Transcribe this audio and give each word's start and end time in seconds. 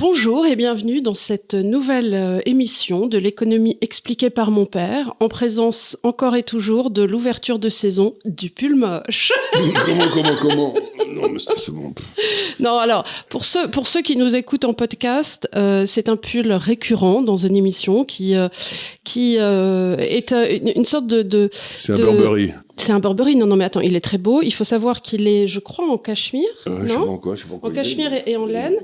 Bonjour 0.00 0.46
et 0.46 0.54
bienvenue 0.54 1.00
dans 1.00 1.14
cette 1.14 1.54
nouvelle 1.54 2.14
euh, 2.14 2.38
émission 2.46 3.08
de 3.08 3.18
l'économie 3.18 3.78
expliquée 3.80 4.30
par 4.30 4.52
mon 4.52 4.64
père, 4.64 5.14
en 5.18 5.26
présence 5.26 5.98
encore 6.04 6.36
et 6.36 6.44
toujours 6.44 6.90
de 6.90 7.02
l'ouverture 7.02 7.58
de 7.58 7.68
saison 7.68 8.14
du 8.24 8.48
pull 8.48 8.76
moche. 8.76 9.32
comment, 9.84 10.08
comment, 10.14 10.36
comment? 10.40 10.74
Non, 11.12 11.28
mais 11.30 11.40
c'est 11.40 11.72
bon. 11.72 11.92
Non, 12.60 12.78
alors, 12.78 13.04
pour 13.28 13.44
ceux, 13.44 13.68
pour 13.68 13.88
ceux 13.88 14.02
qui 14.02 14.16
nous 14.16 14.36
écoutent 14.36 14.64
en 14.64 14.72
podcast, 14.72 15.48
euh, 15.56 15.84
c'est 15.84 16.08
un 16.08 16.16
pull 16.16 16.52
récurrent 16.52 17.22
dans 17.22 17.36
une 17.36 17.56
émission 17.56 18.04
qui, 18.04 18.36
euh, 18.36 18.48
qui 19.02 19.36
euh, 19.38 19.96
est 19.98 20.30
une, 20.30 20.72
une 20.76 20.84
sorte 20.84 21.08
de... 21.08 21.22
de 21.22 21.50
C'est 21.52 21.94
un 21.94 21.96
Burberry. 21.96 22.52
C'est 22.78 22.92
un 22.92 23.00
Burberry, 23.00 23.36
non, 23.36 23.46
non, 23.46 23.56
mais 23.56 23.64
attends, 23.64 23.80
il 23.80 23.96
est 23.96 24.00
très 24.00 24.18
beau. 24.18 24.40
Il 24.40 24.52
faut 24.52 24.64
savoir 24.64 25.02
qu'il 25.02 25.26
est, 25.26 25.46
je 25.46 25.58
crois, 25.58 25.84
en 25.90 25.98
cachemire, 25.98 26.44
Euh, 26.66 26.78
je 26.84 26.88
sais 26.88 26.94
pas 26.94 27.00
non 27.00 27.10
en 27.10 27.18
quoi, 27.18 27.34
je 27.34 27.42
sais 27.42 27.46
pas 27.48 27.54
en 27.60 27.68
En 27.68 27.70
cachemire 27.72 28.12
et, 28.14 28.22
et 28.30 28.36
en 28.36 28.46
laine. 28.46 28.76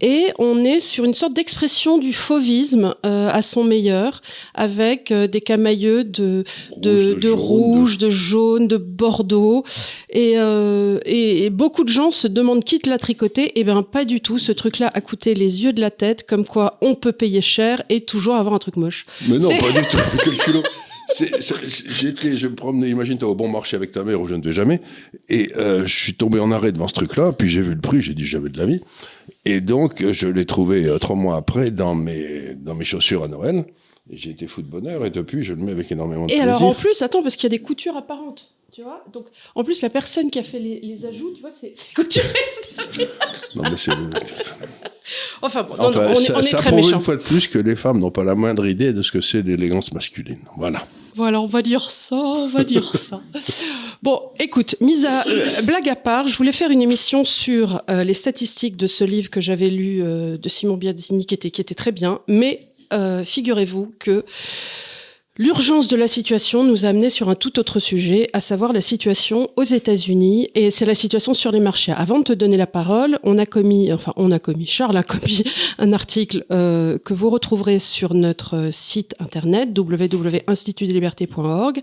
Et 0.00 0.26
on 0.38 0.64
est 0.64 0.80
sur 0.80 1.04
une 1.04 1.14
sorte 1.14 1.32
d'expression 1.32 1.98
du 1.98 2.12
fauvisme 2.12 2.94
euh, 3.04 3.28
à 3.32 3.42
son 3.42 3.64
meilleur, 3.64 4.20
avec 4.54 5.10
euh, 5.10 5.26
des 5.26 5.40
camailleux 5.40 6.04
de, 6.04 6.44
de, 6.76 7.14
de, 7.14 7.20
jaune, 7.20 7.32
rouge, 7.38 7.98
de 7.98 8.10
jaune, 8.10 8.68
de 8.68 8.76
bordeaux. 8.76 9.64
Et, 10.10 10.34
euh, 10.36 11.00
et, 11.04 11.44
et 11.44 11.50
beaucoup 11.50 11.84
de 11.84 11.88
gens 11.88 12.10
se 12.10 12.28
demandent 12.28 12.64
qui 12.64 12.78
te 12.78 12.88
l'a 12.88 12.98
tricoté. 12.98 13.52
Eh 13.56 13.64
bien, 13.64 13.82
pas 13.82 14.04
du 14.04 14.20
tout. 14.20 14.38
Ce 14.38 14.52
truc-là 14.52 14.90
a 14.92 15.00
coûté 15.00 15.34
les 15.34 15.64
yeux 15.64 15.72
de 15.72 15.80
la 15.80 15.90
tête, 15.90 16.26
comme 16.26 16.44
quoi 16.44 16.78
on 16.82 16.94
peut 16.94 17.12
payer 17.12 17.40
cher 17.40 17.82
et 17.88 18.02
toujours 18.02 18.36
avoir 18.36 18.54
un 18.54 18.58
truc 18.58 18.76
moche. 18.76 19.04
Mais 19.26 19.38
non, 19.38 19.48
pas 19.48 19.72
du 19.72 19.86
tout. 19.88 20.62
J'étais, 21.16 22.36
je 22.36 22.46
me 22.48 22.54
promenais, 22.54 22.90
imagine, 22.90 23.16
t'es 23.18 23.24
au 23.24 23.34
bon 23.34 23.48
marché 23.48 23.76
avec 23.76 23.92
ta 23.92 24.04
mère 24.04 24.20
où 24.20 24.26
je 24.26 24.34
ne 24.34 24.42
vais 24.42 24.52
jamais, 24.52 24.80
et 25.28 25.50
euh, 25.56 25.86
je 25.86 25.96
suis 25.96 26.14
tombé 26.14 26.38
en 26.38 26.50
arrêt 26.52 26.70
devant 26.72 26.88
ce 26.88 26.94
truc-là, 26.94 27.32
puis 27.32 27.48
j'ai 27.48 27.62
vu 27.62 27.74
le 27.74 27.80
prix, 27.80 28.00
j'ai 28.02 28.14
dit 28.14 28.26
jamais 28.26 28.50
de 28.50 28.58
la 28.58 28.66
vie, 28.66 28.80
et 29.44 29.60
donc 29.60 30.02
euh, 30.02 30.12
je 30.12 30.28
l'ai 30.28 30.44
trouvé 30.44 30.84
euh, 30.86 30.98
trois 30.98 31.16
mois 31.16 31.36
après 31.36 31.70
dans 31.70 31.94
mes 31.94 32.54
dans 32.54 32.74
mes 32.74 32.84
chaussures 32.84 33.24
à 33.24 33.28
Noël, 33.28 33.64
et 34.10 34.16
j'ai 34.18 34.30
été 34.30 34.46
fou 34.46 34.60
de 34.62 34.68
bonheur, 34.68 35.04
et 35.06 35.10
depuis 35.10 35.44
je 35.44 35.54
le 35.54 35.62
mets 35.62 35.72
avec 35.72 35.90
énormément 35.90 36.26
de 36.26 36.32
Et 36.32 36.36
plaisir. 36.36 36.42
alors, 36.56 36.62
en 36.62 36.74
plus, 36.74 37.00
attends, 37.02 37.22
parce 37.22 37.36
qu'il 37.36 37.44
y 37.44 37.54
a 37.54 37.56
des 37.56 37.62
coutures 37.62 37.96
apparentes. 37.96 38.52
Tu 38.70 38.82
vois 38.82 39.02
Donc, 39.14 39.26
en 39.54 39.64
plus, 39.64 39.80
la 39.80 39.88
personne 39.88 40.30
qui 40.30 40.38
a 40.38 40.42
fait 40.42 40.58
les, 40.58 40.78
les 40.80 41.06
ajouts, 41.06 41.32
tu 41.34 41.40
vois, 41.40 41.50
c'est 41.50 41.72
c'est 41.74 41.94
couturiste. 41.94 42.78
Non, 43.54 43.62
mais 43.62 43.78
c'est 43.78 43.92
Enfin, 45.42 45.62
bon, 45.62 45.76
non, 45.76 45.88
enfin, 45.88 46.00
non, 46.00 46.10
on 46.10 46.20
est, 46.20 46.30
on 46.32 46.40
est 46.40 46.42
ça 46.42 46.56
très 46.56 46.70
prouve 46.70 46.82
méchants. 46.84 46.96
une 46.96 47.02
fois 47.02 47.16
de 47.16 47.22
plus 47.22 47.46
que 47.46 47.58
les 47.58 47.76
femmes 47.76 48.00
n'ont 48.00 48.10
pas 48.10 48.24
la 48.24 48.34
moindre 48.34 48.66
idée 48.66 48.92
de 48.92 49.02
ce 49.02 49.12
que 49.12 49.20
c'est 49.20 49.42
l'élégance 49.42 49.92
masculine. 49.92 50.40
Voilà. 50.56 50.84
Voilà, 51.14 51.40
on 51.40 51.46
va 51.46 51.62
dire 51.62 51.90
ça, 51.90 52.14
on 52.16 52.48
va 52.48 52.64
dire 52.64 52.96
ça. 52.96 53.20
Bon, 54.02 54.20
écoute, 54.38 54.76
mise 54.80 55.04
à 55.04 55.26
euh, 55.26 55.60
blague 55.62 55.88
à 55.88 55.96
part, 55.96 56.28
je 56.28 56.36
voulais 56.36 56.52
faire 56.52 56.70
une 56.70 56.80
émission 56.80 57.24
sur 57.24 57.82
euh, 57.90 58.04
les 58.04 58.14
statistiques 58.14 58.76
de 58.76 58.86
ce 58.86 59.02
livre 59.02 59.28
que 59.28 59.40
j'avais 59.40 59.70
lu 59.70 60.00
euh, 60.00 60.38
de 60.38 60.48
Simon 60.48 60.76
Biazzini, 60.76 61.26
qui 61.26 61.34
était, 61.34 61.50
qui 61.50 61.60
était 61.60 61.74
très 61.74 61.90
bien, 61.90 62.20
mais 62.28 62.68
euh, 62.92 63.24
figurez-vous 63.24 63.92
que 63.98 64.24
L'urgence 65.40 65.86
de 65.86 65.94
la 65.94 66.08
situation 66.08 66.64
nous 66.64 66.84
a 66.84 66.88
amené 66.88 67.10
sur 67.10 67.28
un 67.28 67.36
tout 67.36 67.60
autre 67.60 67.78
sujet, 67.78 68.28
à 68.32 68.40
savoir 68.40 68.72
la 68.72 68.80
situation 68.80 69.50
aux 69.54 69.62
États-Unis, 69.62 70.48
et 70.56 70.72
c'est 70.72 70.84
la 70.84 70.96
situation 70.96 71.32
sur 71.32 71.52
les 71.52 71.60
marchés. 71.60 71.92
Avant 71.92 72.18
de 72.18 72.24
te 72.24 72.32
donner 72.32 72.56
la 72.56 72.66
parole, 72.66 73.20
on 73.22 73.38
a 73.38 73.46
commis, 73.46 73.92
enfin 73.92 74.12
on 74.16 74.32
a 74.32 74.40
commis, 74.40 74.66
Charles 74.66 74.96
a 74.96 75.04
commis 75.04 75.44
un 75.78 75.92
article 75.92 76.44
euh, 76.50 76.98
que 76.98 77.14
vous 77.14 77.30
retrouverez 77.30 77.78
sur 77.78 78.14
notre 78.14 78.70
site 78.72 79.14
internet 79.20 79.68
www.institutdeslibertés.org, 79.78 81.82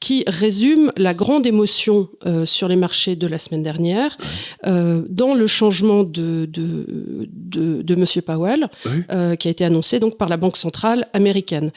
qui 0.00 0.24
résume 0.26 0.90
la 0.96 1.12
grande 1.12 1.44
émotion 1.44 2.08
euh, 2.24 2.46
sur 2.46 2.68
les 2.68 2.76
marchés 2.76 3.16
de 3.16 3.26
la 3.26 3.36
semaine 3.36 3.62
dernière, 3.62 4.16
euh, 4.66 5.02
dans 5.10 5.34
le 5.34 5.46
changement 5.46 6.04
de 6.04 6.48
de 6.50 7.26
de, 7.28 7.82
de 7.82 7.94
Monsieur 7.96 8.22
Powell, 8.22 8.68
Oui. 8.86 9.36
qui 9.38 9.48
a 9.48 9.50
été 9.50 9.62
annoncé 9.62 10.00
donc 10.00 10.16
par 10.16 10.30
la 10.30 10.38
Banque 10.38 10.56
centrale 10.56 11.06
américaine 11.12 11.70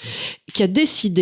qui 0.58 0.64
a 0.64 0.68
décidé, 0.68 1.17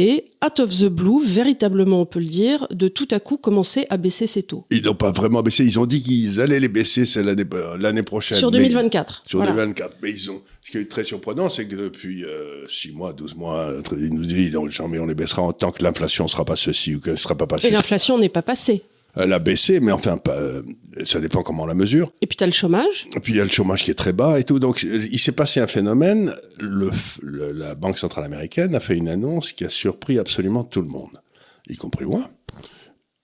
out 0.45 0.59
of 0.59 0.69
the 0.79 0.85
blue, 0.85 1.23
véritablement 1.25 2.01
on 2.01 2.05
peut 2.05 2.19
le 2.19 2.25
dire, 2.25 2.67
de 2.71 2.87
tout 2.87 3.07
à 3.11 3.19
coup 3.19 3.37
commencer 3.37 3.85
à 3.89 3.97
baisser 3.97 4.27
ses 4.27 4.43
taux. 4.43 4.65
Ils 4.71 4.83
n'ont 4.83 4.95
pas 4.95 5.11
vraiment 5.11 5.41
baissé. 5.41 5.63
Ils 5.65 5.79
ont 5.79 5.85
dit 5.85 6.01
qu'ils 6.01 6.39
allaient 6.41 6.59
les 6.59 6.69
baisser 6.69 7.03
l'année 7.23 7.43
euh, 7.53 8.03
prochaine. 8.03 8.37
Sur 8.37 8.51
mais- 8.51 8.59
2024. 8.59 9.23
Sur 9.25 9.39
Voilà. 9.39 9.53
2024. 9.53 9.97
Mais 10.01 10.11
ils 10.11 10.31
ont. 10.31 10.41
Ce 10.63 10.71
qui 10.71 10.77
est 10.77 10.85
très 10.89 11.03
surprenant, 11.03 11.49
c'est 11.49 11.67
que 11.67 11.75
depuis 11.75 12.23
6 12.67 12.91
mois, 12.91 13.13
12 13.13 13.35
mois, 13.35 13.59
euh, 13.59 13.81
ils 13.97 14.13
nous 14.13 14.25
disent 14.25 14.51
non, 14.51 14.67
jamais 14.69 14.97
on 14.99 15.05
les 15.05 15.13
baissera 15.15 15.41
en 15.43 15.51
tant 15.51 15.71
que 15.71 15.83
l'inflation 15.83 16.23
ne 16.25 16.29
sera 16.29 16.43
pas 16.43 16.55
ceci 16.55 16.95
ou 16.95 16.99
qu'elle 16.99 17.13
ne 17.13 17.17
sera 17.17 17.35
pas 17.35 17.45
Et 17.45 17.47
passée. 17.47 17.69
l'inflation 17.71 18.17
n'est 18.17 18.29
pas 18.29 18.41
passée. 18.41 18.83
Elle 19.17 19.31
a 19.33 19.39
baissé, 19.39 19.79
mais 19.79 19.91
enfin, 19.91 20.17
pas, 20.17 20.35
euh, 20.35 20.61
ça 21.05 21.19
dépend 21.21 21.41
comment 21.41 21.63
on 21.63 21.65
la 21.67 21.73
mesure. 21.73 22.11
Et 22.21 22.27
puis 22.27 22.35
tu 22.35 22.43
as 22.43 22.47
le 22.47 22.51
chômage? 22.53 23.07
Et 23.15 23.19
puis 23.19 23.33
il 23.33 23.37
y 23.37 23.39
a 23.39 23.45
le 23.45 23.49
chômage 23.49 23.83
qui 23.83 23.91
est 23.91 23.95
très 23.95 24.11
bas 24.13 24.39
et 24.39 24.43
tout. 24.43 24.59
Donc 24.59 24.83
il 24.83 25.19
s'est 25.19 25.31
passé 25.31 25.59
un 25.61 25.67
phénomène. 25.67 26.33
Le, 26.59 26.91
le- 27.21 27.51
la 27.51 27.75
Banque 27.75 27.97
centrale 27.97 28.25
américaine 28.25 28.75
a 28.75 28.79
fait 28.79 28.97
une 28.97 29.07
annonce 29.07 29.53
qui 29.53 29.63
a 29.63 29.69
surpris 29.69 30.19
absolument 30.19 30.63
tout 30.63 30.81
le 30.81 30.89
monde, 30.89 31.21
y 31.69 31.77
compris 31.77 32.05
moi. 32.05 32.29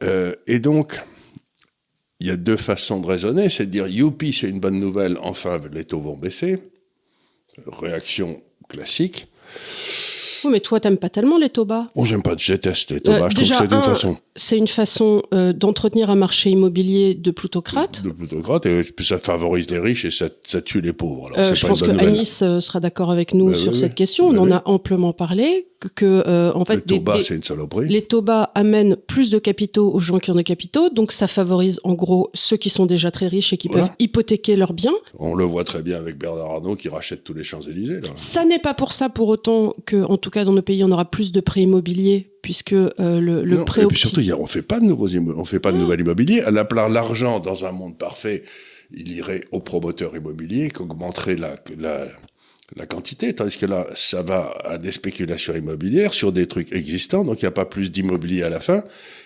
Euh, 0.03 0.33
et 0.47 0.59
donc 0.59 1.01
il 2.21 2.27
y 2.27 2.31
a 2.31 2.37
deux 2.37 2.57
façons 2.57 2.99
de 2.99 3.07
raisonner, 3.07 3.49
c'est 3.49 3.65
de 3.65 3.71
dire 3.71 3.87
youpi, 3.87 4.31
c'est 4.31 4.47
une 4.49 4.59
bonne 4.59 4.77
nouvelle, 4.77 5.17
enfin 5.21 5.59
les 5.73 5.83
taux 5.85 5.99
vont 6.01 6.17
baisser. 6.17 6.59
Réaction 7.67 8.41
classique. 8.69 9.27
Oui, 10.43 10.51
mais 10.51 10.59
toi, 10.59 10.79
t'aimes 10.79 10.97
pas 10.97 11.09
tellement 11.09 11.37
les 11.37 11.49
taux 11.49 11.65
bas. 11.65 11.87
Bon, 11.95 12.05
j'aime 12.05 12.21
pas, 12.23 12.33
je 12.37 12.53
déteste 12.53 12.91
les 12.91 12.99
taux 13.01 13.11
bas, 13.11 13.25
Euh, 13.25 13.29
je 13.29 13.35
trouve 13.35 13.43
déjà, 13.43 13.55
que 13.55 13.67
c'est 13.69 13.73
une 13.75 13.77
un, 13.77 13.81
façon 13.81 14.17
C'est 14.35 14.57
une 14.57 14.67
façon 14.67 15.21
euh, 15.33 15.53
d'entretenir 15.53 16.09
un 16.09 16.15
marché 16.15 16.49
immobilier 16.49 17.13
de 17.15 17.31
plutocrate. 17.31 18.01
de 18.03 18.09
plutocrate, 18.09 18.65
et 18.65 18.83
puis 18.83 19.05
ça 19.05 19.19
favorise 19.19 19.69
les 19.69 19.79
riches 19.79 20.05
et 20.05 20.11
ça, 20.11 20.29
ça 20.43 20.61
tue 20.61 20.81
les 20.81 20.93
pauvres. 20.93 21.27
Alors, 21.27 21.39
Euh, 21.39 21.53
je 21.53 21.61
pas 21.61 21.67
pense 21.69 21.81
que 21.81 21.91
nouvelle. 21.91 22.07
Anis 22.07 22.43
sera 22.59 22.79
d'accord 22.79 23.11
avec 23.11 23.33
nous 23.33 23.49
Bah 23.49 23.55
sur 23.55 23.73
oui, 23.73 23.77
cette 23.77 23.91
oui. 23.91 23.95
question. 23.95 24.27
On 24.29 24.33
Bah 24.33 24.39
en 24.41 24.45
oui. 24.45 24.53
a 24.53 24.61
amplement 24.65 25.13
parlé. 25.13 25.67
Que, 25.95 26.51
en 26.55 26.63
fait, 26.63 26.75
Le 26.75 26.81
taux 26.81 26.93
des- 26.93 26.99
bas, 26.99 27.17
des- 27.17 27.23
c'est 27.23 27.33
une 27.35 27.41
saloperie. 27.41 27.87
Les 27.89 28.03
taux 28.03 28.21
bas 28.21 28.51
amènent 28.53 28.95
plus 28.95 29.31
de 29.31 29.39
capitaux 29.39 29.91
aux 29.91 29.99
gens 29.99 30.19
qui 30.19 30.29
ont 30.29 30.35
des 30.35 30.43
capitaux, 30.43 30.89
donc 30.89 31.11
ça 31.11 31.25
favorise 31.25 31.79
en 31.83 31.93
gros 31.93 32.29
ceux 32.35 32.55
qui 32.55 32.69
sont 32.69 32.85
déjà 32.85 33.09
très 33.09 33.27
riches 33.27 33.51
et 33.51 33.57
qui 33.57 33.67
Voilà. 33.67 33.87
peuvent 33.87 33.95
hypothéquer 33.97 34.55
leurs 34.55 34.73
biens. 34.73 34.93
On 35.17 35.33
le 35.33 35.43
voit 35.43 35.63
très 35.63 35.81
bien 35.81 35.97
avec 35.97 36.19
Bernard 36.19 36.51
Arnault 36.51 36.75
qui 36.75 36.87
rachète 36.87 37.23
tous 37.23 37.33
les 37.33 37.43
Champs-Élysées. 37.43 38.01
Ça 38.13 38.45
n'est 38.45 38.59
pas 38.59 38.75
pour 38.75 38.93
ça 38.93 39.09
pour 39.09 39.27
autant 39.29 39.73
que, 39.87 40.03
en 40.03 40.17
tout 40.17 40.29
cas 40.31 40.43
dans 40.45 40.53
nos 40.53 40.61
pays, 40.63 40.83
on 40.83 40.91
aura 40.91 41.09
plus 41.11 41.31
de 41.31 41.39
prêts 41.39 41.61
immobiliers, 41.61 42.31
puisque 42.41 42.73
euh, 42.73 42.89
le, 42.99 43.43
le 43.43 43.57
Non, 43.57 43.65
prêt 43.65 43.83
et 43.83 43.87
puis 43.87 43.99
surtout, 43.99 44.21
on 44.39 44.47
fait 44.47 44.63
pas 44.63 44.79
de 44.79 44.85
nouveaux 44.85 45.07
on 45.37 45.45
fait 45.45 45.59
pas 45.59 45.71
de 45.71 45.77
Ah. 45.77 45.81
nouvel 45.81 45.99
immobilier. 45.99 46.41
À 46.41 46.49
la 46.51 46.67
l'argent 46.89 47.39
dans 47.39 47.65
un 47.65 47.71
monde 47.71 47.97
parfait, 47.97 48.41
il 48.93 49.11
irait 49.11 49.43
au 49.51 49.59
promoteur 49.59 50.15
immobilier 50.15 50.69
qui 50.71 50.81
augmenterait 50.81 51.35
la, 51.35 51.55
la, 51.77 52.07
la 52.75 52.85
quantité, 52.85 53.33
tandis 53.33 53.57
que 53.57 53.65
là, 53.65 53.87
ça 53.95 54.21
va 54.21 54.53
à 54.65 54.77
des 54.77 54.91
spéculations 54.91 55.55
immobilières 55.55 56.13
sur 56.13 56.31
des 56.31 56.47
trucs 56.47 56.71
existants, 56.73 57.23
donc 57.23 57.41
il 57.41 57.45
n'y 57.45 57.49
a 57.49 57.51
pas 57.51 57.65
plus 57.65 57.91
d'immobilier 57.91 58.43
à 58.43 58.49
la 58.49 58.59
fin, 58.59 58.83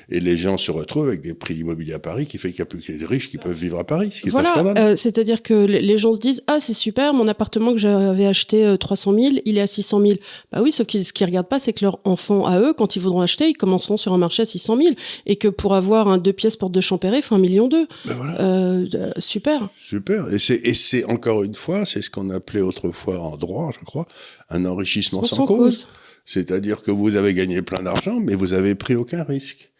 et 0.09 0.19
les 0.19 0.37
gens 0.37 0.57
se 0.57 0.71
retrouvent 0.71 1.07
avec 1.07 1.21
des 1.21 1.33
prix 1.33 1.55
immobiliers 1.55 1.93
à 1.93 1.99
Paris 1.99 2.25
qui 2.25 2.37
fait 2.37 2.49
qu'il 2.49 2.59
n'y 2.59 2.63
a 2.63 2.65
plus 2.65 2.81
que 2.81 2.91
les 2.91 3.05
riches 3.05 3.29
qui 3.29 3.37
peuvent 3.37 3.57
vivre 3.57 3.79
à 3.79 3.83
Paris, 3.83 4.11
ce 4.13 4.21
qui 4.21 4.27
est 4.27 4.29
un 4.29 4.31
Voilà, 4.31 4.49
scandale. 4.49 4.77
euh, 4.77 4.95
c'est-à-dire 4.95 5.41
que 5.43 5.53
les 5.65 5.97
gens 5.97 6.13
se 6.13 6.19
disent 6.19 6.43
ah 6.47 6.59
c'est 6.59 6.73
super, 6.73 7.13
mon 7.13 7.27
appartement 7.27 7.71
que 7.71 7.77
j'avais 7.77 8.25
acheté 8.25 8.65
euh, 8.65 8.77
300 8.77 9.13
000, 9.13 9.35
il 9.45 9.57
est 9.57 9.61
à 9.61 9.67
600 9.67 10.01
000. 10.01 10.13
Bah 10.51 10.61
oui, 10.61 10.71
sauf 10.71 10.85
qu'ils 10.87 11.05
ce 11.05 11.13
qu'ils 11.13 11.25
regardent 11.25 11.47
pas, 11.47 11.59
c'est 11.59 11.73
que 11.73 11.83
leurs 11.85 11.99
enfants 12.03 12.45
à 12.45 12.59
eux, 12.59 12.73
quand 12.73 12.95
ils 12.95 13.01
voudront 13.01 13.21
acheter, 13.21 13.47
ils 13.49 13.55
commenceront 13.57 13.97
sur 13.97 14.13
un 14.13 14.17
marché 14.17 14.43
à 14.43 14.45
600 14.45 14.77
000 14.77 14.89
et 15.25 15.35
que 15.35 15.47
pour 15.47 15.73
avoir 15.75 16.07
un 16.07 16.17
deux 16.17 16.33
pièces 16.33 16.55
porte 16.55 16.71
de 16.71 16.81
Champéret, 16.81 17.17
il 17.17 17.21
faut 17.21 17.35
un 17.35 17.39
million 17.39 17.67
deux. 17.67 17.87
Ben 18.05 18.13
voilà. 18.15 18.39
Euh, 18.41 18.85
euh, 18.93 19.11
super. 19.17 19.69
Super. 19.79 20.31
Et 20.33 20.39
c'est, 20.39 20.55
et 20.63 20.73
c'est 20.73 21.03
encore 21.05 21.43
une 21.43 21.53
fois, 21.55 21.85
c'est 21.85 22.01
ce 22.01 22.09
qu'on 22.09 22.29
appelait 22.29 22.61
autrefois 22.61 23.19
en 23.19 23.37
droit, 23.37 23.71
je 23.77 23.83
crois, 23.85 24.07
un 24.49 24.65
enrichissement 24.65 25.23
Sans, 25.23 25.35
sans, 25.37 25.45
cause. 25.45 25.57
cause. 25.57 25.87
C'est-à-dire 26.25 26.81
que 26.81 26.91
vous 26.91 27.15
avez 27.15 27.33
gagné 27.33 27.61
plein 27.61 27.83
d'argent, 27.83 28.19
mais 28.19 28.35
vous 28.35 28.53
avez 28.53 28.73
pris 28.75 28.95
aucun 28.95 29.23
risque. 29.23 29.71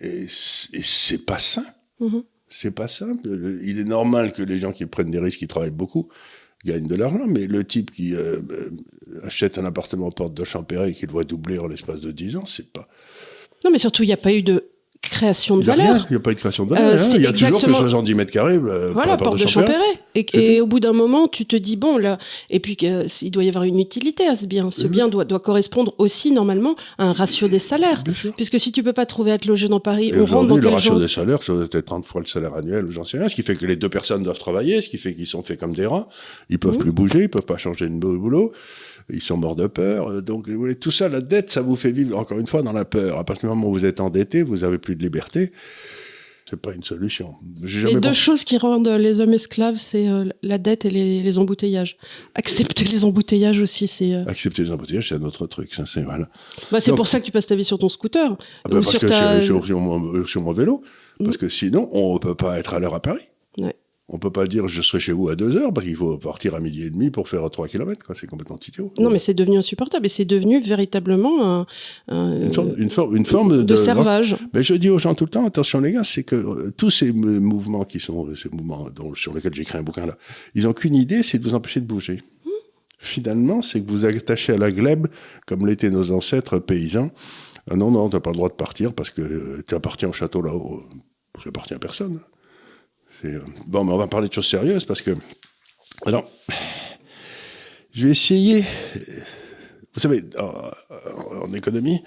Et 0.00 0.26
c'est, 0.28 1.24
pas 1.24 1.38
sain. 1.38 1.64
Mhm. 2.00 2.22
C'est 2.48 2.70
pas 2.70 2.88
simple. 2.88 3.28
Le- 3.28 3.62
Il 3.64 3.78
est 3.78 3.84
normal 3.84 4.32
que 4.32 4.42
les 4.42 4.58
gens 4.58 4.72
qui 4.72 4.86
prennent 4.86 5.10
des 5.10 5.18
risques, 5.18 5.38
qui 5.38 5.46
travaillent 5.46 5.70
beaucoup, 5.70 6.08
gagnent 6.64 6.86
de 6.86 6.94
l'argent, 6.94 7.26
mais 7.26 7.46
le 7.46 7.64
type 7.64 7.90
qui 7.90 8.14
euh, 8.14 8.40
euh, 8.50 8.70
achète 9.24 9.58
un 9.58 9.64
appartement 9.64 10.06
en 10.06 10.10
porte 10.10 10.34
de 10.34 10.44
Champéret 10.44 10.90
et 10.90 10.94
qui 10.94 11.06
le 11.06 11.12
voit 11.12 11.24
doubler 11.24 11.58
en 11.58 11.68
l'espace 11.68 12.00
de 12.00 12.10
10 12.10 12.36
ans, 12.36 12.46
c'est 12.46 12.72
pas. 12.72 12.88
Non, 13.64 13.70
mais 13.70 13.78
surtout, 13.78 14.02
il 14.02 14.06
n'y 14.06 14.12
a 14.12 14.16
pas 14.18 14.32
eu 14.32 14.42
de 14.42 14.69
création 15.02 15.56
de 15.56 15.62
Il 15.62 15.64
y 15.64 15.66
valeur. 15.68 15.86
rien, 15.94 16.06
il 16.08 16.12
n'y 16.12 16.16
a 16.16 16.20
pas 16.20 16.30
de 16.34 16.38
création 16.38 16.64
de 16.64 16.70
valeur. 16.70 16.90
Euh, 16.90 16.96
hein. 16.96 17.12
Il 17.14 17.22
y 17.22 17.26
a 17.26 17.32
toujours 17.32 17.48
que 17.50 17.54
exactement- 17.54 17.78
70 17.78 18.14
mètres 18.14 18.32
carrés. 18.32 18.56
euh, 18.56 18.90
Voilà, 18.92 19.16
porte 19.16 19.40
de 19.40 19.46
Champéret. 19.46 19.80
Et, 20.14 20.60
au 20.60 20.66
bout 20.66 20.80
d'un 20.80 20.92
moment, 20.92 21.28
tu 21.28 21.46
te 21.46 21.56
dis, 21.56 21.76
bon, 21.76 21.96
là, 21.96 22.18
et 22.50 22.60
puis 22.60 22.76
euh, 22.84 23.04
il 23.22 23.30
doit 23.30 23.44
y 23.44 23.48
avoir 23.48 23.64
une 23.64 23.78
utilité 23.78 24.26
à 24.26 24.36
ce 24.36 24.46
bien. 24.46 24.70
Ce 24.70 24.84
Mhm. 24.84 24.90
bien 24.90 25.08
doit, 25.08 25.24
doit 25.24 25.40
correspondre 25.40 25.94
aussi, 25.98 26.32
normalement, 26.32 26.74
à 26.98 27.04
un 27.06 27.12
ratio 27.12 27.48
des 27.48 27.58
salaires. 27.58 28.02
Puisque 28.36 28.58
si 28.60 28.72
tu 28.72 28.82
peux 28.82 28.92
pas 28.92 29.06
trouver 29.06 29.32
à 29.32 29.38
te 29.38 29.48
loger 29.48 29.68
dans 29.68 29.80
Paris, 29.80 30.08
Et 30.14 30.20
on 30.20 30.24
rentre 30.26 30.48
dans 30.48 30.56
le 30.56 30.68
ratio 30.68 30.98
des 30.98 31.08
salaires, 31.08 31.42
ça 31.42 31.52
doit 31.54 31.64
être 31.64 31.80
30 31.80 32.04
fois 32.04 32.20
le 32.20 32.26
salaire 32.26 32.54
annuel 32.54 32.84
ou 32.84 32.90
j'en 32.90 33.04
sais 33.04 33.18
rien, 33.18 33.28
ce 33.28 33.34
qui 33.34 33.42
fait 33.42 33.54
que 33.56 33.66
les 33.66 33.76
deux 33.76 33.88
personnes 33.88 34.22
doivent 34.22 34.38
travailler, 34.38 34.82
ce 34.82 34.88
qui 34.88 34.98
fait 34.98 35.14
qu'ils 35.14 35.26
sont 35.26 35.42
faits 35.42 35.58
comme 35.58 35.72
des 35.72 35.86
rats, 35.86 36.08
ils 36.50 36.58
peuvent 36.58 36.72
Mhm. 36.74 36.78
plus 36.78 36.92
bouger, 36.92 37.22
ils 37.22 37.28
peuvent 37.30 37.42
pas 37.46 37.56
changer 37.56 37.88
de 37.88 37.94
boulot, 37.94 38.52
ils 39.12 39.22
sont 39.22 39.36
morts 39.36 39.56
de 39.56 39.66
peur. 39.66 40.08
euh, 40.10 40.22
Donc, 40.22 40.48
vous 40.48 40.58
voyez, 40.58 40.74
tout 40.74 40.90
ça, 40.90 41.08
la 41.08 41.20
dette, 41.20 41.50
ça 41.50 41.62
vous 41.62 41.76
fait 41.76 41.92
vivre, 41.92 42.18
encore 42.18 42.38
une 42.38 42.46
fois, 42.46 42.62
dans 42.62 42.72
la 42.72 42.84
peur. 42.84 43.18
À 43.18 43.24
partir 43.24 43.48
du 43.48 43.54
moment 43.54 43.68
où 43.68 43.72
vous 43.72 43.84
êtes 43.84 44.00
endetté, 44.00 44.42
vous 44.42 44.64
avez 44.64 44.78
plus 44.78 44.96
de 44.96 45.02
liberté. 45.02 45.52
C'est 46.48 46.60
pas 46.60 46.72
une 46.74 46.82
solution. 46.82 47.36
Les 47.62 48.00
deux 48.00 48.12
choses 48.12 48.42
qui 48.42 48.58
rendent 48.58 48.88
les 48.88 49.20
hommes 49.20 49.34
esclaves, 49.34 49.76
c'est 49.76 50.08
euh, 50.08 50.24
la 50.42 50.58
dette 50.58 50.84
et 50.84 50.90
les, 50.90 51.38
embouteillages. 51.38 51.96
Accepter 52.34 52.84
les 52.86 53.04
embouteillages 53.04 53.60
aussi, 53.60 53.86
c'est. 53.86 54.14
Euh, 54.14 54.24
Accepter 54.26 54.64
les 54.64 54.72
embouteillages, 54.72 55.10
c'est 55.10 55.14
un 55.14 55.22
autre 55.22 55.46
truc. 55.46 55.72
Ça, 55.72 55.84
c'est 55.86 56.02
voilà. 56.02 56.28
Bah, 56.72 56.80
c'est 56.80 56.92
pour 56.92 57.06
ça 57.06 57.20
que 57.20 57.24
tu 57.24 57.30
passes 57.30 57.46
ta 57.46 57.54
vie 57.54 57.62
sur 57.62 57.78
ton 57.78 57.88
scooter. 57.88 58.36
Ah 58.64 58.68
bah, 58.68 58.78
ou 58.78 58.82
sur, 58.82 58.98
ta... 58.98 59.40
sur, 59.42 59.60
mon, 59.78 60.26
sur, 60.26 60.42
mon, 60.42 60.52
vélo. 60.52 60.82
Parce 61.22 61.36
mm. 61.36 61.38
que 61.38 61.48
sinon, 61.48 61.88
on 61.92 62.14
ne 62.14 62.18
peut 62.18 62.34
pas 62.34 62.58
être 62.58 62.74
à 62.74 62.80
l'heure 62.80 62.96
à 62.96 63.00
Paris. 63.00 63.30
On 64.12 64.18
peut 64.18 64.32
pas 64.32 64.46
dire 64.46 64.66
je 64.66 64.82
serai 64.82 64.98
chez 64.98 65.12
vous 65.12 65.28
à 65.28 65.36
deux 65.36 65.56
heures 65.56 65.72
parce 65.72 65.86
qu'il 65.86 65.94
faut 65.94 66.18
partir 66.18 66.56
à 66.56 66.60
midi 66.60 66.82
et 66.82 66.90
demi 66.90 67.10
pour 67.10 67.28
faire 67.28 67.48
trois 67.48 67.68
kilomètres. 67.68 68.04
C'est 68.16 68.26
complètement 68.26 68.58
idiot. 68.66 68.92
Non, 68.98 69.08
mais 69.08 69.20
c'est 69.20 69.34
devenu 69.34 69.58
insupportable 69.58 70.06
et 70.06 70.08
c'est 70.08 70.24
devenu 70.24 70.60
véritablement 70.60 71.64
une, 72.08 72.52
forme, 72.52 72.74
une, 72.76 73.24
forme, 73.24 73.64
de, 73.64 73.76
servage. 73.76 74.36
Mais 74.52 74.64
je 74.64 74.74
dis 74.74 74.90
aux 74.90 74.98
gens 74.98 75.14
tout 75.14 75.24
le 75.24 75.30
temps 75.30 75.46
attention 75.46 75.80
les 75.80 75.92
gars, 75.92 76.04
c'est 76.04 76.24
que 76.24 76.34
euh, 76.34 76.74
tous 76.76 76.90
ces 76.90 77.12
mouvements 77.12 77.84
qui 77.84 78.00
sont 78.00 78.34
ces 78.34 78.48
mouvements 78.48 78.88
sur 79.14 79.32
lesquels 79.32 79.54
j'écris 79.54 79.78
un 79.78 79.82
bouquin 79.82 80.06
là, 80.06 80.16
ils 80.56 80.64
n'ont 80.64 80.72
qu'une 80.72 80.96
idée, 80.96 81.22
c'est 81.22 81.38
de 81.38 81.48
vous 81.48 81.54
empêcher 81.54 81.80
de 81.80 81.86
bouger. 81.86 82.22
Finalement, 82.98 83.62
c'est 83.62 83.80
que 83.80 83.90
vous 83.90 84.04
attachez 84.04 84.52
à 84.52 84.58
la 84.58 84.70
glèbe 84.72 85.06
comme 85.46 85.66
l'étaient 85.66 85.88
nos 85.88 86.10
ancêtres 86.12 86.58
paysans. 86.58 87.10
Ah 87.70 87.76
non, 87.76 87.90
non, 87.90 88.08
tu 88.08 88.16
n'as 88.16 88.20
pas 88.20 88.30
le 88.30 88.36
droit 88.36 88.48
de 88.48 88.54
partir 88.54 88.92
parce 88.92 89.10
que 89.10 89.22
euh, 89.22 89.64
tu 89.66 89.74
appartiens 89.74 90.08
au 90.08 90.12
château 90.12 90.42
là-haut. 90.42 90.82
Ça 91.42 91.48
appartient 91.48 91.74
à 91.74 91.78
personne. 91.78 92.20
Euh, 93.24 93.40
bon, 93.66 93.84
mais 93.84 93.92
on 93.92 93.98
va 93.98 94.06
parler 94.06 94.28
de 94.28 94.32
choses 94.32 94.48
sérieuses 94.48 94.84
parce 94.84 95.02
que. 95.02 95.16
Alors, 96.06 96.28
je 97.92 98.06
vais 98.06 98.12
essayer. 98.12 98.64
Vous 99.94 100.00
savez, 100.00 100.22
en, 100.38 101.52
économie, 101.52 102.02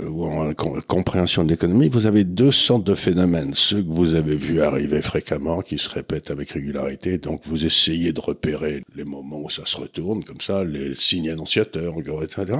euh, 0.00 0.08
ou 0.08 0.24
en 0.24 0.52
compréhension 0.54 1.44
de 1.44 1.50
l'économie, 1.50 1.88
vous 1.88 2.06
avez 2.06 2.24
deux 2.24 2.50
sortes 2.50 2.84
de 2.84 2.96
phénomènes. 2.96 3.54
Ceux 3.54 3.82
que 3.82 3.88
vous 3.88 4.14
avez 4.14 4.34
vus 4.34 4.60
arriver 4.60 5.00
fréquemment, 5.02 5.60
qui 5.60 5.78
se 5.78 5.88
répètent 5.88 6.30
avec 6.30 6.50
régularité. 6.50 7.18
Donc, 7.18 7.42
vous 7.46 7.64
essayez 7.64 8.12
de 8.12 8.20
repérer 8.20 8.82
les 8.96 9.04
moments 9.04 9.40
où 9.40 9.48
ça 9.48 9.62
se 9.66 9.76
retourne, 9.76 10.24
comme 10.24 10.40
ça, 10.40 10.64
les 10.64 10.96
signes 10.96 11.30
annonciateurs, 11.30 11.94
etc. 12.22 12.58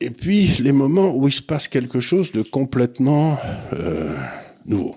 Et 0.00 0.10
puis, 0.10 0.48
les 0.60 0.72
moments 0.72 1.14
où 1.14 1.28
il 1.28 1.32
se 1.32 1.42
passe 1.42 1.68
quelque 1.68 2.00
chose 2.00 2.32
de 2.32 2.42
complètement 2.42 3.38
euh, 3.74 4.16
nouveau. 4.64 4.96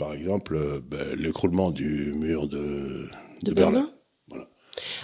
Par 0.00 0.14
exemple, 0.14 0.56
euh, 0.56 0.80
ben, 0.82 1.14
l'écroulement 1.14 1.70
du 1.70 2.14
mur 2.16 2.48
de, 2.48 3.10
Berlin. 3.54 3.90
Voilà. 4.28 4.48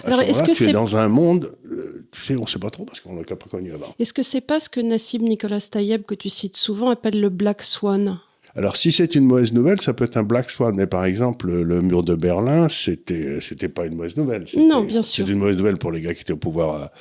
Alors, 0.05 0.21
est-ce 0.21 0.41
que 0.41 0.55
c'est 0.55 0.71
dans 0.71 0.97
un 0.97 1.07
monde, 1.07 1.55
euh, 1.71 2.07
tu 2.11 2.21
sais, 2.21 2.35
on 2.35 2.41
ne 2.41 2.47
sait 2.47 2.57
pas 2.57 2.71
trop 2.71 2.83
parce 2.83 2.99
qu'on 2.99 3.15
l'a 3.15 3.23
pas 3.23 3.35
connu 3.47 3.71
avant. 3.73 3.93
Est-ce 3.99 4.11
que 4.11 4.23
c'est 4.23 4.41
pas 4.41 4.59
ce 4.59 4.69
que 4.69 4.79
Nassim 4.79 5.19
Nicolas 5.19 5.61
Tayeb, 5.61 6.01
que 6.01 6.15
tu 6.15 6.29
cites 6.29 6.57
souvent, 6.57 6.89
appelle 6.89 7.21
le 7.21 7.29
Black 7.29 7.61
Swan? 7.61 8.19
Alors, 8.55 8.75
si 8.75 8.91
c'est 8.91 9.13
une 9.13 9.25
mauvaise 9.25 9.53
nouvelle, 9.53 9.79
ça 9.81 9.93
peut 9.93 10.05
être 10.05 10.17
un 10.17 10.23
black 10.23 10.49
swan. 10.49 10.75
Mais 10.75 10.87
par 10.87 11.05
exemple, 11.05 11.51
le 11.51 11.81
mur 11.83 12.01
de 12.01 12.15
Berlin, 12.15 12.67
c'était, 12.67 13.37
c'était 13.39 13.69
pas 13.69 13.85
une 13.85 13.93
mauvaise 13.93 14.17
nouvelle. 14.17 14.45
Non, 14.57 14.83
bien 14.83 15.03
sûr. 15.03 15.27
C'est 15.27 15.31
une 15.31 15.37
mauvaise 15.37 15.57
nouvelle 15.57 15.77
pour 15.77 15.91
les 15.91 16.01
gars 16.01 16.15
qui 16.15 16.21
étaient 16.21 16.33
au 16.33 16.37
pouvoir 16.37 16.91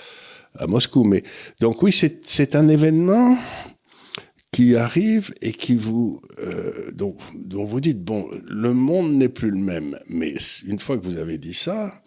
à, 0.59 0.63
à 0.63 0.67
Moscou. 0.67 1.05
Mais 1.05 1.23
donc 1.61 1.83
oui, 1.83 1.93
c'est 1.93 2.57
un 2.57 2.69
événement 2.69 3.39
qui 4.57 4.75
arrive 4.75 5.35
et 5.43 5.53
qui 5.53 5.77
vous, 5.77 6.23
euh, 6.39 6.91
dont, 6.95 7.15
vous 7.67 7.79
dites, 7.79 8.03
bon, 8.03 8.27
le 8.43 8.73
monde 8.73 9.13
n'est 9.13 9.29
plus 9.29 9.51
le 9.51 9.59
même. 9.59 9.99
Mais 10.09 10.33
une 10.67 10.79
fois 10.79 10.97
que 10.97 11.07
vous 11.07 11.19
avez 11.19 11.37
dit 11.37 11.53
ça, 11.53 12.03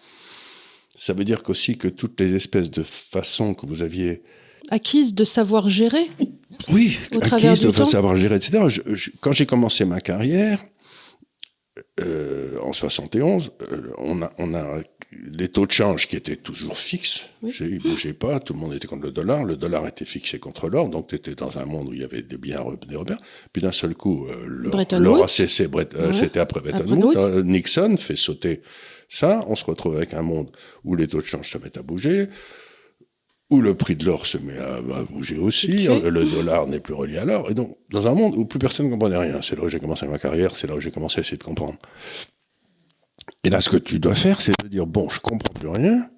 ça 0.90 1.14
veut 1.14 1.26
dire 1.26 1.44
qu'aussi 1.44 1.78
que 1.78 1.88
toutes 1.88 2.20
les 2.20 2.34
espèces 2.34 2.72
de 2.72 2.82
façons 2.82 3.54
que 3.54 3.68
vous 3.68 3.84
aviez... 3.84 4.24
Acquises 4.72 5.14
de 5.14 5.26
savoir 5.26 5.70
gérer 5.70 6.10
Oui, 6.70 6.98
acquises 7.22 7.60
de 7.60 7.72
savoir 7.86 8.16
gérer, 8.16 8.38
etc. 8.38 8.64
quand 9.22 9.32
j'ai 9.32 9.46
commencé 9.46 9.86
ma 9.86 10.02
carrière, 10.02 10.66
euh, 12.00 12.58
en 12.62 12.74
71, 12.74 13.52
euh, 13.62 13.92
on, 13.98 14.22
a, 14.22 14.32
on 14.38 14.54
a 14.54 14.82
les 15.32 15.48
taux 15.50 15.66
de 15.66 15.72
change 15.72 16.08
qui 16.08 16.16
étaient 16.16 16.36
toujours 16.36 16.78
fixes. 16.78 17.26
Ils 17.42 17.76
ne 17.76 17.80
bougeaient 17.80 18.14
pas, 18.14 18.40
tout 18.40 18.54
le 18.54 18.60
monde 18.60 18.74
était 18.74 18.88
contre 18.88 19.06
le 19.06 19.12
dollar. 19.12 19.44
Le 19.44 19.56
dollar 19.56 19.88
était 19.88 20.06
fixé 20.06 20.40
contre 20.40 20.70
l'or, 20.70 20.90
donc 20.90 21.08
tu 21.08 21.16
étais 21.16 21.36
dans 21.36 21.58
un 21.58 21.66
monde 21.66 21.90
où 21.90 21.94
il 21.94 22.02
y 22.02 22.04
avait 22.04 22.22
des 22.22 22.38
biens, 22.38 22.64
des 22.88 22.96
repères. 22.96 23.22
Puis 23.52 23.62
d'un 23.62 23.72
seul 23.72 23.96
coup, 23.96 24.28
euh, 24.28 24.46
l'or 25.00 25.24
a 25.24 25.28
cessé. 25.28 25.68
C'était 26.14 26.40
après 26.40 26.62
Bretton 26.62 26.88
Woods. 26.88 27.44
Nixon 27.44 27.98
fait 27.98 28.16
sauter 28.16 28.62
ça. 29.08 29.44
On 29.48 29.56
se 29.56 29.66
retrouve 29.66 29.96
avec 29.96 30.14
un 30.14 30.22
monde 30.22 30.52
où 30.84 30.96
les 30.96 31.08
taux 31.08 31.22
de 31.22 31.26
change 31.26 31.52
se 31.52 31.58
mettent 31.58 31.78
à 31.78 31.82
bouger 31.82 32.30
où 33.50 33.62
le 33.62 33.74
prix 33.74 33.96
de 33.96 34.06
l'or 34.06 34.26
se 34.26 34.38
met 34.38 34.58
à, 34.58 34.82
bouger 35.04 35.38
aussi, 35.38 35.88
le 35.88 36.26
dollar 36.26 36.68
n'est 36.68 36.80
plus 36.80 36.94
relié 36.94 37.18
à 37.18 37.26
l'or, 37.26 37.50
et 37.50 37.54
donc 37.54 37.78
dans 37.90 38.08
un 38.08 38.14
monde 38.14 38.36
où 38.36 38.46
plus 38.46 38.60
personne 38.60 38.86
ne 38.86 38.92
comprenait 38.92 39.18
rien, 39.18 39.42
c'est 39.42 39.56
là 39.56 39.64
où 39.64 39.70
j'ai 39.70 39.80
commencé 39.80 40.08
ma 40.08 40.20
carrière, 40.20 40.56
c'est 40.56 40.68
là 40.68 40.76
où 40.76 40.80
j'ai 40.80 40.92
commencé 40.92 41.20
à 41.20 41.22
essayer 41.22 41.38
de 41.38 41.44
comprendre. 41.44 41.78
Et 43.44 43.50
là, 43.50 43.62
ce 43.62 43.70
que 43.70 43.78
tu 43.78 44.00
dois 44.00 44.16
faire, 44.16 44.42
c'est 44.42 44.54
de 44.64 44.68
dire, 44.68 44.86
bon, 44.86 45.10
je 45.10 45.20
comprends 45.20 45.54
plus 45.54 45.70
rien, 45.70 46.10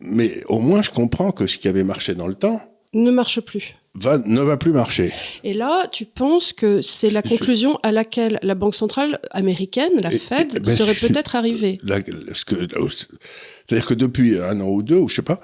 mais 0.00 0.42
au 0.46 0.58
moins 0.58 0.82
je 0.82 0.90
comprends 0.90 1.32
que 1.32 1.46
ce 1.46 1.58
qui 1.58 1.68
avait 1.68 1.84
marché 1.84 2.14
dans 2.14 2.26
le 2.26 2.34
temps... 2.34 2.60
Ne 2.94 3.10
marche 3.10 3.40
plus. 3.40 3.74
Va, 3.94 4.16
ne 4.16 4.40
va 4.40 4.56
plus 4.56 4.72
marcher. 4.72 5.12
Et 5.44 5.52
là, 5.52 5.86
tu 5.92 6.06
penses 6.06 6.54
que 6.54 6.80
c'est 6.80 7.10
la 7.10 7.20
conclusion 7.20 7.78
à 7.82 7.92
laquelle 7.92 8.38
la 8.42 8.54
Banque 8.54 8.74
centrale 8.74 9.18
américaine, 9.32 9.92
la 10.00 10.08
Fed, 10.08 10.62
ben, 10.62 10.64
serait 10.64 10.94
peut-être 10.94 11.36
arrivée 11.36 11.78
C'est-à-dire 11.84 13.86
que 13.86 13.94
depuis 13.94 14.38
un 14.38 14.60
an 14.60 14.68
ou 14.68 14.82
deux, 14.82 14.96
ou 14.96 15.08
je 15.08 15.16
sais 15.16 15.22
pas, 15.22 15.42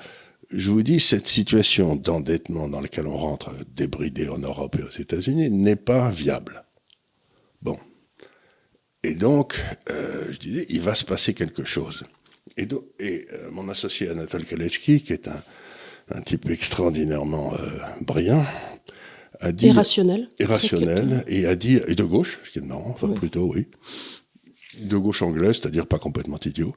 je 0.51 0.71
vous 0.71 0.83
dis, 0.83 0.99
cette 1.01 1.27
situation 1.27 1.95
d'endettement 1.97 2.69
dans 2.69 2.81
laquelle 2.81 3.07
on 3.07 3.17
rentre 3.17 3.53
débridé 3.75 4.29
en 4.29 4.39
Europe 4.39 4.77
et 4.79 4.83
aux 4.83 5.01
États-Unis 5.01 5.51
n'est 5.51 5.77
pas 5.77 6.11
viable. 6.11 6.65
Bon. 7.61 7.79
Et 9.03 9.15
donc, 9.15 9.63
euh, 9.91 10.27
je 10.31 10.39
disais, 10.39 10.67
il 10.71 10.81
va 10.81 10.95
se 10.95 11.05
passer 11.05 11.35
quelque 11.35 11.65
chose. 11.65 12.05
Et, 12.57 12.67
et 12.99 13.27
euh, 13.33 13.51
mon 13.51 13.69
associé 13.69 14.09
Anatole 14.09 14.45
Kaletsky, 14.45 15.03
qui 15.03 15.13
est 15.13 15.29
un, 15.29 15.43
un 16.11 16.23
type 16.23 16.49
extraordinairement 16.49 17.55
euh, 17.55 17.79
brillant, 18.01 18.45
a 19.41 19.53
dit... 19.53 19.67
Irrationnel. 19.67 20.29
Irrationnel, 20.41 21.25
et 21.27 21.47
a 21.47 21.55
dit, 21.55 21.79
et 21.87 21.95
de 21.95 22.05
gauche, 22.05 22.41
ce 22.45 22.51
qui 22.53 22.59
est 22.59 22.63
marrant, 22.63 22.91
enfin 22.91 23.11
plutôt, 23.11 23.53
oui, 23.53 23.69
de 24.81 24.97
gauche 24.97 25.23
anglaise, 25.23 25.57
c'est-à-dire 25.61 25.87
pas 25.87 25.99
complètement 25.99 26.41
idiot, 26.45 26.75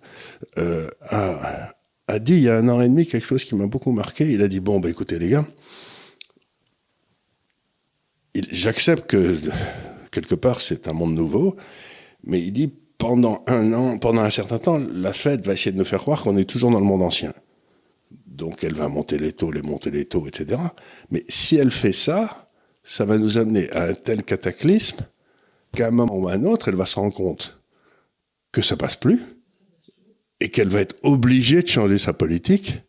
a, 0.57 1.73
a 2.12 2.19
dit 2.19 2.34
il 2.34 2.44
y 2.44 2.50
a 2.50 2.58
un 2.58 2.68
an 2.68 2.81
et 2.81 2.90
demi 2.90 3.08
quelque 3.08 3.25
chose 3.25 3.44
qui 3.44 3.56
m'a 3.56 3.68
beaucoup 3.68 3.92
marqué. 3.92 4.30
Il 4.30 4.42
a 4.42 4.48
dit 4.48 4.60
bon, 4.60 4.80
bah, 4.80 4.90
écoutez 4.90 5.18
les 5.18 5.30
gars, 5.30 5.48
j'accepte 8.52 9.10
que 9.10 9.40
quelque 10.12 10.35
part 10.35 10.62
c'est 10.62 10.88
un 10.88 10.94
monde 10.94 11.16
nouveau, 11.16 11.56
mais 12.24 12.42
il 12.42 12.52
dit 12.52 12.71
pendant 12.97 13.44
un 13.47 13.74
an, 13.74 13.97
pendant 13.97 14.21
un 14.21 14.30
certain 14.30 14.59
temps, 14.59 14.78
la 14.78 15.14
Fed 15.14 15.44
va 15.45 15.54
essayer 15.54 15.71
de 15.71 15.78
nous 15.78 15.85
faire 15.85 16.00
croire 16.00 16.21
qu'on 16.21 16.38
est 16.38 16.45
toujours 16.45 16.69
dans 16.69 16.80
le 16.80 16.85
monde 16.85 17.02
ancien. 17.02 17.33
Donc 18.28 18.64
elle 18.64 18.76
va 18.76 18.90
monter 18.90 19.18
les 19.18 19.33
taux, 19.33 19.52
les 19.52 19.62
monter 19.62 19.90
les 19.90 20.06
taux, 20.06 20.28
etc. 20.28 20.62
Mais 21.09 21.24
si 21.28 21.56
elle 21.56 21.71
fait 21.71 21.94
ça, 21.94 22.50
ça 22.83 23.06
va 23.06 23.18
nous 23.18 23.38
amener 23.38 23.71
à 23.71 23.83
un 23.85 23.94
tel 23.94 24.24
cataclysme 24.24 25.07
qu'à 25.74 25.88
un 25.88 25.92
moment 25.92 26.16
ou 26.16 26.28
à 26.28 26.33
un 26.33 26.44
autre, 26.44 26.68
elle 26.68 26.76
va 26.76 26.85
se 26.85 26.95
rendre 26.95 27.14
compte 27.14 27.62
que 28.52 28.62
ça 28.62 28.76
passe 28.76 28.97
plus 28.97 29.21
et 30.42 30.50
qu'elle 30.50 30.68
va 30.68 30.81
être 30.81 30.95
obligée 31.04 31.62
de 31.62 31.68
changer 31.68 32.00
sa 32.00 32.14
politique 32.14 32.81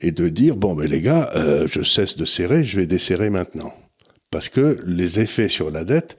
et 0.00 0.10
de 0.10 0.28
dire 0.28 0.56
bon 0.56 0.74
ben 0.74 0.88
les 0.90 1.02
gars, 1.02 1.30
euh, 1.36 1.68
je 1.70 1.82
cesse 1.82 2.16
de 2.16 2.24
serrer, 2.24 2.64
je 2.64 2.80
vais 2.80 2.86
desserrer 2.86 3.30
maintenant, 3.30 3.72
parce 4.30 4.48
que 4.48 4.82
les 4.86 5.20
effets 5.20 5.48
sur 5.48 5.70
la 5.70 5.84
dette, 5.84 6.16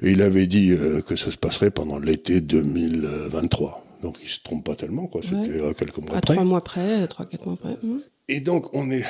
il 0.00 0.22
avait 0.22 0.46
dit 0.46 0.70
euh, 0.70 1.02
que 1.02 1.16
ça 1.16 1.32
se 1.32 1.36
passerait 1.36 1.72
pendant 1.72 1.98
l'été 1.98 2.40
2023. 2.40 3.84
Donc 4.00 4.18
il 4.22 4.28
se 4.28 4.38
trompe 4.40 4.64
pas 4.64 4.76
tellement 4.76 5.08
quoi, 5.08 5.20
c'était 5.22 5.60
à 5.60 5.74
quelques 5.74 5.98
mois 5.98 6.16
à 6.16 6.20
trois 6.20 6.44
mois 6.44 6.62
près, 6.62 7.06
trois 7.08 7.26
quatre 7.26 7.44
mois 7.44 7.56
près. 7.56 7.76
Mmh. 7.82 7.98
Et 8.28 8.38
donc 8.38 8.72
on 8.74 8.88
est 8.92 9.04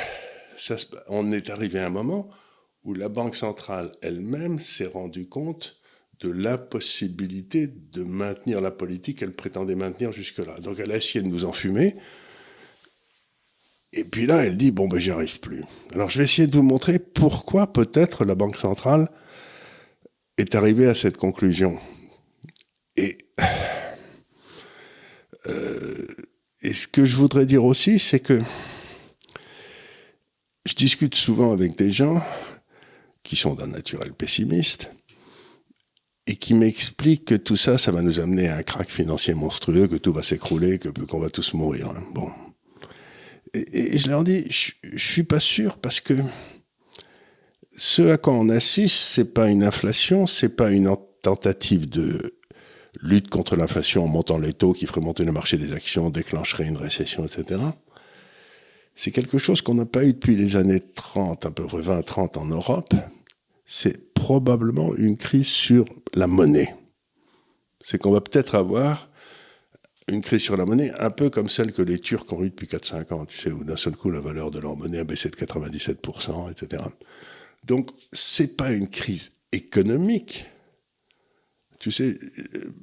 ça, 0.57 0.76
on 1.09 1.30
est 1.30 1.50
arrivé 1.50 1.78
à 1.78 1.87
un 1.87 1.90
moment 1.90 2.30
où 2.85 2.95
la 2.95 3.11
banque 3.11 3.37
centrale 3.37 3.92
elle-même 4.00 4.59
s'est 4.59 4.87
rendue 4.87 5.28
compte 5.28 5.77
de 6.20 6.30
l'impossibilité 6.30 7.68
de 7.68 8.02
maintenir 8.02 8.60
la 8.60 8.70
politique 8.70 9.18
qu'elle 9.18 9.32
prétendait 9.32 9.76
maintenir 9.76 10.12
jusque-là. 10.12 10.58
Donc 10.60 10.78
elle 10.80 10.90
a 10.90 10.96
essayé 10.96 11.22
de 11.22 11.28
nous 11.28 11.44
enfumer. 11.44 11.96
Et 13.92 14.04
puis 14.04 14.26
là, 14.26 14.44
elle 14.44 14.56
dit, 14.56 14.70
bon, 14.70 14.88
ben 14.88 14.98
j'y 14.98 15.10
arrive 15.10 15.40
plus. 15.40 15.64
Alors 15.94 16.10
je 16.10 16.18
vais 16.18 16.25
essayer 16.25 16.48
de 16.48 16.56
vous 16.56 16.62
montrer 16.62 16.98
pourquoi 16.98 17.72
peut-être 17.72 18.25
la 18.25 18.34
Banque 18.34 18.56
centrale 18.56 19.10
est 20.37 20.54
arrivée 20.54 20.87
à 20.87 20.94
cette 20.94 21.16
conclusion. 21.16 21.78
Et, 22.96 23.18
euh, 25.46 26.06
et 26.62 26.75
ce 26.75 26.88
que 26.88 27.04
je 27.04 27.16
voudrais 27.16 27.46
dire 27.46 27.64
aussi, 27.64 27.98
c'est 27.98 28.20
que 28.20 28.42
je 30.66 30.75
discute 30.75 31.14
souvent 31.14 31.52
avec 31.52 31.78
des 31.78 31.90
gens 31.90 32.22
qui 33.22 33.37
sont 33.37 33.54
d'un 33.54 33.68
naturel 33.68 34.12
pessimiste, 34.12 34.90
et 36.28 36.37
qui 36.37 36.52
m'explique 36.52 37.25
que 37.25 37.35
tout 37.35 37.56
ça, 37.56 37.78
ça 37.78 37.90
va 37.90 38.02
nous 38.02 38.20
amener 38.20 38.49
à 38.49 38.58
un 38.58 38.62
crack 38.62 38.90
financier 38.90 39.32
monstrueux, 39.32 39.88
que 39.88 39.97
tout 39.97 40.12
va 40.12 40.23
s'écrouler, 40.23 40.78
que 40.78 40.90
qu'on 40.90 41.20
va 41.20 41.30
tous 41.30 41.54
mourir. 41.54 41.88
Hein. 41.88 42.04
Bon. 42.12 42.30
Et, 43.54 43.99
je 43.99 44.08
leur 44.08 44.25
dis, 44.25 44.44
je, 44.50 44.73
je 44.92 45.12
suis 45.12 45.23
pas 45.23 45.40
sûr 45.40 45.78
parce 45.78 46.00
que 46.00 46.14
ce 47.75 48.02
à 48.11 48.18
quoi 48.18 48.35
on 48.35 48.50
assiste, 48.50 48.97
c'est 48.97 49.32
pas 49.32 49.49
une 49.49 49.64
inflation, 49.64 50.26
c'est 50.26 50.54
pas 50.54 50.70
une 50.70 50.94
tentative 51.23 51.88
de 51.88 52.38
lutte 53.00 53.30
contre 53.30 53.56
l'inflation 53.56 54.04
en 54.04 54.08
montant 54.08 54.37
les 54.37 54.52
taux 54.52 54.75
qui 54.75 54.85
ferait 54.85 55.00
monter 55.00 55.25
le 55.25 55.32
marché 55.32 55.56
des 55.56 55.73
actions, 55.73 56.11
déclencherait 56.11 56.66
une 56.66 56.76
récession, 56.76 57.25
etc. 57.25 57.58
C'est 58.94 59.12
quelque 59.12 59.38
chose 59.38 59.62
qu'on 59.62 59.75
n'a 59.75 59.87
pas 59.87 60.04
eu 60.04 60.12
depuis 60.12 60.37
les 60.37 60.56
années 60.56 60.82
30, 60.94 61.47
à 61.47 61.50
peu 61.50 61.64
près 61.64 61.80
20-30 61.80 62.37
en 62.37 62.44
Europe. 62.44 62.92
C'est 63.64 64.07
probablement 64.18 64.94
une 64.96 65.16
crise 65.16 65.46
sur 65.46 65.84
la 66.14 66.26
monnaie. 66.26 66.75
C'est 67.80 67.98
qu'on 67.98 68.10
va 68.10 68.20
peut-être 68.20 68.56
avoir 68.56 69.08
une 70.08 70.22
crise 70.22 70.40
sur 70.40 70.56
la 70.56 70.64
monnaie 70.64 70.90
un 70.98 71.10
peu 71.10 71.30
comme 71.30 71.48
celle 71.48 71.72
que 71.72 71.82
les 71.82 71.98
Turcs 71.98 72.26
ont 72.32 72.42
eue 72.42 72.50
depuis 72.50 72.66
4-5 72.66 73.12
ans, 73.14 73.26
tu 73.26 73.38
sais, 73.38 73.52
où 73.52 73.62
d'un 73.62 73.76
seul 73.76 73.94
coup 73.94 74.10
la 74.10 74.20
valeur 74.20 74.50
de 74.50 74.58
leur 74.58 74.76
monnaie 74.76 74.98
a 74.98 75.04
baissé 75.04 75.30
de 75.30 75.37
97%, 75.37 76.50
etc. 76.50 76.82
Donc, 77.64 77.90
c'est 78.12 78.56
pas 78.56 78.72
une 78.72 78.88
crise 78.88 79.32
économique, 79.52 80.46
tu 81.78 81.92
sais, 81.92 82.18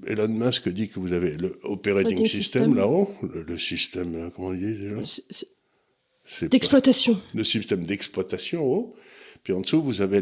Elon 0.08 0.30
Musk 0.30 0.70
dit 0.70 0.88
que 0.88 1.00
vous 1.00 1.12
avez 1.12 1.36
le 1.36 1.60
operating 1.64 2.26
system, 2.26 2.76
là-haut, 2.76 3.10
le, 3.24 3.58
système, 3.58 4.16
euh, 4.16 4.30
comment 4.30 4.50
on 4.50 4.54
dit 4.54 4.74
déjà? 4.74 6.48
D'exploitation. 6.48 7.20
Le 7.34 7.44
système 7.44 7.86
d'exploitation 7.86 8.64
haut, 8.64 8.96
puis 9.44 9.54
en 9.54 9.62
dessous, 9.62 9.82
vous 9.82 10.02
avez 10.02 10.22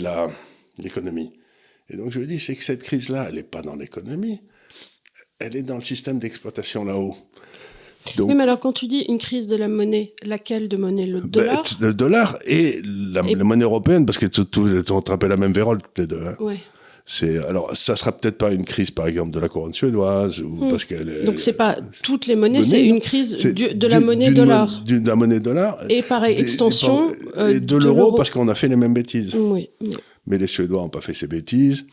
l'économie. 0.77 1.33
Et 1.89 1.97
donc 1.97 2.11
je 2.11 2.19
dis, 2.21 2.39
c'est 2.39 2.55
que 2.55 2.63
cette 2.63 2.83
crise-là, 2.83 3.25
elle 3.29 3.35
n'est 3.35 3.43
pas 3.43 3.61
dans 3.61 3.75
l'économie, 3.75 4.41
elle 5.39 5.55
est 5.55 5.63
dans 5.63 5.75
le 5.75 5.81
système 5.81 6.19
d'exploitation 6.19 6.85
là-haut. 6.85 7.15
oui, 8.17 8.35
mais 8.35 8.43
alors 8.43 8.59
quand 8.59 8.73
tu 8.73 8.87
dis 8.87 9.01
une 9.01 9.17
crise 9.17 9.47
de 9.47 9.55
la 9.55 9.67
monnaie, 9.67 10.13
laquelle 10.23 10.69
de 10.69 10.77
monnaie? 10.77 11.05
Le 11.05 11.21
ben, 11.21 11.29
dollar? 11.29 11.63
Le 11.81 11.93
dollar 11.93 12.39
et 12.45 12.81
la, 12.83 13.23
monnaie 13.23 13.63
européenne, 13.63 14.05
parce 14.05 14.17
que 14.17 14.25
tu, 14.25 14.45
te 14.45 15.25
la 15.25 15.37
même 15.37 15.53
vérole 15.53 15.79
les 15.97 16.07
deux. 16.07 16.25
Hein. 16.25 16.35
Ouais. 16.39 16.59
C'est 17.05 17.37
alors 17.45 17.75
ça 17.75 17.97
sera 17.97 18.13
peut-être 18.13 18.37
pas 18.37 18.53
une 18.53 18.63
crise 18.63 18.89
par 18.89 19.07
exemple 19.07 19.31
de 19.31 19.39
la 19.41 19.49
couronne 19.49 19.73
suédoise 19.73 20.39
ou 20.39 20.47
hmm. 20.47 20.69
parce 20.69 20.85
qu'elle 20.85 21.25
donc 21.25 21.37
c'est 21.37 21.51
pas 21.51 21.75
toutes 22.01 22.27
les 22.27 22.37
monnaies 22.37 22.63
c'est 22.63 22.85
une 22.85 23.01
crise 23.01 23.33
de 23.33 23.87
la 23.87 23.99
monnaie 23.99 24.31
dollar 24.31 24.81
de 24.85 25.05
la 25.05 25.15
monnaie 25.17 25.41
dollar 25.41 25.79
et 25.89 26.01
pareil 26.01 26.39
extension 26.39 27.11
et, 27.49 27.59
de, 27.59 27.75
l'euro 27.75 28.13
parce 28.13 28.29
qu'on 28.29 28.47
a 28.47 28.55
fait 28.55 28.69
les 28.69 28.77
mêmes 28.77 28.93
bêtises 28.93 29.35
oui, 29.35 29.69
mais 30.27 30.37
les 30.37 30.47
Suédois 30.47 30.83
ont 30.83 30.89
pas 30.89 31.01
fait 31.01 31.13
ces 31.13 31.27
bêtises 31.27 31.85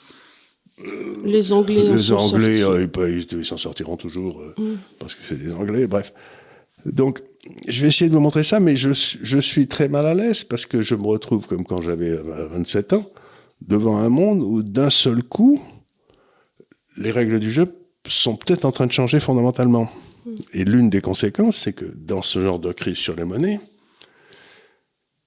les 1.25 1.53
Anglais 1.53 1.83
les 1.83 2.13
Anglais 2.13 2.63
euh, 2.63 2.87
ils 3.33 3.45
s'en 3.45 3.59
sortiront 3.59 3.97
toujours 3.97 4.41
euh, 4.41 4.55
hmm. 4.57 4.79
parce 4.99 5.15
que 5.15 5.21
c'est 5.29 5.39
des 5.39 5.53
Anglais 5.53 5.87
bref 5.87 6.13
donc 6.87 7.23
je 7.69 7.83
vais 7.83 7.89
essayer 7.89 8.09
de 8.09 8.15
vous 8.15 8.21
montrer 8.21 8.45
ça 8.45 8.61
mais 8.61 8.77
je, 8.77 8.91
je 8.93 9.39
suis 9.39 9.67
très 9.67 9.89
mal 9.89 10.07
à 10.07 10.15
l'aise 10.15 10.45
parce 10.45 10.67
que 10.67 10.83
je 10.83 10.95
me 10.95 11.07
retrouve 11.07 11.47
comme 11.47 11.65
quand 11.65 11.83
j'avais 11.83 12.15
27 12.17 12.95
ans 12.95 13.11
devant 13.67 13.99
un 13.99 14.09
monde 14.09 14.43
où 14.43 14.63
d'un 14.63 14.91
seul 14.91 15.23
coup, 15.23 15.61
les 16.97 17.11
règles 17.11 17.39
du 17.39 17.51
jeu 17.51 17.73
sont 18.07 18.37
peut-être 18.37 18.65
en 18.65 18.73
train 18.73 18.87
de 18.87 18.93
changer 18.93 19.21
fondamentalement. 19.21 19.89
Hmm. 20.25 20.35
Et 20.53 20.65
l'une 20.65 20.91
des 20.91 21.01
conséquences, 21.01 21.59
c'est 21.59 21.73
que 21.73 21.85
dans 21.85 22.23
ce 22.23 22.41
genre 22.41 22.59
de 22.59 22.73
crise 22.73 22.97
sur 22.97 23.17
les 23.17 23.25
monnaies, 23.25 23.61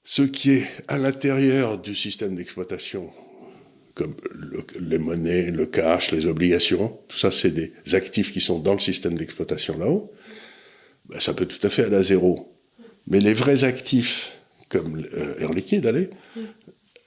ce 0.03 0.21
qui 0.21 0.51
est 0.51 0.67
à 0.87 0.97
l'intérieur 0.97 1.77
du 1.77 1.95
système 1.95 2.35
d'exploitation, 2.35 3.09
comme 3.93 4.15
les 4.79 4.97
monnaies, 4.97 5.51
le 5.51 5.65
cash, 5.65 6.11
les 6.11 6.25
obligations, 6.25 6.97
tout 7.07 7.17
ça, 7.17 7.31
c'est 7.31 7.51
des 7.51 7.73
actifs 7.93 8.31
qui 8.31 8.41
sont 8.41 8.59
dans 8.59 8.73
le 8.73 8.79
système 8.79 9.15
d'exploitation 9.15 9.77
là-haut, 9.77 10.11
ben, 11.05 11.19
ça 11.19 11.33
peut 11.33 11.45
tout 11.45 11.65
à 11.65 11.69
fait 11.69 11.83
aller 11.85 11.95
à 11.95 12.03
zéro. 12.03 12.53
Mais 13.07 13.19
les 13.19 13.33
vrais 13.33 13.63
actifs, 13.63 14.33
comme 14.69 15.05
euh, 15.13 15.39
Air 15.39 15.53
Liquide, 15.53 15.85
allez, 15.85 16.09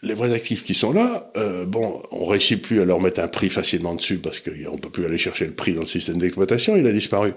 les 0.02 0.14
vrais 0.14 0.32
actifs 0.32 0.62
qui 0.62 0.74
sont 0.74 0.92
là, 0.92 1.30
euh, 1.36 1.66
bon, 1.66 2.02
on 2.10 2.24
réussit 2.24 2.60
plus 2.60 2.80
à 2.80 2.84
leur 2.84 3.00
mettre 3.00 3.20
un 3.20 3.28
prix 3.28 3.48
facilement 3.48 3.94
dessus 3.94 4.18
parce 4.18 4.40
qu'on 4.40 4.78
peut 4.78 4.90
plus 4.90 5.04
aller 5.06 5.18
chercher 5.18 5.46
le 5.46 5.54
prix 5.54 5.74
dans 5.74 5.80
le 5.80 5.86
système 5.86 6.18
d'exploitation, 6.18 6.76
il 6.76 6.86
a 6.86 6.92
disparu. 6.92 7.32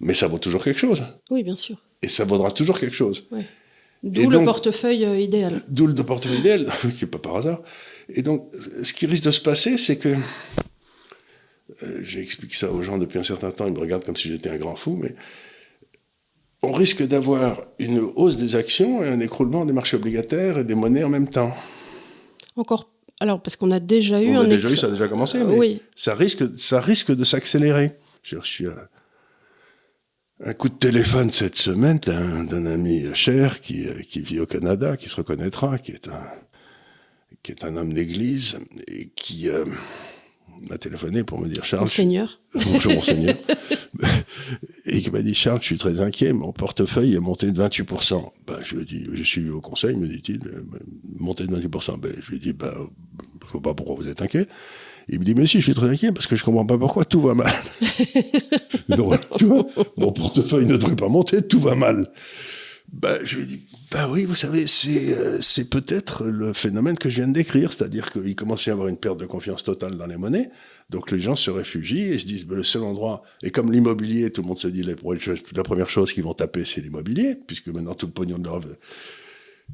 Mais 0.00 0.14
ça 0.14 0.26
vaut 0.26 0.38
toujours 0.38 0.62
quelque 0.62 0.80
chose. 0.80 1.02
Oui, 1.30 1.42
bien 1.42 1.56
sûr. 1.56 1.76
Et 2.02 2.08
ça 2.08 2.24
vaudra 2.24 2.50
toujours 2.50 2.78
quelque 2.78 2.96
chose. 2.96 3.28
D'où 4.02 4.30
le 4.30 4.44
portefeuille 4.44 5.04
euh, 5.04 5.20
idéal. 5.20 5.62
D'où 5.68 5.86
le 5.86 5.94
portefeuille 5.94 6.38
idéal, 6.38 6.66
qui 6.80 7.04
n'est 7.04 7.10
pas 7.10 7.18
par 7.18 7.36
hasard. 7.36 7.60
Et 8.08 8.22
donc, 8.22 8.50
ce 8.82 8.92
qui 8.92 9.06
risque 9.06 9.24
de 9.24 9.30
se 9.30 9.40
passer, 9.40 9.76
c'est 9.76 9.98
que 9.98 10.16
euh, 11.82 11.98
j'explique 12.02 12.54
ça 12.54 12.70
aux 12.70 12.82
gens 12.82 12.98
depuis 12.98 13.18
un 13.18 13.22
certain 13.22 13.50
temps, 13.50 13.66
ils 13.66 13.72
me 13.72 13.78
regardent 13.78 14.04
comme 14.04 14.16
si 14.16 14.28
j'étais 14.28 14.50
un 14.50 14.56
grand 14.56 14.76
fou, 14.76 14.98
mais 15.00 15.14
on 16.62 16.72
risque 16.72 17.06
d'avoir 17.06 17.62
une 17.78 17.98
hausse 18.00 18.36
des 18.36 18.56
actions 18.56 19.02
et 19.02 19.08
un 19.08 19.20
écroulement 19.20 19.64
des 19.64 19.72
marchés 19.72 19.96
obligataires 19.96 20.58
et 20.58 20.64
des 20.64 20.74
monnaies 20.74 21.04
en 21.04 21.08
même 21.08 21.28
temps. 21.28 21.54
Encore. 22.56 22.90
Alors, 23.20 23.42
parce 23.42 23.56
qu'on 23.56 23.70
a 23.70 23.80
déjà 23.80 24.22
eu 24.22 24.36
on 24.36 24.40
a 24.40 24.46
déjà 24.46 24.70
eu, 24.70 24.76
ça 24.76 24.86
a 24.86 24.90
déjà 24.90 25.08
commencé, 25.08 25.38
mais 25.44 25.56
oui. 25.56 25.82
ça, 25.94 26.14
risque, 26.14 26.58
ça 26.58 26.80
risque 26.80 27.14
de 27.14 27.24
s'accélérer. 27.24 27.98
J'ai 28.22 28.38
reçu 28.38 28.66
un, 28.66 28.88
coup 30.56 30.68
de 30.68 30.74
téléphone 30.74 31.30
cette 31.30 31.56
semaine 31.56 31.98
d'un 31.98 32.66
ami 32.66 33.04
cher 33.14 33.60
qui, 33.60 33.86
qui 34.08 34.20
vit 34.20 34.40
au 34.40 34.46
Canada, 34.46 34.96
qui 34.96 35.08
se 35.08 35.16
reconnaîtra, 35.16 35.78
qui 35.78 35.92
est 35.92 36.08
un, 36.08 36.22
qui 37.42 37.52
est 37.52 37.64
un 37.64 37.76
homme 37.76 37.92
d'église 37.92 38.58
et 38.88 39.08
qui. 39.14 39.48
Euh, 39.48 39.64
m'a 40.68 40.78
téléphoné 40.78 41.24
pour 41.24 41.40
me 41.40 41.48
dire 41.48 41.64
Charles. 41.64 41.84
Monseigneur. 41.84 42.40
Bonjour, 42.54 42.92
Monseigneur. 42.92 43.34
et 44.86 45.00
qui 45.00 45.10
m'a 45.10 45.22
dit 45.22 45.34
Charles, 45.34 45.60
je 45.60 45.66
suis 45.66 45.78
très 45.78 46.00
inquiet, 46.00 46.32
mon 46.32 46.52
portefeuille 46.52 47.14
est 47.14 47.20
monté 47.20 47.50
de 47.50 47.60
28%. 47.60 48.30
Ben, 48.46 48.58
je 48.62 48.74
lui 48.74 48.82
ai 48.82 48.84
dit, 48.84 49.06
j'ai 49.14 49.24
suivi 49.24 49.50
au 49.50 49.60
conseil, 49.60 49.96
me 49.96 50.06
dit-il, 50.06 50.40
monté 51.18 51.46
de 51.46 51.56
28%. 51.56 51.98
Ben, 51.98 52.12
je 52.20 52.30
lui 52.30 52.36
ai 52.36 52.40
dit, 52.40 52.52
ben, 52.52 52.72
je 52.74 53.46
ne 53.46 53.52
vois 53.52 53.62
pas 53.62 53.74
pourquoi 53.74 53.96
vous 53.96 54.08
êtes 54.08 54.22
inquiet. 54.22 54.46
Il 55.12 55.18
me 55.18 55.24
dit, 55.24 55.34
mais 55.34 55.46
si, 55.46 55.58
je 55.58 55.64
suis 55.64 55.74
très 55.74 55.88
inquiet 55.88 56.12
parce 56.12 56.26
que 56.28 56.36
je 56.36 56.44
comprends 56.44 56.64
pas 56.64 56.78
pourquoi 56.78 57.04
tout 57.04 57.20
va 57.20 57.34
mal. 57.34 57.52
Donc, 58.88 59.18
tu 59.36 59.46
vois, 59.46 59.66
mon 59.96 60.12
portefeuille 60.12 60.66
ne 60.66 60.76
devrait 60.76 60.94
pas 60.94 61.08
monter, 61.08 61.46
tout 61.46 61.58
va 61.60 61.74
mal. 61.74 62.08
Ben, 62.92 63.18
je 63.24 63.38
lui 63.38 63.46
dit, 63.46 63.60
bah 63.92 64.08
oui, 64.08 64.24
vous 64.24 64.34
savez, 64.34 64.66
c'est 64.66 65.16
euh, 65.16 65.40
c'est 65.40 65.70
peut-être 65.70 66.24
le 66.24 66.52
phénomène 66.52 66.98
que 66.98 67.08
je 67.08 67.16
viens 67.16 67.28
de 67.28 67.32
décrire, 67.32 67.72
c'est-à-dire 67.72 68.10
qu'il 68.10 68.34
commence 68.34 68.66
à 68.66 68.70
y 68.70 68.72
avoir 68.72 68.88
une 68.88 68.96
perte 68.96 69.18
de 69.18 69.26
confiance 69.26 69.62
totale 69.62 69.96
dans 69.96 70.06
les 70.06 70.16
monnaies, 70.16 70.50
donc 70.90 71.12
les 71.12 71.20
gens 71.20 71.36
se 71.36 71.52
réfugient 71.52 72.12
et 72.12 72.18
se 72.18 72.26
disent 72.26 72.46
bah, 72.46 72.56
le 72.56 72.64
seul 72.64 72.82
endroit, 72.82 73.22
et 73.44 73.50
comme 73.50 73.70
l'immobilier, 73.70 74.30
tout 74.30 74.42
le 74.42 74.48
monde 74.48 74.58
se 74.58 74.66
dit 74.66 74.82
la, 74.82 74.94
la 75.54 75.62
première 75.62 75.88
chose 75.88 76.12
qu'ils 76.12 76.24
vont 76.24 76.34
taper, 76.34 76.64
c'est 76.64 76.80
l'immobilier, 76.80 77.36
puisque 77.46 77.68
maintenant 77.68 77.94
tout 77.94 78.06
le 78.06 78.12
pognon 78.12 78.38
de 78.38 78.44
leur 78.44 78.60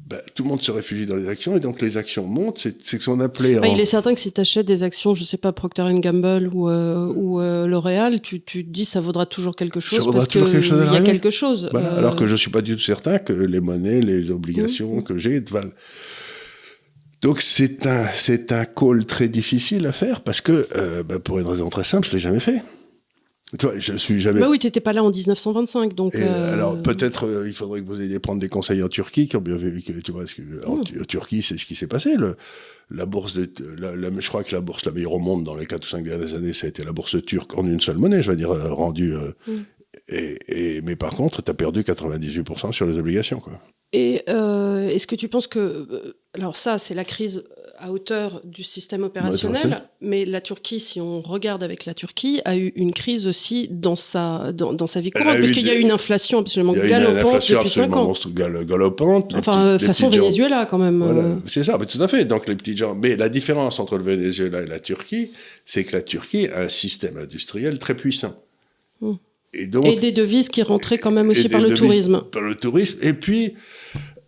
ben, 0.05 0.21
tout 0.35 0.43
le 0.43 0.49
monde 0.49 0.61
se 0.61 0.71
réfugie 0.71 1.05
dans 1.05 1.15
les 1.15 1.27
actions 1.27 1.57
et 1.57 1.59
donc 1.59 1.81
les 1.81 1.97
actions 1.97 2.25
montent. 2.25 2.59
C'est 2.59 2.81
ce 2.81 3.03
qu'on 3.03 3.19
appelait. 3.19 3.59
Bah, 3.59 3.67
il 3.67 3.79
est 3.79 3.85
certain 3.85 4.13
que 4.13 4.19
si 4.19 4.31
tu 4.31 4.39
achètes 4.39 4.65
des 4.65 4.83
actions, 4.83 5.13
je 5.13 5.23
sais 5.23 5.37
pas, 5.37 5.51
Procter 5.51 5.83
Gamble 5.99 6.49
ou, 6.53 6.69
euh, 6.69 7.11
ou 7.13 7.41
euh, 7.41 7.67
L'Oréal, 7.67 8.21
tu, 8.21 8.41
tu 8.41 8.65
te 8.65 8.69
dis 8.69 8.85
ça 8.85 9.01
vaudra 9.01 9.25
toujours 9.25 9.55
quelque 9.55 9.79
chose 9.79 10.05
ça 10.05 10.11
parce 10.11 10.27
qu'il 10.27 10.41
y 10.41 10.95
a 10.95 11.01
quelque 11.01 11.29
chose. 11.29 11.69
Euh. 11.73 11.97
Alors 11.97 12.15
que 12.15 12.25
je 12.25 12.35
suis 12.35 12.51
pas 12.51 12.61
du 12.61 12.75
tout 12.75 12.81
certain 12.81 13.19
que 13.19 13.33
les 13.33 13.59
monnaies, 13.59 13.99
les 13.99 14.31
obligations 14.31 14.97
mmh. 14.97 15.03
que 15.03 15.17
j'ai 15.17 15.39
valent. 15.41 15.71
Donc 17.21 17.41
c'est 17.41 17.85
un 17.85 18.05
c'est 18.15 18.51
un 18.51 18.65
call 18.65 19.05
très 19.05 19.27
difficile 19.27 19.85
à 19.87 19.91
faire 19.91 20.21
parce 20.21 20.39
que 20.39 20.67
ben, 21.03 21.19
pour 21.19 21.39
une 21.39 21.47
raison 21.47 21.69
très 21.69 21.83
simple, 21.83 22.07
je 22.07 22.13
l'ai 22.13 22.19
jamais 22.19 22.39
fait. 22.39 22.61
Tu 23.57 23.65
vois, 23.65 23.79
je 23.79 23.95
suis 23.95 24.19
jamais. 24.19 24.41
Bah 24.41 24.47
oui, 24.49 24.59
tu 24.59 24.67
n'étais 24.67 24.81
pas 24.81 24.91
là 24.91 25.03
en 25.03 25.09
1925, 25.09 25.93
donc. 25.93 26.15
Euh, 26.15 26.53
alors 26.53 26.81
peut-être 26.81 27.25
euh, 27.25 27.47
il 27.47 27.53
faudrait 27.53 27.81
que 27.81 27.85
vous 27.85 28.01
ayez 28.01 28.19
prendre 28.19 28.41
des 28.41 28.49
conseils 28.49 28.83
en 28.83 28.89
Turquie, 28.89 29.27
qui 29.27 29.37
ont 29.37 29.41
bien 29.41 29.55
vu 29.55 29.81
que 29.81 29.93
tu 29.93 30.11
vois, 30.11 30.25
que, 30.25 30.65
en, 30.65 30.77
hmm. 30.77 31.05
Turquie, 31.07 31.41
c'est 31.41 31.57
ce 31.57 31.65
qui 31.65 31.75
s'est 31.75 31.87
passé. 31.87 32.15
Le, 32.17 32.35
la 32.91 33.05
bourse 33.05 33.33
de, 33.35 33.49
la, 33.77 33.93
je 34.19 34.27
crois 34.27 34.43
que 34.43 34.53
la 34.53 34.59
bourse 34.59 34.85
la 34.85 34.91
meilleure 34.91 35.13
au 35.13 35.19
monde 35.19 35.43
dans 35.43 35.55
les 35.55 35.65
4 35.65 35.83
ou 35.83 35.87
5 35.87 36.03
dernières 36.03 36.35
années, 36.35 36.53
ça 36.53 36.65
a 36.65 36.69
été 36.69 36.83
la 36.83 36.91
bourse 36.91 37.23
turque 37.25 37.57
en 37.57 37.65
une 37.65 37.79
seule 37.79 37.97
monnaie, 37.97 38.21
je 38.21 38.31
vais 38.31 38.37
dire, 38.37 38.51
euh, 38.51 38.73
rendue. 38.73 39.13
Et, 40.09 40.37
et, 40.47 40.81
mais 40.81 40.95
par 40.95 41.11
contre, 41.11 41.41
tu 41.41 41.51
as 41.51 41.53
perdu 41.53 41.81
98% 41.81 42.71
sur 42.71 42.85
les 42.85 42.97
obligations, 42.97 43.39
quoi. 43.39 43.53
Et 43.93 44.23
est-ce 44.25 45.07
que 45.07 45.15
tu 45.15 45.27
penses 45.27 45.47
que. 45.47 46.15
Alors, 46.33 46.55
ça, 46.55 46.77
c'est 46.77 46.93
la 46.93 47.05
crise 47.05 47.45
à 47.79 47.91
hauteur 47.91 48.41
du 48.43 48.63
système 48.63 49.03
opérationnel, 49.03 49.83
mais 50.01 50.25
la 50.25 50.41
Turquie, 50.41 50.79
si 50.79 50.99
on 50.99 51.21
regarde 51.21 51.63
avec 51.63 51.85
la 51.85 51.93
Turquie, 51.93 52.41
a 52.43 52.57
eu 52.57 52.73
une 52.75 52.91
crise 52.91 53.27
aussi 53.27 53.67
dans 53.69 53.95
sa, 53.95 54.51
dans, 54.51 54.87
sa 54.87 54.99
vie 54.99 55.11
courante, 55.11 55.37
parce 55.37 55.51
qu'il 55.51 55.65
y 55.65 55.69
a 55.69 55.75
eu 55.75 55.81
une 55.81 55.91
inflation 55.91 56.39
absolument 56.39 56.73
galopante 56.73 57.49
depuis 57.49 57.69
5 57.69 57.95
ans. 57.95 58.13
galopante. 58.33 59.35
Enfin, 59.35 59.77
façon 59.77 60.09
Venezuela 60.09 60.65
quand 60.65 60.79
même. 60.79 61.01
Euh. 61.01 61.35
c'est 61.45 61.63
ça, 61.63 61.77
mais 61.77 61.85
tout 61.85 62.01
à 62.01 62.07
fait. 62.07 62.25
Donc 62.25 62.47
les 62.47 62.55
petits 62.55 62.75
gens. 62.75 62.95
Mais 62.95 63.15
la 63.15 63.29
différence 63.29 63.79
entre 63.79 63.97
le 63.97 64.03
Venezuela 64.03 64.61
et 64.61 64.67
la 64.67 64.79
Turquie, 64.79 65.31
c'est 65.65 65.83
que 65.83 65.95
la 65.95 66.01
Turquie 66.01 66.47
a 66.47 66.61
un 66.61 66.69
système 66.69 67.17
industriel 67.17 67.77
très 67.77 67.95
puissant. 67.95 68.33
Hmm. 69.01 69.13
Et, 69.53 69.67
donc, 69.67 69.85
et 69.85 69.95
des 69.95 70.11
devises 70.11 70.49
qui 70.49 70.61
rentraient 70.61 70.97
quand 70.97 71.11
même 71.11 71.29
aussi 71.29 71.49
par 71.49 71.61
le 71.61 71.73
tourisme. 71.73 72.23
Par 72.31 72.41
le 72.41 72.55
tourisme. 72.55 72.97
Et 73.01 73.13
puis, 73.13 73.55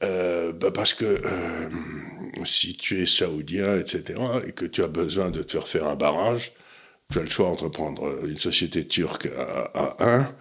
euh, 0.03 0.53
bah 0.53 0.71
parce 0.71 0.93
que 0.93 1.05
euh, 1.05 1.69
si 2.45 2.75
tu 2.75 3.01
es 3.01 3.05
saoudien, 3.05 3.77
etc., 3.77 4.19
et 4.47 4.51
que 4.51 4.65
tu 4.65 4.83
as 4.83 4.87
besoin 4.87 5.29
de 5.29 5.43
te 5.43 5.51
faire 5.51 5.67
faire 5.67 5.87
un 5.87 5.95
barrage, 5.95 6.53
tu 7.11 7.19
as 7.19 7.23
le 7.23 7.29
choix 7.29 7.47
entre 7.47 7.69
prendre 7.69 8.25
une 8.25 8.37
société 8.37 8.85
turque 8.85 9.27
à, 9.37 9.95
1 9.99 10.35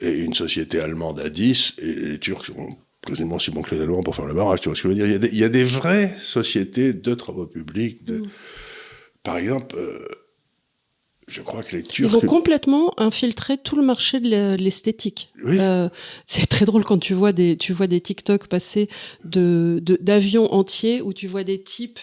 et 0.00 0.18
une 0.18 0.34
société 0.34 0.80
allemande 0.80 1.20
à 1.20 1.28
10, 1.28 1.74
et 1.78 1.94
les 1.94 2.18
Turcs 2.18 2.46
sont 2.46 2.76
quasiment 3.06 3.38
si 3.38 3.50
bons 3.50 3.62
que 3.62 3.74
les 3.74 3.82
Allemands 3.82 4.02
pour 4.02 4.16
faire 4.16 4.26
le 4.26 4.34
barrage. 4.34 4.60
Tu 4.62 4.68
vois 4.68 4.76
ce 4.76 4.82
que 4.82 4.88
je 4.88 4.94
veux 4.94 4.94
dire? 4.94 5.06
Il 5.06 5.12
y, 5.12 5.14
a 5.14 5.18
des, 5.18 5.28
il 5.28 5.38
y, 5.38 5.44
a 5.44 5.48
des, 5.48 5.64
vraies 5.64 6.14
sociétés 6.20 6.92
de 6.92 7.14
travaux 7.14 7.46
publics. 7.46 8.02
De... 8.04 8.18
Mm. 8.18 8.28
Par 9.22 9.36
exemple, 9.36 9.76
euh, 9.76 10.08
Je 11.26 11.40
crois 11.42 11.62
que 11.62 11.76
les 11.76 11.82
Turcs. 11.82 12.06
Ils 12.10 12.16
ont 12.16 12.20
complètement 12.20 12.92
infiltré 13.00 13.56
tout 13.56 13.76
le 13.76 13.82
marché 13.82 14.20
de 14.20 14.56
l'esthétique. 14.56 15.30
Oui. 15.42 15.56
Euh, 15.58 15.88
c'est 16.26 16.46
très 16.46 16.64
drôle 16.66 16.84
quand 16.84 16.98
tu 16.98 17.14
vois 17.14 17.32
des, 17.32 17.56
tu 17.56 17.72
vois 17.72 17.86
des 17.86 18.00
TikTok 18.00 18.46
passer 18.46 18.88
de- 19.24 19.80
d'avions 20.00 20.52
entiers 20.52 21.00
où 21.02 21.12
tu 21.14 21.26
vois 21.26 21.44
des 21.44 21.62
types 21.62 21.98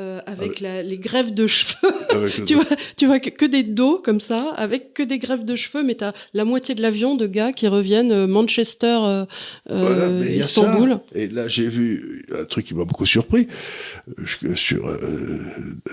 euh, 0.00 0.20
avec 0.26 0.58
la- 0.58 0.82
les 0.82 0.98
greffes 0.98 1.32
de 1.32 1.46
cheveux. 1.46 1.94
le- 2.12 2.44
tu 2.46 2.54
vois, 2.56 2.64
tu 2.96 3.06
vois 3.06 3.20
que, 3.20 3.30
que 3.30 3.44
des 3.44 3.62
dos 3.62 3.98
comme 3.98 4.18
ça, 4.18 4.50
avec 4.56 4.92
que 4.92 5.04
des 5.04 5.18
greffes 5.20 5.44
de 5.44 5.54
cheveux, 5.54 5.84
mais 5.84 5.94
t'as 5.94 6.12
la 6.32 6.44
moitié 6.44 6.74
de 6.74 6.82
l'avion 6.82 7.14
de 7.14 7.28
gars 7.28 7.52
qui 7.52 7.68
reviennent 7.68 8.10
euh, 8.10 8.26
Manchester, 8.26 8.98
euh, 9.04 9.24
Voilà, 9.70 10.08
mais 10.08 10.34
Istanbul. 10.34 10.98
Et 11.14 11.28
là, 11.28 11.46
j'ai 11.46 11.68
vu 11.68 12.24
un 12.36 12.44
truc 12.44 12.64
qui 12.66 12.74
m'a 12.74 12.84
beaucoup 12.84 13.06
surpris. 13.06 13.46
Je- 14.18 14.56
Sur, 14.56 14.98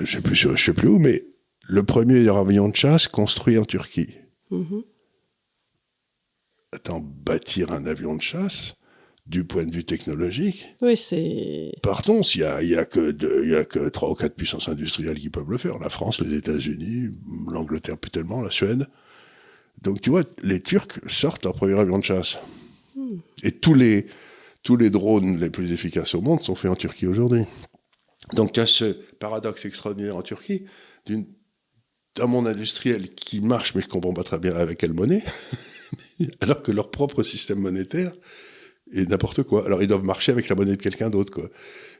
je 0.02 0.12
sais 0.12 0.22
plus, 0.22 0.36
sur- 0.36 0.58
je 0.58 0.64
sais 0.66 0.74
plus 0.74 0.88
où, 0.88 0.98
mais 0.98 1.24
le 1.72 1.84
premier 1.84 2.28
avion 2.28 2.68
de 2.68 2.76
chasse 2.76 3.08
construit 3.08 3.58
en 3.58 3.64
Turquie. 3.64 4.10
Mhm. 4.50 4.84
Attends, 6.74 7.00
bâtir 7.00 7.72
un 7.72 7.86
avion 7.86 8.14
de 8.16 8.22
chasse, 8.22 8.76
du 9.26 9.46
point 9.46 9.64
de 9.66 9.74
vue 9.74 9.86
technologique, 9.86 10.68
Oui, 10.82 10.98
c'est. 10.98 11.72
Partons, 11.82 12.22
il 12.36 12.42
y 12.42 12.44
a, 12.44 12.62
y 12.62 12.76
a 12.76 12.84
que 12.86 13.12
deux- 13.12 13.48
y 13.48 13.56
a 13.56 13.64
que 13.64 13.88
trois 13.88 14.10
ou 14.10 14.16
quatre 14.16 14.36
puissances 14.36 14.68
industrielles 14.68 15.18
qui 15.20 15.30
peuvent 15.30 15.50
le 15.50 15.58
faire. 15.58 15.80
La 15.80 15.88
France, 15.90 16.20
les 16.20 16.36
États-Unis, 16.36 17.12
l'Angleterre 17.50 17.98
plus 17.98 18.12
tellement, 18.12 18.42
la 18.42 18.52
Suède. 18.52 18.88
Donc 19.82 20.02
tu 20.02 20.10
vois, 20.10 20.24
les 20.44 20.62
Turcs 20.62 21.00
sortent 21.08 21.46
leur 21.46 21.54
premier 21.54 21.80
avion 21.80 22.00
de 22.00 22.04
chasse. 22.04 22.40
Et 23.44 23.52
tous 23.52 23.74
les, 23.74 24.08
tous 24.64 24.76
les 24.76 24.90
drones 24.90 25.40
les 25.40 25.50
plus 25.50 25.72
efficaces 25.72 26.16
au 26.16 26.22
monde 26.22 26.42
sont 26.42 26.56
faits 26.56 26.72
en 26.72 26.76
Turquie 26.76 27.08
aujourd'hui. 27.08 27.44
Donc 28.34 28.52
tu 28.52 28.60
as 28.60 28.68
ce 28.68 28.92
paradoxe 29.20 29.64
extraordinaire 29.66 30.18
en 30.18 30.22
Turquie 30.22 30.66
d'une- 31.06 31.26
d'un 32.16 32.28
monde 32.28 32.48
industriel 32.48 33.10
qui 33.14 33.42
marche, 33.42 33.74
mais 33.76 33.82
je 33.82 33.88
comprends 33.88 34.14
pas 34.14 34.24
très 34.24 34.40
bien 34.40 34.56
avec 34.56 34.78
quelle 34.80 34.94
monnaie, 34.94 35.24
alors 36.42 36.62
que 36.62 36.72
leur 36.72 36.92
propre 36.92 37.24
système 37.24 37.60
monétaire 37.60 38.12
est 38.94 39.10
n'importe 39.10 39.44
quoi. 39.44 39.66
Alors 39.66 39.82
ils 39.82 39.88
doivent 39.88 40.04
marcher 40.04 40.32
avec 40.32 40.50
la 40.50 40.56
monnaie 40.56 40.76
de 40.76 40.82
quelqu'un 40.82 41.10
d'autre, 41.10 41.32
quoi. 41.32 41.50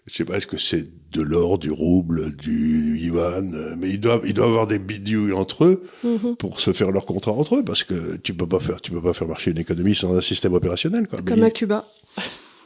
Je 0.08 0.16
sais 0.16 0.26
pas, 0.26 0.38
est-ce 0.38 0.48
que 0.48 0.58
c'est 0.58 0.88
de 1.12 1.22
l'or, 1.22 1.60
du 1.60 1.70
rouble, 1.70 2.36
du 2.36 2.98
yuan, 2.98 3.54
euh, 3.54 3.76
mais 3.78 3.90
ils 3.92 4.00
doivent, 4.00 4.24
ils 4.26 4.34
doivent 4.34 4.50
avoir 4.50 4.66
des 4.66 4.80
bidouilles 4.80 5.32
entre 5.32 5.64
eux 5.66 5.84
Mhm. 6.04 6.36
pour 6.38 6.60
se 6.60 6.74
faire 6.74 6.92
leur 6.92 7.06
contrat 7.06 7.32
entre 7.34 7.58
eux, 7.58 7.64
parce 7.64 7.84
que 7.84 8.18
tu 8.18 8.34
peux 8.34 8.48
pas 8.48 8.60
faire, 8.60 8.82
tu 8.82 8.92
peux 8.92 9.02
pas 9.02 9.14
faire 9.14 9.28
marcher 9.28 9.52
une 9.52 9.60
économie 9.60 9.94
sans 9.94 10.16
un 10.16 10.22
système 10.22 10.54
opérationnel, 10.54 11.08
quoi. 11.08 11.20
Comme 11.22 11.40
Mais 11.40 11.46
à 11.46 11.52
Cuba. 11.52 11.86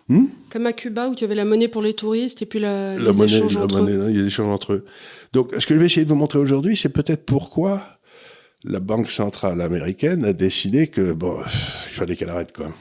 Hmm 0.07 0.25
Comme 0.51 0.67
à 0.67 0.73
Cuba 0.73 1.09
où 1.09 1.15
tu 1.15 1.23
avais 1.23 1.35
la 1.35 1.45
monnaie 1.45 1.67
pour 1.67 1.81
les 1.81 1.93
touristes 1.95 2.41
et 2.41 2.45
puis 2.45 2.59
la, 2.59 2.93
la 2.93 3.11
les 3.11 3.11
monnaie, 3.11 3.35
échanges 3.37 3.55
la 3.55 3.63
entre 3.63 3.79
monnaie, 3.79 3.93
eux. 3.93 3.99
là, 3.99 4.09
il 4.11 4.15
y 4.15 4.19
a 4.19 4.21
des 4.21 4.27
échanges 4.27 4.47
entre 4.49 4.73
eux. 4.73 4.85
Donc, 5.33 5.51
ce 5.57 5.65
que 5.65 5.73
je 5.73 5.79
vais 5.79 5.87
essayer 5.87 6.03
de 6.05 6.09
vous 6.09 6.15
montrer 6.15 6.37
aujourd'hui, 6.39 6.77
c'est 6.77 6.89
peut-être 6.89 7.25
pourquoi 7.25 7.81
la 8.63 8.79
Banque 8.79 9.09
centrale 9.09 9.61
américaine 9.61 10.23
a 10.25 10.33
décidé 10.33 10.87
que 10.87 11.11
bon, 11.11 11.39
il 11.43 11.91
fallait 11.93 12.15
qu'elle 12.15 12.29
arrête 12.29 12.55
quoi. 12.55 12.71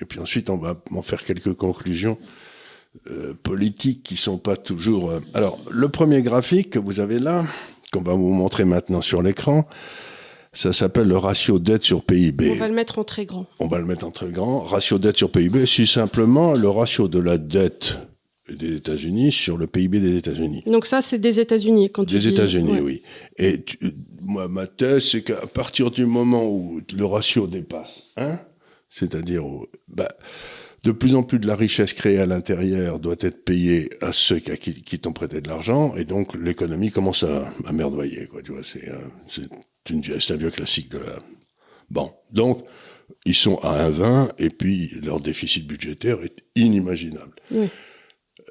Et 0.00 0.04
puis 0.06 0.18
ensuite, 0.20 0.48
on 0.50 0.56
va 0.56 0.80
en 0.90 1.02
faire 1.02 1.22
quelques 1.22 1.52
conclusions 1.54 2.18
euh, 3.10 3.34
politiques 3.42 4.02
qui 4.02 4.16
sont 4.16 4.38
pas 4.38 4.56
toujours. 4.56 5.10
euh, 5.10 5.20
Alors, 5.34 5.58
le 5.70 5.88
premier 5.88 6.22
graphique 6.22 6.70
que 6.70 6.78
vous 6.78 6.98
avez 7.00 7.18
là, 7.18 7.44
qu'on 7.92 8.00
va 8.02 8.14
vous 8.14 8.32
montrer 8.32 8.64
maintenant 8.64 9.00
sur 9.02 9.22
l'écran, 9.22 9.68
ça 10.54 10.72
s'appelle 10.72 11.08
le 11.08 11.16
ratio 11.18 11.58
dette 11.58 11.82
sur 11.82 12.02
PIB. 12.04 12.50
On 12.52 12.54
va 12.54 12.68
le 12.68 12.74
mettre 12.74 12.98
en 12.98 13.04
très 13.04 13.26
grand. 13.26 13.46
On 13.58 13.66
va 13.66 13.78
le 13.78 13.84
mettre 13.84 14.06
en 14.06 14.10
très 14.10 14.30
grand. 14.30 14.60
Ratio 14.60 14.98
dette 14.98 15.16
sur 15.16 15.30
PIB, 15.30 15.66
c'est 15.66 15.86
simplement 15.86 16.54
le 16.54 16.68
ratio 16.68 17.08
de 17.08 17.18
la 17.20 17.36
dette 17.38 17.98
des 18.48 18.76
États-Unis 18.76 19.32
sur 19.32 19.56
le 19.56 19.66
PIB 19.66 20.00
des 20.00 20.16
États-Unis. 20.18 20.60
Donc 20.66 20.84
ça, 20.86 21.00
c'est 21.02 21.18
des 21.18 21.40
États-Unis 21.40 21.90
quand 21.90 22.04
tu 22.04 22.14
Des 22.14 22.20
dis- 22.20 22.28
États-Unis, 22.28 22.72
ouais. 22.72 22.80
oui. 22.80 23.02
Et 23.38 23.62
tu- 23.64 23.78
moi, 24.22 24.48
ma 24.48 24.66
thèse, 24.66 25.08
c'est 25.10 25.22
qu'à 25.22 25.46
partir 25.46 25.90
du 25.90 26.04
moment 26.06 26.44
où 26.46 26.80
le 26.96 27.04
ratio 27.06 27.46
dépasse 27.46 28.10
1, 28.18 28.38
c'est-à-dire 28.90 29.46
où, 29.46 29.66
bah, 29.88 30.10
de 30.84 30.92
plus 30.92 31.14
en 31.14 31.22
plus 31.22 31.38
de 31.38 31.46
la 31.46 31.56
richesse 31.56 31.94
créée 31.94 32.18
à 32.18 32.26
l'intérieur 32.26 33.00
doit 33.00 33.16
être 33.20 33.44
payée 33.46 33.88
à 34.02 34.12
ceux 34.12 34.38
qui, 34.38 34.50
à 34.50 34.56
qui, 34.58 34.74
qui 34.82 34.98
t'ont 34.98 35.14
prêté 35.14 35.40
de 35.40 35.48
l'argent, 35.48 35.94
et 35.96 36.04
donc 36.04 36.34
l'économie 36.34 36.90
commence 36.90 37.22
à, 37.22 37.48
à 37.64 37.72
merdoyer, 37.72 38.26
quoi. 38.26 38.42
Tu 38.42 38.52
vois, 38.52 38.60
c'est 38.62 38.86
euh, 38.90 38.98
c'est 39.86 40.32
un 40.32 40.36
vieux 40.36 40.50
classique 40.50 40.90
de 40.90 40.98
la. 40.98 41.18
Bon, 41.90 42.12
donc 42.32 42.64
ils 43.26 43.34
sont 43.34 43.56
à 43.58 43.88
1,20 43.90 44.30
et 44.38 44.50
puis 44.50 44.92
leur 45.02 45.20
déficit 45.20 45.66
budgétaire 45.66 46.22
est 46.22 46.42
inimaginable. 46.56 47.32
Oui. 47.50 47.68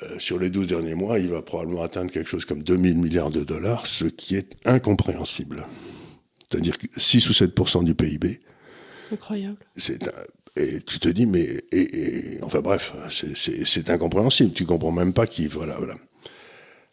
Euh, 0.04 0.18
sur 0.20 0.40
les 0.40 0.50
12 0.50 0.68
derniers 0.68 0.96
mois, 0.96 1.20
il 1.20 1.30
va 1.30 1.42
probablement 1.42 1.84
atteindre 1.84 2.12
quelque 2.12 2.30
chose 2.30 2.46
comme 2.46 2.64
2000 2.64 2.98
milliards 2.98 3.30
de 3.30 3.44
dollars, 3.44 3.86
ce 3.86 4.06
qui 4.06 4.36
est 4.36 4.56
incompréhensible. 4.66 5.68
C'est-à-dire 6.50 6.78
que 6.78 6.88
6 6.98 7.30
ou 7.30 7.34
7% 7.34 7.84
du 7.84 7.94
PIB, 7.96 8.40
C'est 9.08 9.14
incroyable. 9.16 9.58
c'est 9.78 10.10
et 10.56 10.82
tu 10.82 11.00
te 11.00 11.10
dis 11.10 11.26
mais 11.26 11.42
et, 11.72 12.36
et- 12.36 12.44
enfin 12.44 12.62
bref, 12.62 12.94
c'est 13.10 13.90
incompréhensible. 13.90 14.54
Tu 14.54 14.66
comprends 14.66 14.92
même 14.92 15.14
pas 15.14 15.26
qui 15.26 15.48
voilà 15.48 15.78
voilà. 15.78 15.96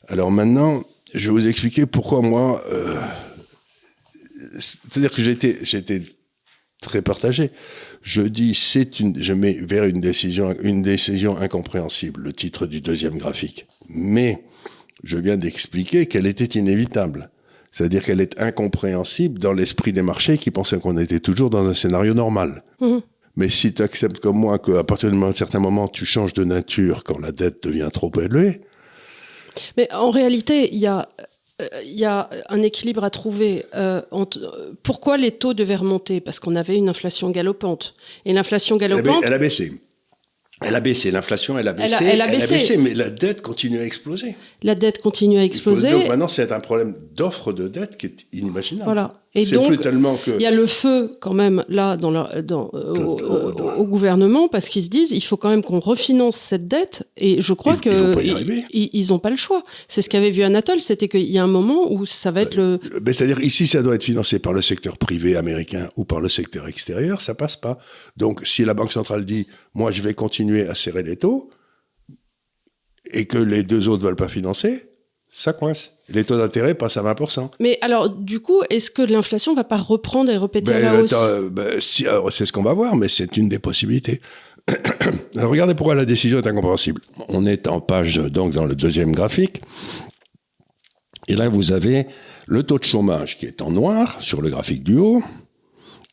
Alors 0.08 0.30
maintenant, 0.30 0.82
je 1.14 1.26
vais 1.30 1.40
vous 1.40 1.46
expliquer 1.46 1.84
pourquoi 1.86 2.22
moi. 2.22 2.64
euh, 2.68 2.98
C'est-à-dire 4.58 5.10
que 5.10 5.22
j'étais 5.22 5.58
j'étais 5.62 6.02
très 6.80 7.02
partagé. 7.02 7.50
Je 8.02 8.22
dis 8.22 8.54
c'est 8.54 9.00
une 9.00 9.22
je 9.22 9.32
mets 9.32 9.58
vers 9.60 9.84
une 9.84 10.00
décision 10.00 10.54
une 10.62 10.82
décision 10.82 11.36
incompréhensible 11.36 12.22
le 12.22 12.32
titre 12.32 12.66
du 12.66 12.80
deuxième 12.80 13.18
graphique. 13.18 13.66
Mais 13.88 14.44
je 15.02 15.18
viens 15.18 15.36
d'expliquer 15.36 16.06
qu'elle 16.06 16.26
était 16.26 16.58
inévitable. 16.58 17.30
C'est-à-dire 17.72 18.04
qu'elle 18.04 18.20
est 18.20 18.40
incompréhensible 18.40 19.38
dans 19.38 19.52
l'esprit 19.52 19.92
des 19.92 20.02
marchés 20.02 20.38
qui 20.38 20.50
pensaient 20.50 20.78
qu'on 20.78 20.98
était 20.98 21.20
toujours 21.20 21.50
dans 21.50 21.66
un 21.66 21.74
scénario 21.74 22.14
normal. 22.14 22.64
Mhm. 22.80 23.00
Mais 23.36 23.48
si 23.48 23.72
tu 23.72 23.82
acceptes 23.82 24.18
comme 24.18 24.36
moi 24.36 24.58
qu'à 24.58 24.82
partir 24.82 25.10
d'un 25.10 25.32
certain 25.32 25.60
moment, 25.60 25.88
tu 25.88 26.04
changes 26.04 26.34
de 26.34 26.44
nature 26.44 27.04
quand 27.04 27.18
la 27.20 27.32
dette 27.32 27.62
devient 27.62 27.88
trop 27.92 28.10
élevée, 28.20 28.60
Mais 29.76 29.92
en 29.92 30.10
réalité, 30.10 30.68
il 30.72 30.78
y 30.78 30.86
a, 30.86 31.08
il 31.84 31.98
y 31.98 32.04
a 32.04 32.28
un 32.48 32.62
équilibre 32.62 33.04
à 33.04 33.10
trouver. 33.10 33.64
euh, 33.74 34.02
entre- 34.10 34.38
euh, 34.38 34.72
pourquoi 34.82 35.16
les 35.16 35.32
taux 35.32 35.54
devaient 35.54 35.76
remonter? 35.76 36.20
Parce 36.20 36.40
qu'on 36.40 36.56
avait 36.56 36.76
une 36.76 36.88
inflation 36.88 37.30
galopante. 37.30 37.94
Et 38.24 38.32
l'inflation 38.32 38.78
elle 38.78 38.92
a, 38.92 38.96
ba- 38.96 39.02
galopante, 39.02 39.24
elle 39.26 39.32
a 39.34 39.38
baissé. 39.38 39.72
Elle 40.62 40.74
a 40.74 40.80
baissé, 40.80 41.10
l'inflation, 41.10 41.58
elle 41.58 41.68
a 41.68 41.70
Elle 41.70 41.94
a- 41.94 41.98
baissé. 41.98 42.04
elle 42.12 42.20
a 42.20 42.26
baissé. 42.26 42.76
mais 42.76 42.92
la 42.94 43.08
dette 43.08 43.40
continue 43.40 43.78
à 43.78 43.84
exploser. 43.84 44.36
la 44.62 44.74
dette 44.74 45.00
continue 45.00 45.38
à 45.38 45.44
exploser. 45.44 45.90
Donc 45.90 46.08
maintenant, 46.08 46.28
c'est 46.28 46.52
un 46.52 46.60
problème 46.60 46.94
d'offre 47.14 47.52
de 47.52 47.66
dette 47.68 47.96
qui 47.96 48.06
est 48.06 48.26
inimaginable. 48.34 48.84
Voilà. 48.84 49.19
Et 49.32 49.44
C'est 49.44 49.54
donc, 49.54 49.68
plus 49.68 49.78
tellement 49.78 50.16
que. 50.16 50.32
Il 50.32 50.40
y 50.42 50.46
a 50.46 50.50
le 50.50 50.66
feu 50.66 51.12
quand 51.20 51.34
même 51.34 51.64
là 51.68 51.96
dans 51.96 52.10
leur- 52.10 52.42
dans, 52.42 52.68
euh, 52.74 52.94
au, 53.76 53.84
gouvernement 53.84 54.48
parce 54.48 54.68
qu'ils 54.68 54.82
se 54.82 54.88
disent 54.88 55.12
il 55.12 55.20
faut 55.20 55.36
quand 55.36 55.50
même 55.50 55.62
qu'on 55.62 55.78
refinance 55.78 56.36
cette 56.36 56.66
dette 56.66 57.06
et 57.16 57.40
je 57.40 57.52
crois 57.52 57.74
Ils- 57.74 57.76
ils 57.76 57.80
que 57.80 57.90
vont 58.08 58.14
pas 59.20 59.28
ils- 59.28 59.30
le 59.30 59.36
choix. 59.36 59.62
C'est 59.86 60.02
ce 60.02 60.10
qu'avait 60.10 60.30
vu 60.30 60.42
Anatole, 60.42 60.82
c'était 60.82 61.06
qu'il 61.08 61.30
y 61.30 61.38
a 61.38 61.44
un 61.44 61.46
moment 61.46 61.92
où 61.92 62.06
ça 62.06 62.32
va 62.32 62.42
être 62.42 62.56
le 62.56 62.80
Ben, 63.00 63.12
C'est-à-dire 63.14 63.40
ici, 63.40 63.68
ça 63.68 63.82
doit 63.82 63.94
être 63.94 64.02
financé 64.02 64.40
par 64.40 64.52
le 64.52 64.62
secteur 64.62 64.98
privé 64.98 65.36
américain 65.36 65.90
ou 65.96 66.04
par 66.04 66.20
le 66.20 66.28
secteur 66.28 66.66
extérieur, 66.66 67.20
ça 67.20 67.34
passe 67.36 67.54
pas. 67.56 67.78
Donc, 68.16 68.44
si 68.44 68.64
la 68.64 68.74
Banque 68.74 68.90
centrale 68.92 69.24
dit, 69.24 69.46
moi, 69.74 69.92
je 69.92 70.02
vais 70.02 70.14
continuer 70.14 70.66
à 70.66 70.74
serrer 70.74 71.04
les 71.04 71.16
taux, 71.16 71.50
et 73.12 73.26
que 73.26 73.38
les 73.38 73.62
deux 73.62 73.88
autres 73.88 74.02
veulent 74.04 74.16
pas 74.16 74.28
financer, 74.28 74.89
ça 75.32 75.52
coince. 75.52 75.92
Les 76.08 76.24
taux 76.24 76.36
d'intérêt 76.36 76.74
passent 76.74 76.96
à 76.96 77.02
20%. 77.02 77.50
Mais 77.60 77.78
alors 77.82 78.08
du 78.08 78.40
coup, 78.40 78.62
est-ce 78.68 78.90
que 78.90 79.02
l'inflation 79.02 79.54
va 79.54 79.64
pas 79.64 79.76
reprendre 79.76 80.30
et 80.30 80.36
repéter 80.36 80.72
à 80.72 80.80
Ben, 80.80 80.82
la 80.82 81.02
hausse 81.02 81.14
euh, 81.14 81.48
ben, 81.50 81.80
si, 81.80 82.06
c'est 82.30 82.46
ce 82.46 82.52
qu'on 82.52 82.62
va 82.62 82.74
voir, 82.74 82.96
mais 82.96 83.08
c'est 83.08 83.36
une 83.36 83.48
des 83.48 83.58
possibilités. 83.58 84.20
alors, 85.36 85.50
regardez 85.50 85.74
pourquoi 85.74 85.94
la 85.94 86.04
décision 86.04 86.38
est 86.38 86.46
incompréhensible. 86.46 87.00
On 87.28 87.46
est 87.46 87.66
en 87.66 87.80
page, 87.80 88.16
donc, 88.16 88.52
dans 88.52 88.64
le 88.64 88.74
deuxième 88.74 89.12
graphique. 89.12 89.62
Et 91.28 91.36
là, 91.36 91.48
vous 91.48 91.72
avez 91.72 92.06
le 92.46 92.62
taux 92.62 92.78
de 92.78 92.84
chômage 92.84 93.38
qui 93.38 93.46
est 93.46 93.62
en 93.62 93.70
noir 93.70 94.20
sur 94.20 94.42
le 94.42 94.50
graphique 94.50 94.82
du 94.82 94.96
haut, 94.96 95.22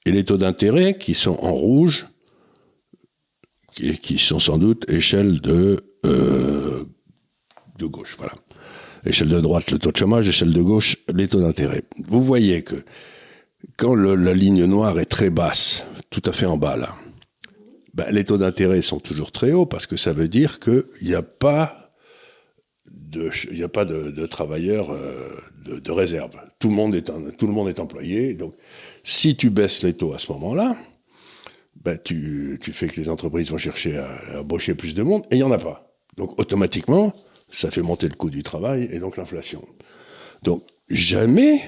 et 0.06 0.12
les 0.12 0.24
taux 0.24 0.38
d'intérêt 0.38 0.98
qui 0.98 1.14
sont 1.14 1.38
en 1.42 1.54
rouge, 1.54 2.08
qui, 3.74 3.98
qui 3.98 4.18
sont 4.18 4.40
sans 4.40 4.58
doute 4.58 4.90
échelle 4.90 5.42
de, 5.42 5.84
euh, 6.06 6.86
de 7.78 7.86
gauche. 7.86 8.16
Voilà. 8.18 8.34
Échelle 9.06 9.30
de 9.30 9.40
droite, 9.40 9.72
le 9.72 9.80
taux 9.80 9.92
de 9.92 9.98
chômage, 9.98 10.28
échelle 10.28 10.54
de 10.54 10.62
gauche, 10.62 10.98
les 11.14 11.28
taux 11.28 11.42
d'intérêt. 11.42 11.84
Vous 12.08 12.24
voyez 12.24 12.64
que 12.64 12.84
quand 13.78 13.96
la 13.96 14.34
ligne 14.34 14.66
noire 14.66 15.00
est 15.00 15.06
très 15.06 15.30
basse, 15.30 15.86
tout 16.10 16.22
à 16.26 16.32
fait 16.32 16.46
en 16.46 16.58
bas 16.58 16.76
là, 16.76 16.96
ben, 17.94 18.06
les 18.12 18.24
taux 18.24 18.38
d'intérêt 18.38 18.82
sont 18.82 19.00
toujours 19.00 19.32
très 19.32 19.52
hauts 19.52 19.66
parce 19.66 19.88
que 19.88 19.98
ça 19.98 20.14
veut 20.14 20.28
dire 20.28 20.60
qu'il 20.60 20.86
n'y 21.02 21.16
a 21.16 21.24
pas 21.24 21.92
de, 22.86 24.26
travailleurs 24.28 24.92
euh, 24.92 25.36
de, 25.66 25.92
réserve. 25.92 26.32
Tout 26.60 26.70
le 26.70 26.76
monde 26.76 26.96
est 27.70 27.80
employé. 27.80 28.36
Donc, 28.36 28.54
si 29.04 29.36
tu 29.36 29.50
baisses 29.50 29.82
les 29.82 29.94
taux 29.94 30.14
à 30.14 30.20
ce 30.20 30.32
moment-là, 30.34 30.78
ben, 31.84 31.98
tu, 32.04 32.60
tu 32.62 32.72
fais 32.72 32.88
que 32.88 33.00
les 33.00 33.10
entreprises 33.10 33.50
vont 33.50 33.58
chercher 33.58 33.98
à, 33.98 34.10
à 34.34 34.40
embaucher 34.42 34.76
plus 34.76 34.94
de 34.94 35.04
monde 35.04 35.24
et 35.32 35.36
il 35.36 35.38
n'y 35.38 35.44
en 35.44 35.52
a 35.52 35.58
pas. 35.58 35.92
Donc, 36.18 36.40
automatiquement, 36.40 37.14
ça 37.50 37.72
fait 37.72 37.82
monter 37.82 38.08
le 38.08 38.16
coût 38.16 38.30
du 38.30 38.44
travail 38.44 38.88
et 38.92 39.00
donc 39.00 39.18
l'inflation. 39.18 39.66
Donc, 40.44 40.64
jamais, 40.90 41.62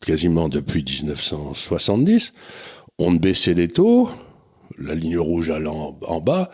quasiment 0.00 0.48
depuis 0.48 0.84
1970, 0.84 2.32
on 2.98 3.10
ne 3.12 3.18
baissait 3.18 3.54
les 3.54 3.68
taux, 3.68 4.08
la 4.78 4.94
ligne 4.94 5.18
rouge 5.18 5.50
allant 5.50 5.98
en 6.06 6.20
bas, 6.20 6.50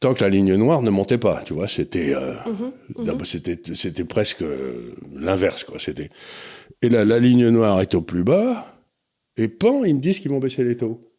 tant 0.00 0.14
que 0.14 0.22
la 0.22 0.28
ligne 0.28 0.54
noire 0.54 0.82
ne 0.82 0.90
montait 0.90 1.18
pas. 1.18 1.42
Tu 1.44 1.54
vois, 1.54 1.68
c'était 1.68 2.14
euh, 2.14 2.34
Mhm, 2.46 2.72
mhm. 3.06 3.24
c'était 3.24 3.58
c'était 3.74 4.04
presque 4.04 4.42
euh, 4.42 4.94
l'inverse 5.14 5.64
quoi. 5.64 5.78
C'était 5.78 6.10
et 6.82 6.88
là 6.88 7.04
la 7.04 7.18
ligne 7.18 7.48
noire 7.48 7.80
est 7.80 7.94
au 7.94 8.02
plus 8.02 8.24
bas 8.24 8.66
et 9.36 9.48
pan 9.48 9.84
ils 9.84 9.94
me 9.94 10.00
disent 10.00 10.20
qu'ils 10.20 10.30
vont 10.30 10.38
baisser 10.38 10.64
les 10.64 10.76
taux. 10.76 11.12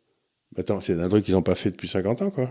Attends, 0.56 0.82
c'est 0.82 1.00
un 1.00 1.10
truc 1.10 1.26
qu'ils 1.26 1.34
n'ont 1.34 1.42
pas 1.42 1.56
fait 1.56 1.72
depuis 1.72 1.88
50 1.88 2.22
ans 2.22 2.32
quoi. 2.32 2.50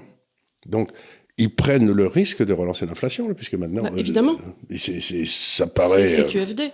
Donc 0.66 0.90
ils 1.38 1.54
prennent 1.54 1.90
le 1.92 2.06
risque 2.06 2.42
de 2.44 2.52
relancer 2.54 2.86
l'inflation 2.86 3.32
puisque 3.34 3.54
maintenant 3.54 3.82
Bah, 3.82 3.90
euh, 3.92 3.98
évidemment. 3.98 4.36
c'est- 4.74 5.00
c'est- 5.00 5.26
ça 5.26 5.66
paraît 5.66 6.06
C'est 6.06 6.20
euh, 6.20 6.28
CQFD. 6.28 6.70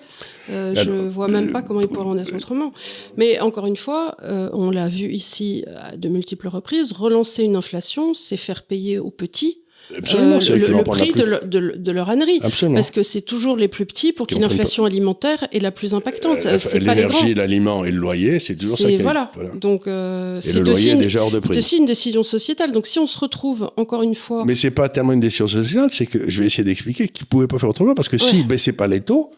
Euh, 0.50 0.74
je 0.74 0.90
vois 1.08 1.28
même 1.28 1.48
euh, 1.48 1.52
pas 1.52 1.62
comment 1.62 1.80
il 1.80 1.88
pourrait 1.88 2.06
en 2.06 2.18
être 2.18 2.34
autrement. 2.34 2.72
Mais 3.16 3.40
encore 3.40 3.66
une 3.66 3.76
fois, 3.76 4.16
euh, 4.22 4.50
on 4.52 4.70
l'a 4.70 4.88
vu 4.88 5.12
ici 5.12 5.64
à 5.76 5.96
de 5.96 6.08
multiples 6.08 6.48
reprises, 6.48 6.92
relancer 6.92 7.42
une 7.42 7.56
inflation, 7.56 8.14
c'est 8.14 8.36
faire 8.36 8.62
payer 8.62 8.98
aux 8.98 9.10
petits 9.10 9.61
euh, 9.90 10.40
c'est 10.40 10.56
le, 10.56 10.82
prix 10.84 11.12
de, 11.12 11.24
le- 11.24 11.40
de- 11.44 11.74
de 11.76 11.92
leur 11.92 12.08
ânerie. 12.08 12.38
Absolument. 12.42 12.76
Parce 12.76 12.90
que 12.90 13.02
c'est 13.02 13.20
toujours 13.20 13.56
les 13.56 13.68
plus 13.68 13.84
petits 13.84 14.12
pour 14.12 14.26
Qui 14.26 14.36
qui 14.36 14.40
l'inflation 14.40 14.84
alimentaire 14.84 15.46
est 15.52 15.58
la 15.58 15.70
plus 15.70 15.92
impactante. 15.94 16.46
Euh, 16.46 16.58
c'est. 16.58 16.78
L'énergie, 16.78 17.34
l'aliment 17.34 17.84
et 17.84 17.90
le 17.90 17.98
loyer, 17.98 18.40
c'est 18.40 18.56
toujours 18.56 18.78
ça 18.78 18.84
C'est- 18.88 18.94
qui 18.96 19.02
voilà. 19.02 19.30
voilà. 19.34 19.50
Donc 19.50 19.86
euh, 19.86 20.38
Et 20.38 20.40
c'est 20.40 20.52
le 20.54 20.60
loyer 20.62 20.92
est 20.92 20.96
déjà 20.96 21.22
hors 21.22 21.30
de 21.30 21.40
c'est 21.42 21.48
prix. 21.48 21.58
aussi 21.58 21.76
une 21.76 21.84
décision 21.86 22.22
sociétale. 22.22 22.72
Donc 22.72 22.86
si 22.86 22.98
on 22.98 23.06
se 23.06 23.18
retrouve 23.18 23.70
encore 23.76 24.02
une 24.02 24.14
fois, 24.14 24.44
Mais 24.46 24.54
c'est 24.54 24.70
pas 24.70 24.88
tellement 24.88 25.12
une 25.12 25.20
décision 25.20 25.46
sociale, 25.46 25.88
c'est 25.92 26.06
que 26.06 26.30
je 26.30 26.40
vais 26.40 26.46
essayer 26.46 26.64
d'expliquer 26.64 27.08
qu'ils 27.08 27.26
pouvaient 27.26 27.46
pas 27.48 27.58
faire 27.58 27.68
autrement 27.68 27.94
parce 27.94 28.08
que 28.08 28.16
Ouais. 28.16 28.22
s'ils 28.28 28.46
baissaient 28.46 28.72
pas 28.72 28.86
les 28.86 29.00
taux, 29.00 29.30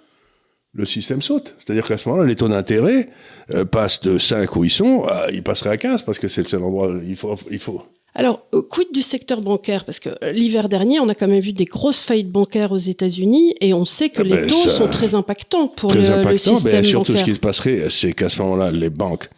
le 0.73 0.87
système 0.87 1.23
saute. 1.23 1.55
C'est-à-dire 1.65 1.87
qu'à 1.87 1.99
ce 1.99 2.09
moment-là, 2.09 2.27
les 2.29 2.35
taux 2.37 2.49
d'intérêt 2.49 3.09
euh, 3.53 3.65
passent 3.65 4.01
de 4.01 4.19
5 4.19 4.57
où 4.57 4.65
ils 4.65 4.71
sont, 4.71 5.05
à- 5.05 5.31
ils 5.33 5.43
passeraient 5.43 5.71
à 5.71 5.77
15 5.77 6.03
parce 6.03 6.19
que 6.19 6.27
c'est 6.29 6.43
le 6.43 6.49
seul 6.49 6.63
endroit 6.63 6.89
où 6.89 7.01
il 7.07 7.15
faut, 7.17 7.37
il 7.51 7.59
faut. 7.61 7.83
Alors, 8.17 8.47
quid 8.71 8.93
du 8.93 9.03
secteur 9.03 9.41
bancaire? 9.41 9.85
Parce 9.85 9.99
que 9.99 10.11
euh, 10.23 10.31
l'hiver 10.31 10.69
dernier, 10.69 11.01
on 11.01 11.09
a 11.09 11.15
quand 11.15 11.27
même 11.27 11.41
vu 11.41 11.53
des 11.53 11.65
grosses 11.65 12.05
faillites 12.05 12.31
bancaires 12.31 12.71
aux 12.73 12.77
États-Unis 12.79 13.57
et 13.61 13.75
on 13.75 13.85
sait 13.85 14.11
que 14.11 14.21
Ah 14.21 14.25
les 14.25 14.37
ben, 14.37 14.47
taux 14.49 14.69
sont 14.69 14.89
très 14.89 15.15
impactants 15.15 15.67
pour 15.69 15.91
très 15.91 16.03
le, 16.03 16.09
le 16.09 16.15
impactant. 16.15 16.55
système 16.57 16.83
Mais 16.83 16.89
surtout, 16.89 17.17
ce 17.17 17.25
qui 17.25 17.35
se 17.35 17.41
passerait, 17.41 17.91
c'est 17.91 18.13
qu'à 18.13 18.29
ce 18.29 18.41
moment-là, 18.43 18.71
les 18.71 18.91
banques, 18.91 19.29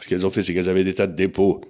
ce 0.00 0.08
qu'elles 0.08 0.24
ont 0.24 0.30
fait, 0.30 0.42
c'est 0.44 0.54
qu'elles 0.54 0.68
avaient 0.68 0.84
des 0.84 0.94
tas 0.94 1.08
de 1.08 1.16
dépôts 1.16 1.60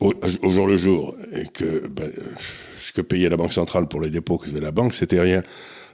au, 0.00 0.12
au 0.42 0.50
jour 0.50 0.66
le 0.66 0.76
jour 0.76 1.16
et 1.32 1.46
que 1.46 1.88
ben, 1.88 2.04
euh, 2.04 2.34
ce 2.80 2.92
que 2.92 3.00
payait 3.00 3.28
la 3.28 3.36
banque 3.36 3.52
centrale 3.52 3.88
pour 3.88 4.00
les 4.00 4.10
dépôts 4.10 4.38
que 4.38 4.48
faisait 4.48 4.60
la 4.60 4.70
banque, 4.70 4.94
c'était 4.94 5.20
rien. 5.20 5.42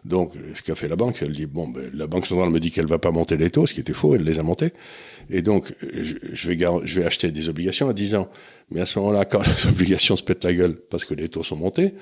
Donc, 0.05 0.33
ce 0.55 0.63
qu'a 0.63 0.75
fait 0.75 0.89
la 0.89 0.97
banque, 0.97 1.19
elle 1.23 1.33
dit 1.33 1.47
bon, 1.47 1.69
ben, 1.69 1.91
la 1.95 2.07
banque 2.07 2.27
centrale 2.27 2.51
me 2.51 2.61
dit 2.61 2.71
qu'elle 2.71 2.87
va 2.87 2.99
pas 2.99 3.11
monter 3.11 3.37
les 3.37 3.51
taux, 3.51 3.67
ce 3.67 3.75
qui 3.75 3.81
était 3.81 3.93
faux, 3.93 4.15
elle 4.15 4.23
les 4.23 4.39
a 4.39 4.43
montés. 4.43 4.73
Et 5.31 5.43
donc, 5.43 5.73
je, 5.83 6.15
je 6.33 6.49
vais, 6.49 6.57
gar- 6.57 6.81
je 6.85 7.01
vais 7.01 7.07
acheter 7.07 7.31
des 7.31 7.49
obligations 7.49 7.89
à 7.89 7.93
10 7.93 8.15
ans. 8.15 8.29
Mais 8.71 8.81
à 8.81 8.87
ce 8.87 8.99
moment-là, 8.99 9.25
quand 9.25 9.43
les 9.47 9.69
obligations 9.71 10.17
se 10.17 10.23
pètent 10.23 10.45
la 10.45 10.53
gueule 10.55 10.77
parce 10.91 11.05
que 11.05 11.15
les 11.15 11.29
taux 11.29 11.43
sont 11.43 11.57
montés, 11.57 11.95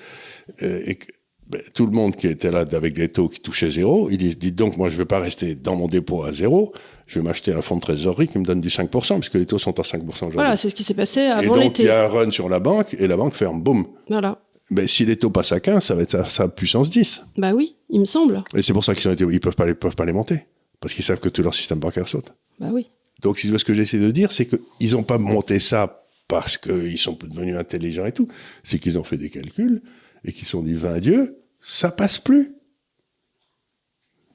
euh, 0.62 0.80
et 0.86 0.96
que 0.96 1.06
ben, 1.48 1.60
tout 1.74 1.86
le 1.86 1.92
monde 1.92 2.16
qui 2.16 2.26
était 2.26 2.50
là 2.50 2.64
avec 2.72 2.94
des 2.94 3.08
taux 3.08 3.28
qui 3.28 3.40
touchaient 3.40 3.70
zéro, 3.70 4.08
il 4.10 4.18
dit, 4.18 4.34
dit 4.36 4.52
donc, 4.52 4.76
moi, 4.76 4.88
je 4.88 4.96
vais 4.96 5.04
pas 5.04 5.20
rester 5.20 5.54
dans 5.54 5.76
mon 5.76 5.86
dépôt 5.86 6.24
à 6.24 6.32
zéro, 6.32 6.72
je 7.06 7.20
vais 7.20 7.24
m'acheter 7.24 7.52
un 7.52 7.62
fonds 7.62 7.76
de 7.76 7.80
trésorerie 7.82 8.26
qui 8.26 8.38
me 8.40 8.44
donne 8.44 8.60
du 8.60 8.68
5%, 8.68 9.20
puisque 9.20 9.34
les 9.34 9.46
taux 9.46 9.58
sont 9.60 9.78
à 9.78 9.82
5% 9.82 10.00
aujourd'hui. 10.08 10.34
Voilà, 10.34 10.56
c'est 10.56 10.68
ce 10.70 10.74
qui 10.74 10.82
s'est 10.82 10.92
passé 10.94 11.20
et 11.20 11.26
avant 11.26 11.54
donc, 11.54 11.56
il 11.58 11.62
l'été. 11.62 11.82
y 11.84 11.88
a 11.88 12.04
un 12.04 12.08
run 12.08 12.30
sur 12.32 12.48
la 12.48 12.58
banque, 12.58 12.96
et 12.98 13.06
la 13.06 13.16
banque 13.16 13.34
ferme, 13.34 13.62
boum. 13.62 13.86
Voilà. 14.08 14.40
Mais 14.70 14.86
si 14.86 15.04
les 15.04 15.16
taux 15.16 15.30
passent 15.30 15.52
à 15.52 15.60
15, 15.60 15.84
ça 15.84 15.94
va 15.94 16.02
être 16.02 16.10
sa, 16.10 16.24
sa 16.24 16.48
puissance 16.48 16.90
10. 16.90 17.22
Bah 17.38 17.52
oui, 17.54 17.76
il 17.88 18.00
me 18.00 18.04
semble. 18.04 18.42
Et 18.54 18.62
c'est 18.62 18.72
pour 18.72 18.84
ça 18.84 18.94
qu'ils 18.94 19.08
ont 19.08 19.12
été, 19.12 19.24
ils 19.30 19.40
peuvent 19.40 19.54
pas 19.54 19.66
les, 19.66 19.74
peuvent 19.74 19.94
pas 19.94 20.06
les 20.06 20.12
monter. 20.12 20.46
Parce 20.80 20.92
qu'ils 20.92 21.04
savent 21.04 21.20
que 21.20 21.28
tout 21.28 21.42
leur 21.42 21.54
système 21.54 21.78
bancaire 21.78 22.08
saute. 22.08 22.34
Bah 22.58 22.68
oui. 22.72 22.90
Donc, 23.22 23.38
si 23.38 23.42
tu 23.46 23.50
vois 23.50 23.58
ce 23.58 23.64
que 23.64 23.74
j'essaie 23.74 23.98
de 23.98 24.10
dire, 24.10 24.32
c'est 24.32 24.46
qu'ils 24.46 24.92
n'ont 24.92 25.04
pas 25.04 25.18
monté 25.18 25.58
ça 25.60 26.02
parce 26.28 26.58
qu'ils 26.58 26.98
sont 26.98 27.16
devenus 27.22 27.56
intelligents 27.56 28.04
et 28.06 28.12
tout. 28.12 28.28
C'est 28.64 28.78
qu'ils 28.78 28.98
ont 28.98 29.04
fait 29.04 29.16
des 29.16 29.30
calculs 29.30 29.82
et 30.24 30.32
qu'ils 30.32 30.44
se 30.44 30.50
sont 30.50 30.62
dit, 30.62 30.74
20 30.74 30.98
Dieu, 30.98 31.38
ça 31.60 31.90
passe 31.90 32.18
plus. 32.18 32.52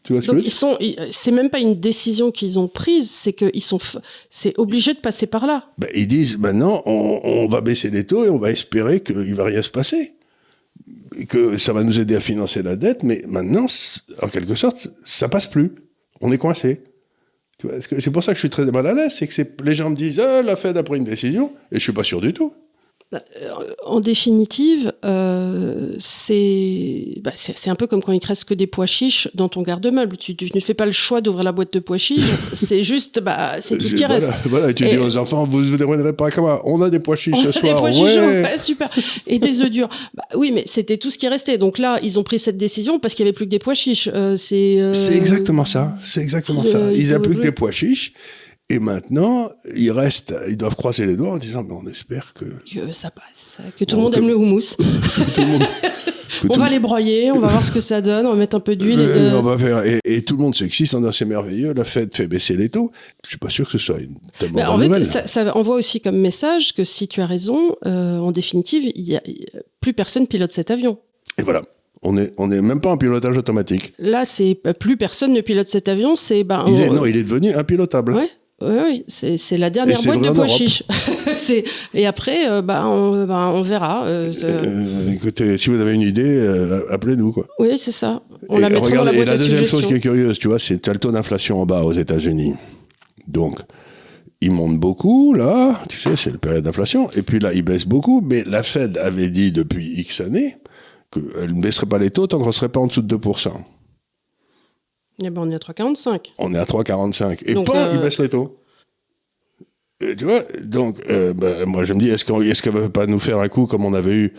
Tu 0.03 0.13
vois 0.13 0.21
ce 0.21 0.27
que 0.27 0.31
je 0.31 0.37
Donc 0.37 0.41
veux 0.41 0.47
ils 0.47 0.51
sont, 0.51 0.77
c'est 1.11 1.31
même 1.31 1.51
pas 1.51 1.59
une 1.59 1.79
décision 1.79 2.31
qu'ils 2.31 2.57
ont 2.57 2.67
prise, 2.67 3.11
c'est 3.11 3.33
que 3.33 3.51
ils 3.53 3.61
sont, 3.61 3.77
c'est 4.31 4.57
obligé 4.57 4.93
de 4.93 4.99
passer 4.99 5.27
par 5.27 5.45
là. 5.45 5.61
Ben, 5.77 5.89
Ils 5.93 6.07
disent, 6.07 6.39
maintenant, 6.39 6.81
on, 6.87 7.19
on 7.23 7.47
va 7.47 7.61
baisser 7.61 7.91
les 7.91 8.05
taux 8.05 8.25
et 8.25 8.29
on 8.29 8.39
va 8.39 8.49
espérer 8.49 9.01
qu'il 9.01 9.35
va 9.35 9.43
rien 9.43 9.61
se 9.61 9.69
passer. 9.69 10.13
Et 11.15 11.25
que 11.25 11.57
ça 11.57 11.73
va 11.73 11.83
nous 11.83 11.99
aider 11.99 12.15
à 12.15 12.19
financer 12.19 12.63
la 12.63 12.75
dette, 12.75 13.03
mais 13.03 13.23
maintenant, 13.27 13.65
en 14.21 14.27
quelque 14.27 14.55
sorte, 14.55 14.87
ça 15.03 15.27
passe 15.27 15.47
plus. 15.47 15.71
On 16.21 16.31
est 16.31 16.37
coincé. 16.37 16.83
C'est 17.99 18.11
pour 18.11 18.23
ça 18.23 18.31
que 18.31 18.35
je 18.35 18.39
suis 18.39 18.49
très 18.49 18.65
mal 18.65 18.87
à 18.87 18.93
l'aise, 18.93 19.13
c'est 19.13 19.27
que 19.27 19.63
les 19.63 19.75
gens 19.75 19.89
me 19.89 19.95
disent, 19.95 20.19
ah, 20.19 20.41
la 20.41 20.55
Fed 20.55 20.77
a 20.77 20.83
pris 20.83 20.97
une 20.97 21.03
décision, 21.03 21.53
et 21.71 21.75
je 21.75 21.83
suis 21.83 21.91
pas 21.91 22.03
sûr 22.03 22.21
du 22.21 22.33
tout. 22.33 22.53
En 23.85 23.99
définitive, 23.99 24.93
euh, 25.03 25.93
c'est 25.99 27.15
bah, 27.21 27.31
c'est 27.35 27.69
un 27.69 27.75
peu 27.75 27.85
comme 27.85 28.01
quand 28.01 28.13
il 28.13 28.21
te 28.21 28.27
reste 28.27 28.45
que 28.45 28.53
des 28.53 28.67
pois 28.67 28.85
chiches 28.85 29.27
dans 29.35 29.49
ton 29.49 29.63
garde-meuble. 29.63 30.15
Tu, 30.15 30.33
tu 30.35 30.49
ne 30.55 30.61
fais 30.61 30.73
pas 30.73 30.85
le 30.85 30.93
choix 30.93 31.19
d'ouvrir 31.19 31.43
la 31.43 31.51
boîte 31.51 31.73
de 31.73 31.79
pois 31.79 31.97
chiches, 31.97 32.23
c'est 32.53 32.83
juste, 32.83 33.19
bah, 33.19 33.55
c'est 33.59 33.77
tout 33.77 33.83
ce 33.83 33.95
qui 33.95 34.05
voilà, 34.05 34.13
reste. 34.15 34.29
Voilà, 34.45 34.73
tu 34.73 34.85
Et- 34.85 34.91
dis 34.91 34.97
aux 34.97 35.17
enfants, 35.17 35.45
vous 35.45 35.61
ne 35.61 35.77
deviendrez 35.77 36.13
pas 36.13 36.31
comment 36.31 36.61
On 36.63 36.81
a 36.81 36.89
des 36.89 36.99
pois 36.99 37.17
chiches 37.17 37.35
On 37.37 37.51
ce 37.51 37.59
a 37.59 37.61
des 37.61 37.67
soir. 37.67 37.79
pois 37.81 37.91
chiches, 37.91 38.15
ouais. 38.15 38.57
super. 38.57 38.89
Et 39.27 39.39
des 39.39 39.61
œufs 39.61 39.69
durs. 39.69 39.89
Bah, 40.13 40.23
oui, 40.35 40.51
mais 40.53 40.63
c'était 40.65 40.97
tout 40.97 41.11
ce 41.11 41.17
qui 41.17 41.27
restait. 41.27 41.57
Donc 41.57 41.79
là, 41.79 41.99
ils 42.01 42.17
ont 42.17 42.23
pris 42.23 42.39
cette 42.39 42.57
décision 42.57 42.97
parce 42.99 43.13
qu'il 43.13 43.25
y 43.25 43.27
avait 43.27 43.35
plus 43.35 43.45
que 43.45 43.51
des 43.51 43.59
pois 43.59 43.73
chiches. 43.73 44.09
Euh, 44.13 44.37
c'est 44.37 44.79
euh, 44.79 44.93
exactement 45.13 45.65
ça. 45.65 45.97
C'est 46.01 46.21
exactement 46.21 46.63
ça. 46.63 46.77
Euh, 46.77 46.93
Ils 46.95 47.07
faut 47.09 47.19
plus 47.19 47.35
que 47.35 47.41
des 47.41 47.51
pois 47.51 47.71
chiches. 47.71 48.13
Et 48.73 48.79
maintenant, 48.79 49.51
ils 49.75 49.91
restent, 49.91 50.33
ils 50.47 50.55
doivent 50.57 50.75
croiser 50.75 51.05
les 51.05 51.15
doigts 51.17 51.31
en 51.31 51.37
disant, 51.37 51.63
mais 51.67 51.73
on 51.75 51.85
espère 51.89 52.33
que 52.33 52.45
que 52.73 52.91
ça 52.91 53.11
passe, 53.11 53.57
que 53.77 53.83
tout 53.83 53.95
le 53.97 54.01
monde 54.01 54.15
aime 54.15 54.27
le 54.27 54.35
houmous. 54.37 54.75
On 56.49 56.57
va 56.57 56.65
le- 56.67 56.71
les 56.71 56.79
broyer, 56.79 57.29
on 57.31 57.39
va 57.39 57.49
voir 57.49 57.63
ce 57.65 57.71
que 57.71 57.81
ça 57.81 58.01
donne, 58.01 58.25
on 58.25 58.29
va 58.31 58.35
mettre 58.35 58.55
un 58.55 58.61
peu 58.61 58.75
d'huile. 58.75 58.99
et 58.99 59.03
Euh, 59.03 59.31
de- 59.31 59.35
on 59.35 59.41
va 59.41 59.57
faire, 59.57 59.85
et, 59.85 59.99
et 60.05 60.23
tout 60.23 60.37
le 60.37 60.41
monde 60.43 60.55
s'existe 60.55 60.93
en 60.93 60.99
disant 60.99 61.11
c'est 61.11 61.25
merveilleux, 61.25 61.73
la 61.73 61.83
Fed 61.83 62.15
fait 62.15 62.25
baisser 62.25 62.55
les 62.55 62.69
taux. 62.69 62.89
Je 63.25 63.29
suis 63.31 63.37
pas 63.37 63.49
sûr 63.49 63.65
que 63.69 63.73
ce 63.73 63.77
soit 63.85 63.99
une 63.99 64.15
tellement 64.39 64.55
Mais 64.55 64.63
bonne 64.63 64.71
en 64.73 64.79
fait, 64.79 64.87
nouvelle. 64.87 65.05
ça, 65.05 65.27
ça 65.27 65.55
envoie 65.57 65.75
aussi 65.75 65.99
comme 65.99 66.17
message 66.17 66.73
que 66.73 66.83
si 66.85 67.07
tu 67.09 67.19
as 67.21 67.25
raison, 67.25 67.75
euh, 67.85 68.17
en 68.19 68.31
définitive, 68.31 68.89
il 68.95 69.07
y 69.07 69.17
a, 69.17 69.21
plus 69.81 69.93
personne 69.93 70.25
pilote 70.25 70.51
cet 70.53 70.71
avion. 70.71 70.97
Et 71.37 71.41
voilà. 71.43 71.63
On 72.01 72.17
est, 72.17 72.31
on 72.37 72.49
est 72.49 72.61
même 72.61 72.79
pas 72.81 72.89
en 72.91 72.97
pilotage 72.97 73.37
automatique. 73.37 73.93
Là, 73.99 74.25
c'est 74.25 74.57
plus 74.79 74.97
personne 74.97 75.33
ne 75.33 75.41
pilote 75.41 75.67
cet 75.67 75.87
avion. 75.89 76.15
C'est 76.15 76.43
ben, 76.43 76.63
Il 76.67 76.73
on- 76.73 76.77
est, 76.79 76.89
non, 76.89 77.05
il 77.05 77.17
est 77.17 77.23
devenu 77.23 77.53
impilotable. 77.53 78.13
Ouais. 78.15 78.29
Oui, 78.61 78.75
oui, 78.85 79.03
c'est 79.07 79.57
la 79.57 79.69
dernière 79.69 80.01
boîte 80.03 80.21
de 80.21 80.29
pois 80.29 80.47
chiches. 80.47 80.83
Et 81.93 82.05
après, 82.05 82.49
euh, 82.49 82.61
bah, 82.61 82.85
on, 82.87 83.25
bah, 83.25 83.51
on 83.53 83.61
verra. 83.61 84.05
euh, 84.05 84.31
Euh, 84.43 85.11
écoutez, 85.13 85.57
si 85.57 85.69
vous 85.69 85.79
avez 85.81 85.93
une 85.93 86.01
idée, 86.01 86.47
appelez-nous. 86.89 87.31
Quoi. 87.31 87.47
oui, 87.59 87.77
c'est 87.77 87.91
ça. 87.91 88.21
On 88.49 88.57
Et 88.57 88.61
la 88.61 88.69
mettra 88.69 88.89
dans 88.89 89.03
la 89.03 89.13
et 89.13 89.15
boîte 89.15 89.27
la 89.27 89.33
à 89.33 89.37
deuxième 89.37 89.65
chose 89.65 89.85
qui 89.85 89.93
est 89.93 89.99
curieuse, 89.99 90.37
tu 90.39 90.47
vois, 90.47 90.59
c'est 90.59 90.81
tu 90.81 90.89
as 90.89 90.93
le 90.93 90.99
taux 90.99 91.11
d'inflation 91.11 91.61
en 91.61 91.65
bas 91.65 91.83
aux 91.83 91.93
États-Unis. 91.93 92.53
Donc, 93.27 93.59
il 94.41 94.51
monte 94.51 94.79
beaucoup, 94.79 95.33
là, 95.33 95.79
tu 95.87 95.97
sais, 95.99 96.15
c'est 96.15 96.31
la 96.31 96.37
période 96.37 96.63
d'inflation. 96.63 97.09
Et 97.15 97.21
puis 97.21 97.39
là, 97.39 97.53
il 97.53 97.61
baisse 97.61 97.85
beaucoup, 97.85 98.21
mais 98.25 98.43
la 98.45 98.63
Fed 98.63 98.97
avait 98.97 99.29
dit 99.29 99.51
depuis 99.51 99.85
X 99.99 100.21
années 100.21 100.57
qu'elle 101.11 101.55
ne 101.55 101.61
baisserait 101.61 101.85
pas 101.85 101.99
les 101.99 102.09
taux 102.09 102.25
tant 102.27 102.39
qu'on 102.39 102.47
ne 102.47 102.51
serait 102.51 102.69
pas 102.69 102.79
en 102.79 102.87
dessous 102.87 103.01
de 103.01 103.15
2%. 103.15 103.49
Eh 105.23 105.29
ben, 105.29 105.41
on 105.41 105.51
est 105.51 105.55
à 105.55 105.59
3,45. 105.59 106.31
On 106.37 106.53
est 106.53 106.57
à 106.57 106.65
3,45. 106.65 107.41
Et 107.45 107.53
Donc, 107.53 107.67
pas, 107.67 107.87
euh, 107.87 107.91
il 107.95 107.99
baisse 108.01 108.19
les 108.19 108.29
taux. 108.29 108.57
Et 110.03 110.15
tu 110.15 110.25
vois, 110.25 110.41
donc, 110.63 110.97
euh, 111.09 111.33
ben, 111.33 111.65
moi 111.65 111.83
je 111.83 111.93
me 111.93 111.99
dis, 111.99 112.09
est-ce 112.09 112.25
qu'on- 112.25 112.39
ne 112.39 112.79
va 112.79 112.89
pas 112.89 113.05
nous 113.05 113.19
faire 113.19 113.37
un 113.39 113.47
coup 113.49 113.67
comme 113.67 113.85
on 113.85 113.93
avait 113.93 114.15
eu 114.15 114.33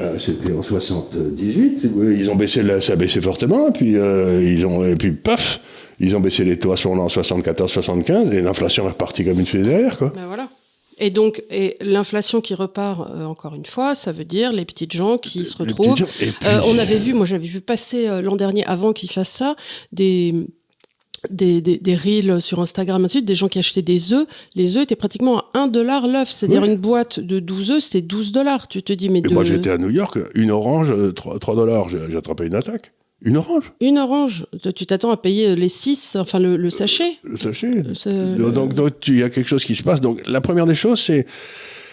euh, 0.00 0.18
C'était 0.18 0.52
en 0.52 0.62
78. 0.62 1.86
Oui, 1.94 2.16
Ils 2.18 2.30
ont 2.30 2.36
baissé, 2.36 2.62
la- 2.62 2.80
ça 2.80 2.94
a 2.94 2.96
baissé 2.96 3.20
fortement, 3.20 3.68
et 3.68 3.72
puis, 3.72 3.96
euh, 3.96 4.40
ils 4.42 4.64
ont, 4.64 4.84
et 4.84 4.94
puis 4.94 5.12
paf, 5.12 5.60
ils 6.00 6.16
ont 6.16 6.20
baissé 6.20 6.44
les 6.44 6.58
taux 6.58 6.72
à 6.72 6.76
ce 6.78 6.88
moment-là 6.88 7.04
en 7.04 7.08
74-75, 7.08 8.32
et 8.32 8.40
l'inflation 8.40 8.86
est 8.86 8.90
repartie 8.92 9.24
comme 9.24 9.38
une 9.38 9.44
fusée 9.46 9.64
derrière, 9.68 9.98
quoi. 9.98 10.12
Ben 10.14 10.26
voilà. 10.26 10.48
Et 11.00 11.10
donc, 11.10 11.42
et 11.50 11.76
l'inflation 11.80 12.40
qui 12.40 12.54
repart, 12.54 13.10
euh, 13.10 13.24
encore 13.24 13.54
une 13.54 13.66
fois, 13.66 13.94
ça 13.94 14.10
veut 14.12 14.24
dire 14.24 14.52
les 14.52 14.64
petites 14.64 14.92
gens 14.92 15.16
qui 15.18 15.44
se 15.44 15.56
retrouvent. 15.56 15.96
gens- 15.96 16.06
puis- 16.18 16.32
Euh, 16.44 16.60
on 16.66 16.76
avait 16.78 16.98
vu, 16.98 17.14
moi 17.14 17.24
j'avais 17.26 17.46
vu 17.46 17.60
passer 17.60 18.08
euh, 18.08 18.20
l'an 18.20 18.36
dernier, 18.36 18.64
avant 18.66 18.92
qu'ils 18.92 19.10
fassent 19.10 19.28
ça, 19.30 19.54
des, 19.92 20.34
des, 21.30 21.60
des, 21.60 21.78
des 21.78 21.96
reels 21.96 22.40
sur 22.40 22.60
Instagram, 22.60 23.04
ainsi 23.04 23.22
des 23.22 23.34
gens 23.34 23.48
qui 23.48 23.58
achetaient 23.58 23.82
des 23.82 24.12
œufs. 24.12 24.26
Les 24.54 24.76
œufs 24.76 24.84
étaient 24.84 24.96
pratiquement 24.96 25.38
à 25.38 25.44
1 25.54 25.68
dollar 25.68 26.06
l'œuf. 26.06 26.30
C'est-à-dire 26.30 26.62
Oui. 26.62 26.68
une 26.68 26.76
boîte 26.76 27.20
de 27.20 27.40
12 27.40 27.70
œufs, 27.72 27.82
c'était 27.82 28.02
12 28.02 28.32
dollars. 28.32 28.68
Tu 28.68 28.82
te 28.82 28.92
dis, 28.92 29.08
mais 29.08 29.18
Et 29.18 29.22
de... 29.22 29.28
moi 29.30 29.44
j'étais 29.44 29.70
à 29.70 29.78
New 29.78 29.90
York, 29.90 30.18
une 30.34 30.50
orange, 30.50 30.90
euh, 30.92 31.12
3, 31.12 31.38
3 31.38 31.54
dollars, 31.56 31.88
j'ai 31.88 32.16
attrapé 32.16 32.46
une 32.46 32.54
attaque. 32.54 32.92
Une 33.22 33.36
orange, 33.36 33.72
Une 33.80 33.98
orange, 33.98 34.46
tu 34.76 34.86
t'attends 34.86 35.10
à 35.10 35.16
payer 35.16 35.56
les 35.56 35.68
6, 35.68 36.14
enfin 36.16 36.38
le, 36.38 36.56
le 36.56 36.70
sachet. 36.70 37.12
le 37.24 37.36
sachet. 37.36 37.82
C'est- 37.94 38.36
Donc, 38.36 38.52
donc, 38.52 38.74
donc, 38.74 39.08
il 39.08 39.16
y 39.16 39.22
a 39.24 39.30
quelque 39.30 39.48
chose 39.48 39.64
qui 39.64 39.74
se 39.74 39.82
passe. 39.82 40.00
Donc, 40.00 40.24
la 40.26 40.40
première 40.40 40.66
des 40.66 40.76
choses, 40.76 41.00
c'est 41.00 41.26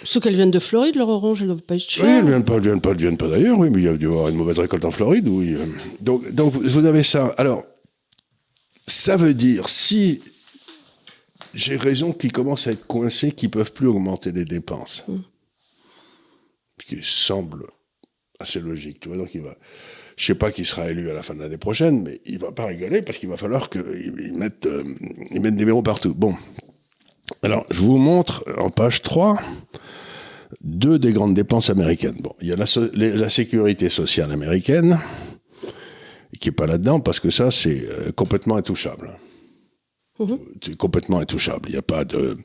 Ceux 0.04 0.20
qu'elles 0.20 0.36
viennent 0.36 0.52
de 0.52 0.60
Floride, 0.60 0.96
leur 0.96 1.10
orange, 1.10 1.42
elles 1.42 1.48
doivent 1.48 1.62
pas 1.64 1.76
être 1.76 1.90
chères. 1.90 2.06
Oui, 2.06 2.12
elles 2.12 2.24
ne 2.26 2.30
viennent 2.30 2.44
pas, 2.46 2.60
viennent 2.60 2.80
pas, 2.82 2.94
viennent 2.94 3.18
pas 3.18 3.28
d'ailleurs, 3.28 3.58
oui, 3.58 3.72
mais 3.72 3.80
il 3.80 3.86
y 3.86 3.88
a 3.88 3.98
dû 3.98 4.06
y 4.06 4.08
avoir 4.08 4.28
une 4.30 4.36
mauvaise 4.36 4.60
récolte 4.60 4.86
en 4.86 4.92
Floride, 4.92 5.28
oui. 5.28 5.56
euh. 5.56 5.66
Donc, 6.00 6.32
donc 6.32 6.54
vous 6.54 6.86
avez 6.86 7.02
ça. 7.02 7.34
Alors, 7.40 7.64
ça 8.88 9.18
veut 9.18 9.34
dire, 9.34 9.68
si 9.68 10.22
j'ai 11.56 11.76
raison 11.76 12.12
qu'ils 12.14 12.32
commencent 12.34 12.68
à 12.68 12.72
être 12.74 12.86
coincés, 12.86 13.32
qu'ils 13.32 13.50
peuvent 13.50 13.72
plus 13.72 13.88
augmenter 13.88 14.32
les 14.32 14.46
dépenses. 14.46 15.04
Mm. 15.08 15.16
Ce 16.82 16.86
qui 16.96 17.00
semble 17.04 17.66
assez 18.40 18.60
logique, 18.60 19.00
tu 19.00 19.08
vois. 19.08 19.18
Donc 19.18 19.34
il 19.34 19.42
va, 19.42 19.56
je 20.17 20.25
sais 20.25 20.36
pas 20.36 20.51
qui 20.51 20.65
sera 20.65 20.89
élu 20.89 21.10
à 21.10 21.13
la 21.13 21.21
fin 21.23 21.34
de 21.36 21.39
l'année 21.41 21.58
prochaine, 21.58 22.04
mais 22.04 22.19
il 22.25 22.39
va 22.39 22.51
pas 22.51 22.65
rigoler 22.65 23.01
parce 23.01 23.17
qu'il 23.17 23.30
va 23.30 23.38
falloir 23.38 23.69
qu'ils 23.69 24.34
mettent, 24.36 24.65
euh, 24.65 24.84
ils 25.32 25.41
mettent 25.41 25.56
des 25.58 25.65
verrous 25.65 25.84
partout. 25.84 26.13
Bon. 26.15 26.36
Alors, 27.43 27.65
je 27.71 27.80
vous 27.82 27.97
montre 27.97 28.43
en 28.58 28.69
page 28.69 29.01
3 29.01 29.39
deux 30.62 30.99
des 30.99 31.12
grandes 31.12 31.34
dépenses 31.34 31.69
américaines. 31.69 32.17
Bon, 32.21 32.34
il 32.39 32.47
y 32.47 32.54
a 32.54 32.56
la, 32.56 32.65
so- 32.65 32.89
les- 32.93 33.12
la 33.13 33.30
sécurité 33.30 33.89
sociale 33.89 34.32
américaine, 34.32 34.99
qui 36.39 36.49
est 36.49 36.54
pas 36.54 36.67
là-dedans 36.67 36.99
parce 36.99 37.19
que 37.19 37.30
ça, 37.32 37.51
c'est 37.51 37.86
euh, 37.89 38.12
complètement 38.12 38.56
intouchable. 38.56 39.17
Mhm. 40.19 40.39
C'est 40.63 40.78
complètement 40.78 41.19
intouchable. 41.19 41.67
Il 41.69 41.73
n'y 41.73 41.78
a 41.78 41.82
pas 41.82 42.06
de. 42.06 42.38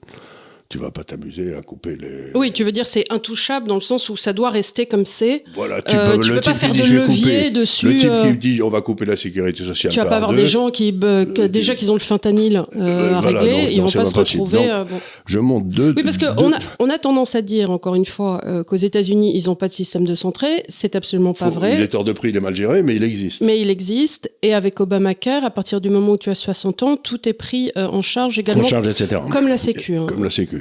Tu 0.71 0.79
vas 0.79 0.93
pas 0.93 1.03
t'amuser 1.03 1.53
à 1.57 1.63
couper 1.63 1.97
les. 2.01 2.31
Oui, 2.39 2.53
tu 2.53 2.63
veux 2.63 2.71
dire 2.71 2.87
c'est 2.87 3.05
intouchable 3.13 3.67
dans 3.67 3.75
le 3.75 3.81
sens 3.81 4.09
où 4.09 4.17
ça 4.17 4.33
doit 4.33 4.51
rester 4.51 4.87
comme 4.87 5.05
c'est. 5.05 5.43
Voilà, 5.53 5.83
tu 5.83 5.97
Euh, 5.97 6.15
peux, 6.15 6.21
tu 6.23 6.29
le 6.31 6.37
peux 6.37 6.43
pas 6.43 6.55
faire 6.55 6.71
de 6.73 6.79
levier 6.79 7.01
couper. 7.07 7.51
dessus, 7.51 7.87
Le 7.89 7.97
type 7.97 8.09
euh, 8.09 8.31
qui 8.31 8.37
dit 8.37 8.63
on 8.63 8.69
va 8.69 8.81
couper 8.81 9.05
la 9.05 9.17
sécurité 9.17 9.65
sociale 9.65 9.93
Tu 9.93 9.99
vas 9.99 10.05
pas 10.07 10.15
avoir 10.15 10.31
deux. 10.31 10.37
des 10.37 10.47
gens 10.47 10.71
qui 10.71 10.95
euh, 11.03 11.25
que- 11.25 11.43
Euh, 11.43 11.49
déjà 11.49 11.75
qu'ils 11.75 11.91
ont 11.91 11.95
le 11.95 11.99
fentanyl 11.99 12.59
euh, 12.59 12.63
Euh, 12.77 13.17
à 13.17 13.21
voilà, 13.21 13.41
régler, 13.41 13.63
non, 13.65 13.69
ils 13.69 13.79
non, 13.79 13.85
vont 13.87 13.91
pas 13.91 14.05
se 14.05 14.15
retrouver. 14.17 14.71
Euh, 14.71 14.85
bon. 14.85 15.01
Je 15.27 15.39
monte 15.41 15.69
deux. 15.69 15.93
Oui, 15.97 16.05
parce 16.05 16.19
deux- 16.19 16.33
qu'on 16.37 16.53
a, 16.53 16.59
on 16.79 16.89
a 16.89 16.99
tendance 16.99 17.35
à 17.35 17.43
dire, 17.43 17.73
encore 17.73 17.97
une 17.97 18.07
fois, 18.07 18.41
euh, 18.47 18.63
qu'aux 18.63 18.77
États-Unis, 18.77 19.33
ils 19.35 19.47
n'ont 19.49 19.57
pas 19.57 19.67
de 19.67 19.73
système 19.73 20.05
de 20.05 20.15
centré. 20.15 20.63
C'est 20.69 20.95
absolument 20.95 21.35
pas 21.35 21.47
faut- 21.47 21.51
vrai. 21.51 21.75
Il 21.75 21.81
est 21.81 21.97
hors 21.97 22.05
de 22.05 22.13
prix, 22.13 22.29
il 22.29 22.37
est 22.37 22.41
mal 22.41 22.55
géré, 22.55 22.85
mais 22.85 22.95
il 22.95 23.03
existe. 23.03 23.41
Mais 23.43 23.59
il 23.61 23.71
existe. 23.71 24.31
Et 24.43 24.55
avec 24.55 24.79
Obamacare, 24.79 25.45
à 25.45 25.51
partir 25.51 25.81
du 25.81 25.91
moment 25.91 26.13
où 26.13 26.17
tu 26.17 26.31
as 26.31 26.37
60 26.37 26.85
ans, 26.85 26.97
tout 26.97 27.29
est 27.29 27.33
pris 27.33 27.73
euh, 27.77 27.89
en 27.89 28.03
charge 28.03 28.39
également, 28.39 28.63
On 28.63 28.69
charge, 28.69 28.87
etc. 28.87 29.21
comme 29.33 29.49
la 29.49 29.59
Sécu. 29.59 29.97
hein. 29.97 30.07
Comme 30.07 30.23
la 30.23 30.31
Sécu. 30.31 30.60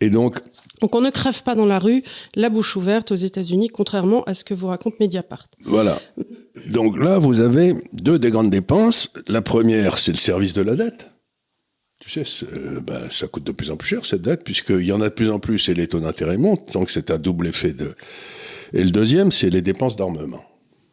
Et 0.00 0.10
donc, 0.10 0.40
Donc 0.80 0.94
on 0.94 1.00
ne 1.00 1.10
crève 1.10 1.42
pas 1.42 1.54
dans 1.54 1.66
la 1.66 1.78
rue, 1.78 2.02
la 2.34 2.50
bouche 2.50 2.76
ouverte 2.76 3.12
aux 3.12 3.16
États-Unis, 3.16 3.68
contrairement 3.68 4.24
à 4.24 4.34
ce 4.34 4.44
que 4.44 4.54
vous 4.54 4.66
raconte 4.66 4.98
Mediapart. 5.00 5.46
voilà. 5.64 6.00
Donc 6.70 6.98
là, 6.98 7.18
vous 7.18 7.40
avez 7.40 7.74
deux 7.92 8.18
des 8.18 8.30
grandes 8.30 8.50
dépenses. 8.50 9.12
La 9.28 9.42
première, 9.42 9.98
c'est 9.98 10.12
le 10.12 10.18
service 10.18 10.54
de 10.54 10.62
la 10.62 10.74
dette. 10.74 11.10
Tu 12.00 12.10
sais, 12.10 12.46
euh, 12.52 12.80
ben, 12.80 13.08
ça 13.10 13.28
coûte 13.28 13.44
de 13.44 13.52
plus 13.52 13.70
en 13.70 13.76
plus 13.76 13.88
cher, 13.88 14.04
cette 14.04 14.22
dette, 14.22 14.44
puisqu'il 14.44 14.84
y 14.84 14.92
en 14.92 15.00
a 15.00 15.08
de 15.08 15.14
plus 15.14 15.30
en 15.30 15.38
plus 15.38 15.68
et 15.68 15.74
les 15.74 15.86
taux 15.86 16.00
d'intérêt 16.00 16.36
montent. 16.36 16.72
Donc 16.72 16.90
c'est 16.90 17.10
un 17.10 17.18
double 17.18 17.46
effet 17.46 17.72
de. 17.72 17.94
Et 18.72 18.82
le 18.82 18.90
deuxième, 18.90 19.30
c'est 19.30 19.50
les 19.50 19.62
dépenses 19.62 19.96
d'armement. 19.96 20.44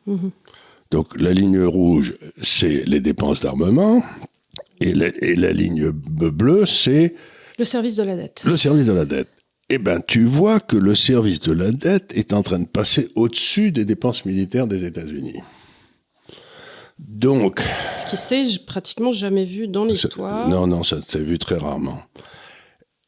Mhm. 0.05 0.31
Donc 0.91 1.19
la 1.19 1.33
ligne 1.33 1.63
rouge, 1.63 2.15
c'est 2.41 2.83
les 2.85 3.01
dépenses 3.01 3.41
d'armement. 3.41 4.03
Et 4.79 4.93
la 4.93 5.51
ligne 5.51 5.91
bleue, 5.91 6.65
c'est 6.65 7.13
Le 7.61 7.65
service 7.65 7.95
de 7.95 8.01
la 8.01 8.15
dette. 8.15 8.41
le 8.43 8.57
service 8.57 8.87
de 8.87 8.91
la 8.91 9.05
dette. 9.05 9.27
Eh 9.69 9.77
ben, 9.77 10.01
tu 10.01 10.25
vois 10.25 10.59
que 10.59 10.75
le 10.75 10.95
service 10.95 11.39
de 11.41 11.51
la 11.51 11.71
dette 11.71 12.11
est 12.17 12.33
en 12.33 12.41
train 12.41 12.57
de 12.57 12.65
passer 12.65 13.11
au-dessus 13.15 13.71
des 13.71 13.85
dépenses 13.85 14.25
militaires 14.25 14.65
des 14.65 14.83
États-Unis. 14.83 15.41
Donc, 16.97 17.61
Ce 17.93 18.09
qui 18.09 18.17
s'est 18.17 18.47
pratiquement 18.65 19.11
jamais 19.13 19.45
vu 19.45 19.67
dans 19.67 19.85
l'histoire. 19.85 20.49
non, 20.49 20.65
non, 20.65 20.81
ça 20.81 21.03
s'est 21.03 21.19
vu 21.21 21.37
très 21.37 21.57
rarement. 21.57 22.01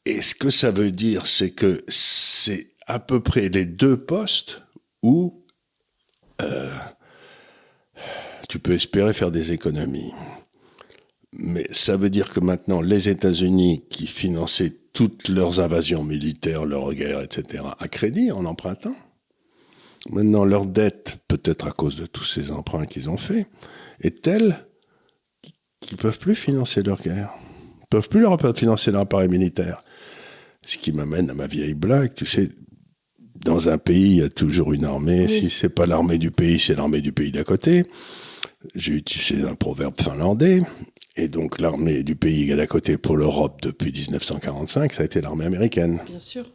Et 0.06 0.22
ce 0.22 0.36
que 0.36 0.52
ça 0.52 0.70
veut 0.70 0.92
dire, 0.92 1.26
c'est 1.26 1.50
que 1.50 1.84
c'est 1.88 2.68
à 2.86 3.00
peu 3.00 3.22
près 3.22 3.50
les 3.50 3.66
deux 3.66 3.98
postes 3.98 4.62
où 5.02 5.44
euh, 6.44 6.70
tu 8.50 8.60
peux 8.60 8.74
espérer 8.74 9.14
faire 9.14 9.32
des 9.32 9.52
économies. 9.52 10.14
Mais 11.36 11.66
ça 11.72 11.98
veut 11.98 12.10
dire 12.10 12.30
que 12.30 12.40
maintenant, 12.40 12.82
les 12.82 13.10
États-Unis 13.10 13.84
qui 13.90 14.08
finançaient 14.08 14.74
toutes 14.94 15.28
leurs 15.28 15.60
invasions 15.60 16.04
militaires, 16.04 16.66
leurs 16.66 16.94
guerres, 16.94 17.22
etc., 17.22 17.64
à 17.80 17.88
crédit, 17.88 18.32
en 18.32 18.46
empruntant, 18.46 18.96
maintenant 20.10 20.46
leur 20.46 20.66
dette, 20.66 21.18
peut-être 21.28 21.68
à 21.68 21.72
cause 21.72 21.96
de 21.96 22.06
tous 22.06 22.26
ces 22.26 22.52
emprunts 22.52 22.86
qu'ils 22.86 23.10
ont 23.10 23.18
faits, 23.18 23.48
est 24.02 24.22
telle 24.22 24.58
qu'ils 25.80 25.98
peuvent 25.98 26.20
plus 26.20 26.36
financer 26.36 26.84
leur 26.84 27.02
guerre, 27.02 27.34
Ils 27.82 27.88
peuvent 27.90 28.10
plus 28.10 28.22
leur 28.22 28.38
financer 28.56 28.92
leur 28.92 29.02
appareil 29.02 29.30
militaire. 29.30 29.84
Ce 30.62 30.78
qui 30.78 30.94
m'amène 30.94 31.30
à 31.30 31.34
ma 31.34 31.48
vieille 31.48 31.74
blague, 31.74 32.14
tu 32.14 32.26
sais, 32.26 32.50
dans 33.44 33.70
un 33.70 33.78
pays, 33.78 34.12
il 34.12 34.16
y 34.18 34.22
a 34.22 34.30
toujours 34.30 34.74
une 34.74 34.86
armée. 34.86 35.26
Oui. 35.28 35.40
Si 35.40 35.50
c'est 35.50 35.70
pas 35.70 35.86
l'armée 35.86 36.18
du 36.18 36.32
pays, 36.32 36.60
c'est 36.60 36.76
l'armée 36.76 37.02
du 37.02 37.12
pays 37.12 37.32
d'à 37.32 37.44
côté. 37.44 37.86
J'ai 38.76 38.94
utilisé 38.94 39.48
un 39.48 39.56
proverbe 39.56 39.96
finlandais. 40.02 40.62
Et 41.16 41.28
donc, 41.28 41.60
l'armée 41.60 42.04
du 42.04 42.16
pays 42.16 42.48
d'à 42.56 42.66
côté 42.66 42.98
pour 42.98 43.18
l'Europe 43.18 43.62
depuis 43.62 43.92
1945, 43.92 44.94
ça 44.94 45.04
a 45.04 45.06
été 45.06 45.22
l'armée 45.22 45.46
américaine. 45.46 46.02
Bien 46.08 46.20
sûr. 46.20 46.46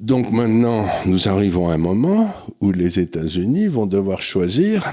Donc 0.00 0.30
maintenant, 0.32 0.86
nous 1.06 1.28
arrivons 1.28 1.68
à 1.68 1.74
un 1.74 1.78
moment 1.78 2.34
où 2.60 2.72
les 2.72 2.98
États-Unis 2.98 3.68
vont 3.68 3.86
devoir 3.86 4.20
choisir 4.22 4.92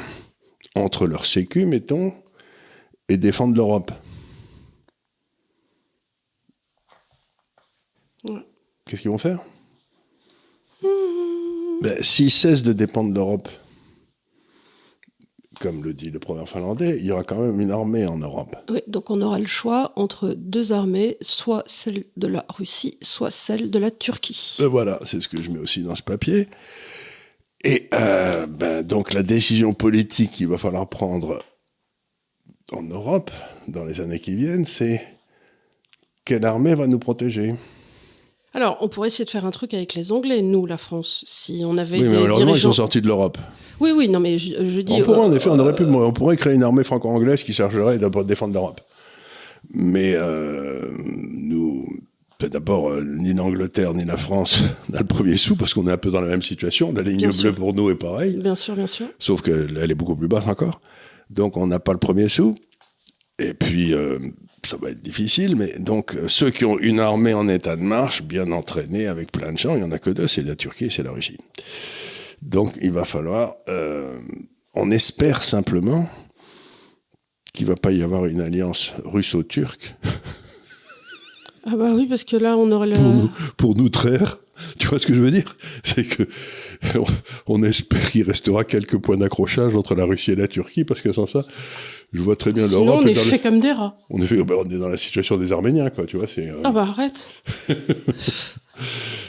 entre 0.76 1.08
leur 1.08 1.26
sécu, 1.26 1.66
mettons, 1.66 2.14
et 3.08 3.18
défendre 3.18 3.56
l'Europe. 3.56 3.92
Ouais. 8.24 8.46
Qu'est-ce 8.86 9.02
qu'ils 9.02 9.12
vont 9.12 9.18
faire? 9.18 9.40
Ben, 11.82 12.04
S'ils 12.04 12.30
cessent 12.30 12.64
de 12.64 12.74
dépendre 12.74 13.10
de 13.10 13.16
l'Europe, 13.16 13.50
comme 15.60 15.84
le 15.84 15.94
dit 15.94 16.10
le 16.10 16.20
proverbe 16.20 16.48
finlandais, 16.48 16.98
il 17.00 17.06
y 17.06 17.12
aura 17.12 17.24
quand 17.24 17.38
même 17.38 17.60
une 17.60 17.72
armée 17.72 18.06
en 18.06 18.18
Europe. 18.18 18.56
Oui, 18.70 18.80
donc 18.88 19.10
on 19.10 19.22
aura 19.22 19.40
le 19.40 19.46
choix 19.46 19.92
entre 19.96 20.30
deux 20.36 20.72
armées, 20.72 21.18
soit 21.22 21.64
celle 21.68 22.04
de 22.18 22.28
la 22.28 22.46
Russie, 22.50 22.98
soit 23.02 23.32
celle 23.32 23.70
de 23.70 23.80
la 23.80 23.92
Turquie. 23.92 24.58
Euh, 24.62 24.68
Voilà, 24.68 25.00
c'est 25.04 25.22
ce 25.22 25.28
que 25.28 25.42
je 25.42 25.52
mets 25.52 25.60
aussi 25.60 25.82
dans 25.82 25.96
ce 25.96 26.04
papier. 26.04 26.48
Et 27.64 27.90
euh, 27.94 28.48
ben, 28.48 28.84
donc 28.84 29.14
la 29.14 29.24
décision 29.24 29.74
politique 29.74 30.32
qu'il 30.32 30.48
va 30.48 30.58
falloir 30.58 30.88
prendre 30.88 31.44
en 32.72 32.84
Europe 32.84 33.32
dans 33.68 33.84
les 33.84 34.00
années 34.00 34.20
qui 34.20 34.36
viennent, 34.36 34.66
c'est 34.66 35.06
quelle 36.24 36.46
armée 36.46 36.76
va 36.76 36.88
nous 36.88 37.00
protéger? 37.00 37.56
Alors, 38.54 38.78
on 38.82 38.88
pourrait 38.88 39.08
essayer 39.08 39.26
de 39.26 39.30
faire 39.30 39.46
un 39.46 39.52
truc 39.52 39.74
avec 39.74 39.94
les 39.94 40.12
Anglais, 40.12 40.42
nous, 40.42 40.66
la 40.66 40.78
France, 40.78 41.24
si 41.28 41.62
on 41.66 41.78
avait 41.78 42.00
Oui, 42.00 42.06
mais 42.06 42.46
des 42.46 42.52
ils 42.52 42.62
sont 42.62 42.74
sortis 42.74 43.02
de 43.02 43.08
l'Europe. 43.08 43.38
Oui, 43.80 43.92
oui, 43.96 44.10
non, 44.10 44.20
mais 44.20 44.38
je, 44.38 44.66
je 44.66 44.82
dis. 44.82 44.94
On 44.94 45.02
pourrait, 45.02 45.20
en 45.20 45.32
euh, 45.32 45.36
effet, 45.36 45.50
on 45.50 45.60
aurait 45.60 45.76
pu, 45.76 45.84
on 45.84 46.12
pourrait 46.12 46.38
créer 46.38 46.54
une 46.56 46.64
armée 46.64 46.84
franco-anglaise 46.84 47.44
qui 47.44 47.54
chercherait 47.54 47.98
de 47.98 48.24
défendre 48.24 48.54
l'Europe. 48.54 48.82
Mais 49.72 50.14
euh, 50.16 50.90
nous, 51.00 51.88
ben, 52.40 52.50
d'abord, 52.50 52.90
euh, 52.90 53.04
ni 53.04 53.34
l'Angleterre 53.34 53.94
ni 53.94 54.06
la 54.06 54.18
France 54.18 54.64
n'a 54.90 55.00
le 55.00 55.06
premier 55.06 55.38
sou 55.38 55.56
parce 55.56 55.74
qu'on 55.74 55.88
est 55.88 55.92
un 55.92 55.98
peu 55.98 56.12
dans 56.12 56.22
la 56.22 56.28
même 56.28 56.42
situation. 56.42 56.94
La 56.94 57.02
ligne 57.02 57.18
Bien 57.18 57.30
bleue 57.30 57.38
sûr. 57.38 57.56
pour 57.56 57.74
nous 57.74 57.90
est 57.90 57.96
pareille. 57.96 58.38
Bien 58.38 58.56
sûr, 58.56 58.76
bien 58.76 58.88
sûr. 58.88 59.08
Sauf 59.20 59.42
qu'elle 59.42 59.92
est 59.92 59.96
beaucoup 59.96 60.16
plus 60.16 60.28
basse 60.28 60.48
encore. 60.48 60.82
Donc 61.30 61.58
on 61.58 61.68
n'a 61.68 61.80
pas 61.80 61.94
le 61.94 62.00
premier 62.00 62.30
sou. 62.30 62.56
Et 63.40 63.54
puis, 63.54 63.94
euh, 63.94 64.20
ça 64.66 64.78
va 64.78 64.92
être 64.92 65.02
difficile. 65.02 65.56
Mais 65.56 65.80
donc, 65.80 66.16
euh, 66.16 66.28
ceux 66.28 66.50
qui 66.50 66.66
ont 66.66 66.78
une 66.78 67.00
armée 67.00 67.34
en 67.34 67.48
état 67.48 67.76
de 67.76 67.82
marche, 67.82 68.22
bien 68.22 68.52
entraînée, 68.52 69.08
avec 69.08 69.32
plein 69.32 69.54
de 69.54 69.58
gens, 69.58 69.76
il 69.76 69.78
n'y 69.78 69.84
en 69.84 69.92
a 69.92 70.00
que 70.00 70.10
deux, 70.10 70.28
c'est 70.28 70.44
la 70.44 70.56
Turquie 70.56 70.86
et 70.86 70.90
c'est 70.90 71.04
la 71.04 71.12
Russie. 71.12 71.38
Donc 72.42 72.78
il 72.82 72.92
va 72.92 73.06
falloir... 73.06 73.56
euh, 73.68 74.18
on 74.74 74.92
espère 74.92 75.44
simplement 75.44 76.08
qu'il 77.54 77.66
ne 77.68 77.72
va 77.72 77.76
pas 77.76 77.92
y 77.92 78.04
avoir 78.04 78.26
une 78.28 78.40
alliance 78.42 78.94
russo-turque 79.04 79.96
Ah 81.66 81.76
bah 81.76 81.92
oui, 81.94 82.06
parce 82.08 82.24
que 82.24 82.38
là, 82.38 82.56
on 82.58 82.72
aurait 82.72 82.88
le. 82.88 82.94
pour, 82.96 83.04
nous, 83.04 83.30
pour 83.58 83.76
nous 83.76 83.90
traire. 83.90 84.38
Tu 84.78 84.88
vois 84.88 85.00
ce 85.00 85.08
que 85.08 85.14
je 85.14 85.20
veux 85.22 85.32
dire? 85.32 85.56
C'est 85.84 86.04
que 86.06 86.24
on, 86.98 87.06
on 87.48 87.64
espère 87.64 88.10
qu'il 88.12 88.24
restera 88.24 88.64
quelques 88.64 88.98
points 88.98 89.18
d'accrochage 89.18 89.74
entre 89.76 89.96
la 89.96 90.06
Russie 90.06 90.32
et 90.32 90.36
la 90.36 90.48
Turquie, 90.48 90.84
parce 90.84 91.02
que 91.02 91.12
sans 91.14 91.28
ça, 91.28 91.46
je 92.14 92.22
vois 92.22 92.36
très 92.36 92.52
bien 92.54 92.68
l'Europe. 92.68 93.00
on 93.04 93.08
est 93.08 93.14
fait 93.16 93.38
le- 93.38 93.44
comme 93.44 93.60
des 93.60 93.72
rats. 93.72 93.98
on, 94.10 94.22
est 94.22 94.28
fait- 94.28 94.44
ben, 94.44 94.56
on 94.60 94.70
est 94.70 94.78
dans 94.78 94.90
la 94.90 94.98
situation 94.98 95.38
des 95.38 95.52
Arméniens, 95.52 95.90
quoi. 95.90 96.06
Tu 96.06 96.18
vois, 96.18 96.28
c'est 96.28 96.50
euh, 96.50 96.62
Ah 96.64 96.72
bah 96.72 96.82
arrête. 96.90 97.20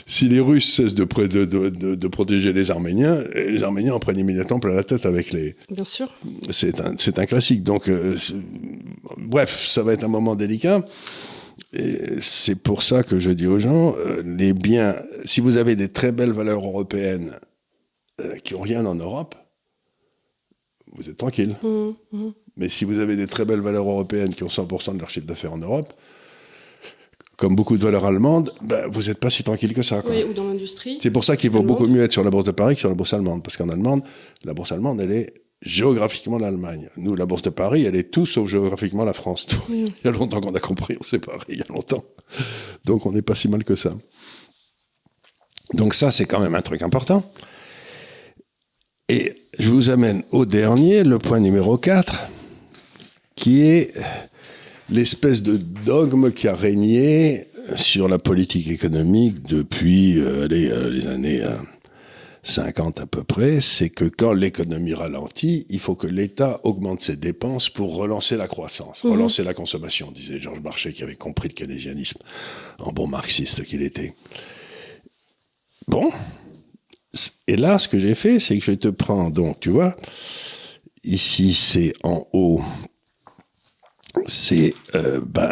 si 0.05 0.27
les 0.29 0.39
Russes 0.39 0.73
cessent 0.73 0.95
de, 0.95 1.03
pré- 1.03 1.27
de, 1.27 1.45
de, 1.45 1.69
de- 1.69 1.95
de 1.95 2.07
protéger 2.07 2.53
les 2.53 2.71
Arméniens, 2.71 3.23
eh, 3.33 3.51
les 3.51 3.63
Arméniens 3.63 3.93
en 3.93 3.99
prennent 3.99 4.19
immédiatement 4.19 4.59
plein 4.59 4.73
la 4.73 4.83
tête 4.83 5.05
avec 5.05 5.31
les. 5.31 5.55
Bien 5.69 5.83
sûr. 5.83 6.13
C'est 6.51 6.79
un, 7.19 7.25
classique. 7.25 7.63
Donc, 7.63 7.87
euh, 7.89 8.15
bref, 9.17 9.65
ça 9.67 9.83
va 9.83 9.93
être 9.93 10.03
un 10.03 10.07
moment 10.09 10.35
délicat. 10.35 10.85
C'est 12.19 12.55
pour 12.61 12.83
ça 12.83 13.03
que 13.03 13.19
je 13.19 13.31
dis 13.31 13.47
aux 13.47 13.59
gens, 13.59 13.95
euh, 13.97 14.21
les 14.25 14.53
biens, 14.53 14.95
si 15.25 15.39
vous 15.41 15.57
avez 15.57 15.75
des 15.75 15.89
très 15.89 16.11
belles 16.11 16.33
valeurs 16.33 16.63
européennes 16.65 17.33
euh, 18.19 18.35
qui 18.43 18.55
ont 18.55 18.61
rien 18.61 18.85
en 18.85 18.95
Europe, 18.95 19.35
vous 20.93 21.09
êtes 21.09 21.17
tranquille. 21.17 21.55
Hum, 21.63 21.95
hum. 22.11 22.33
Mais 22.57 22.67
si 22.67 22.83
vous 22.83 22.99
avez 22.99 23.15
des 23.15 23.27
très 23.27 23.45
belles 23.45 23.61
valeurs 23.61 23.87
européennes 23.89 24.33
qui 24.33 24.43
ont 24.43 24.47
100% 24.49 24.95
de 24.95 24.99
leur 24.99 25.09
chiffre 25.09 25.25
d'affaires 25.25 25.53
en 25.53 25.57
Europe, 25.57 25.93
comme 27.41 27.55
beaucoup 27.55 27.75
de 27.75 27.81
valeurs 27.81 28.05
allemandes, 28.05 28.53
ben, 28.61 28.87
vous 28.91 29.01
n'êtes 29.01 29.17
pas 29.17 29.31
si 29.31 29.43
tranquille 29.43 29.73
que 29.73 29.81
ça. 29.81 30.03
quoi. 30.03 30.11
Oui, 30.11 30.23
ou 30.29 30.31
dans 30.31 30.43
l'industrie. 30.43 30.99
C'est 31.01 31.09
pour 31.09 31.23
ça 31.23 31.35
qu'il 31.35 31.49
vaut 31.49 31.57
Allemande. 31.57 31.79
beaucoup 31.79 31.91
mieux 31.91 32.03
être 32.03 32.11
sur 32.11 32.23
la 32.23 32.29
bourse 32.29 32.45
de 32.45 32.51
Paris 32.51 32.75
que 32.75 32.81
sur 32.81 32.89
la 32.89 32.93
bourse 32.93 33.13
allemande. 33.13 33.41
Parce 33.41 33.57
qu'en 33.57 33.67
Allemagne, 33.69 34.01
la 34.45 34.53
bourse 34.53 34.71
allemande, 34.71 35.01
elle 35.01 35.11
est 35.11 35.33
géographiquement 35.63 36.37
l'Allemagne. 36.37 36.89
Nous, 36.97 37.15
la 37.15 37.25
Bourse 37.25 37.41
de 37.41 37.49
Paris, 37.49 37.85
elle 37.85 37.95
est 37.95 38.11
tout 38.11 38.27
sauf 38.27 38.47
géographiquement 38.47 39.05
la 39.05 39.13
France. 39.13 39.47
Il 39.69 39.91
y 40.05 40.07
a 40.07 40.11
longtemps 40.11 40.39
qu'on 40.39 40.53
a 40.53 40.59
compris, 40.59 40.97
on 40.99 41.03
s'est 41.03 41.19
pareil, 41.19 41.41
il 41.49 41.57
y 41.57 41.61
a 41.61 41.65
longtemps. 41.69 42.03
Donc 42.85 43.05
on 43.05 43.11
n'est 43.11 43.21
pas 43.21 43.35
si 43.35 43.47
mal 43.47 43.63
que 43.63 43.75
ça. 43.75 43.95
Donc 45.73 45.93
ça, 45.93 46.11
c'est 46.11 46.25
quand 46.25 46.39
même 46.39 46.55
un 46.55 46.61
truc 46.61 46.81
important. 46.81 47.31
Et 49.07 49.35
je 49.59 49.69
vous 49.69 49.89
amène 49.89 50.23
au 50.31 50.45
dernier, 50.45 51.03
le 51.03 51.19
point 51.19 51.39
numéro 51.39 51.77
4, 51.77 52.27
qui 53.35 53.61
est 53.61 53.93
l'espèce 54.89 55.43
de 55.43 55.57
dogme 55.57 56.31
qui 56.31 56.47
a 56.47 56.55
régné 56.55 57.47
sur 57.75 58.07
la 58.07 58.19
politique 58.19 58.67
économique 58.67 59.43
depuis 59.43 60.19
euh, 60.19 60.47
euh, 60.51 60.89
les 60.89 61.07
années 61.07 61.45
50 62.43 62.99
à 62.99 63.05
peu 63.05 63.23
près, 63.23 63.61
c'est 63.61 63.89
que 63.89 64.05
quand 64.05 64.33
l'économie 64.33 64.93
ralentit, 64.93 65.65
il 65.69 65.79
faut 65.79 65.95
que 65.95 66.07
l'État 66.07 66.59
augmente 66.63 67.01
ses 67.01 67.15
dépenses 67.15 67.69
pour 67.69 67.95
relancer 67.95 68.35
la 68.35 68.47
croissance, 68.47 69.03
mhm. 69.03 69.11
relancer 69.11 69.43
la 69.43 69.53
consommation, 69.53 70.11
disait 70.11 70.39
Georges 70.39 70.61
Marchais 70.61 70.91
qui 70.91 71.03
avait 71.03 71.15
compris 71.15 71.49
le 71.49 71.53
keynésianisme 71.53 72.19
en 72.79 72.91
bon 72.91 73.07
marxiste 73.07 73.63
qu'il 73.63 73.81
était. 73.81 74.15
Bon. 75.87 76.11
Et 77.47 77.57
là, 77.57 77.77
ce 77.77 77.87
que 77.87 77.99
j'ai 77.99 78.15
fait, 78.15 78.39
c'est 78.39 78.57
que 78.57 78.63
je 78.63 78.71
te 78.71 78.87
prends, 78.87 79.29
donc, 79.29 79.59
tu 79.59 79.69
vois, 79.69 79.95
ici 81.03 81.53
c'est 81.53 81.93
en 82.03 82.27
haut, 82.33 82.61
c'est 84.25 84.73
euh, 84.95 85.21
ben, 85.25 85.51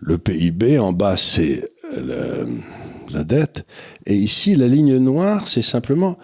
le 0.00 0.18
PIB, 0.18 0.78
en 0.78 0.92
bas 0.92 1.16
c'est 1.16 1.70
la 3.10 3.24
dette. 3.24 3.66
Et 4.06 4.14
ici, 4.14 4.56
la 4.56 4.68
ligne 4.68 4.98
noire, 4.98 5.48
c'est 5.48 5.62
simplement 5.62 6.18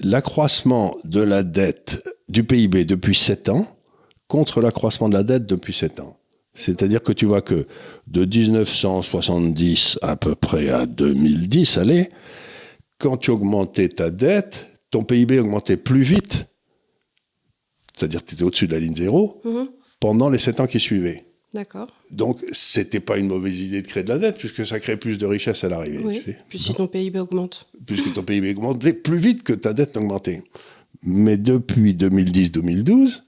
l'accroissement 0.00 0.96
de 1.04 1.20
la 1.20 1.42
dette 1.42 2.02
du 2.28 2.44
PIB 2.44 2.84
depuis 2.84 3.14
7 3.14 3.48
ans 3.50 3.66
contre 4.26 4.60
l'accroissement 4.60 5.08
de 5.08 5.14
la 5.14 5.22
dette 5.22 5.46
depuis 5.46 5.72
7 5.72 6.00
ans. 6.00 6.18
C'est-à-dire 6.54 7.02
que 7.02 7.12
tu 7.12 7.24
vois 7.24 7.42
que 7.42 7.66
de 8.06 8.24
1970 8.24 9.98
à 10.02 10.16
peu 10.16 10.34
près 10.34 10.70
à 10.70 10.86
2010, 10.86 11.78
allez, 11.78 12.10
quand 12.98 13.16
tu 13.16 13.30
augmentais 13.30 13.88
ta 13.88 14.10
dette, 14.10 14.72
ton 14.90 15.04
PIB 15.04 15.38
augmentait 15.38 15.76
plus 15.76 16.02
vite, 16.02 16.46
c'est-à-dire 17.94 18.24
que 18.24 18.30
tu 18.30 18.34
étais 18.34 18.44
au-dessus 18.44 18.66
de 18.66 18.72
la 18.72 18.80
ligne 18.80 18.94
zéro, 18.94 19.40
mm-hmm. 19.44 19.68
Pendant 20.00 20.30
les 20.30 20.38
7 20.38 20.60
ans 20.60 20.66
qui 20.66 20.80
suivaient. 20.80 21.24
D'accord. 21.54 21.88
Donc, 22.10 22.44
c'était 22.52 23.00
pas 23.00 23.16
une 23.16 23.28
mauvaise 23.28 23.58
idée 23.60 23.80
de 23.80 23.86
créer 23.86 24.02
de 24.02 24.10
la 24.10 24.18
dette, 24.18 24.36
puisque 24.36 24.66
ça 24.66 24.80
crée 24.80 24.98
plus 24.98 25.16
de 25.16 25.24
richesse 25.24 25.64
à 25.64 25.68
l'arrivée. 25.68 26.00
Oui, 26.04 26.22
puisque 26.48 26.74
ton 26.74 26.86
PIB 26.86 27.18
augmente. 27.18 27.66
Puisque 27.86 28.12
ton 28.12 28.22
PIB 28.22 28.54
augmente 28.54 28.78
plus 29.02 29.18
vite 29.18 29.42
que 29.42 29.54
ta 29.54 29.72
dette 29.72 29.96
augmentée. 29.96 30.42
Mais 31.02 31.38
depuis 31.38 31.94
2010-2012, 31.94 33.22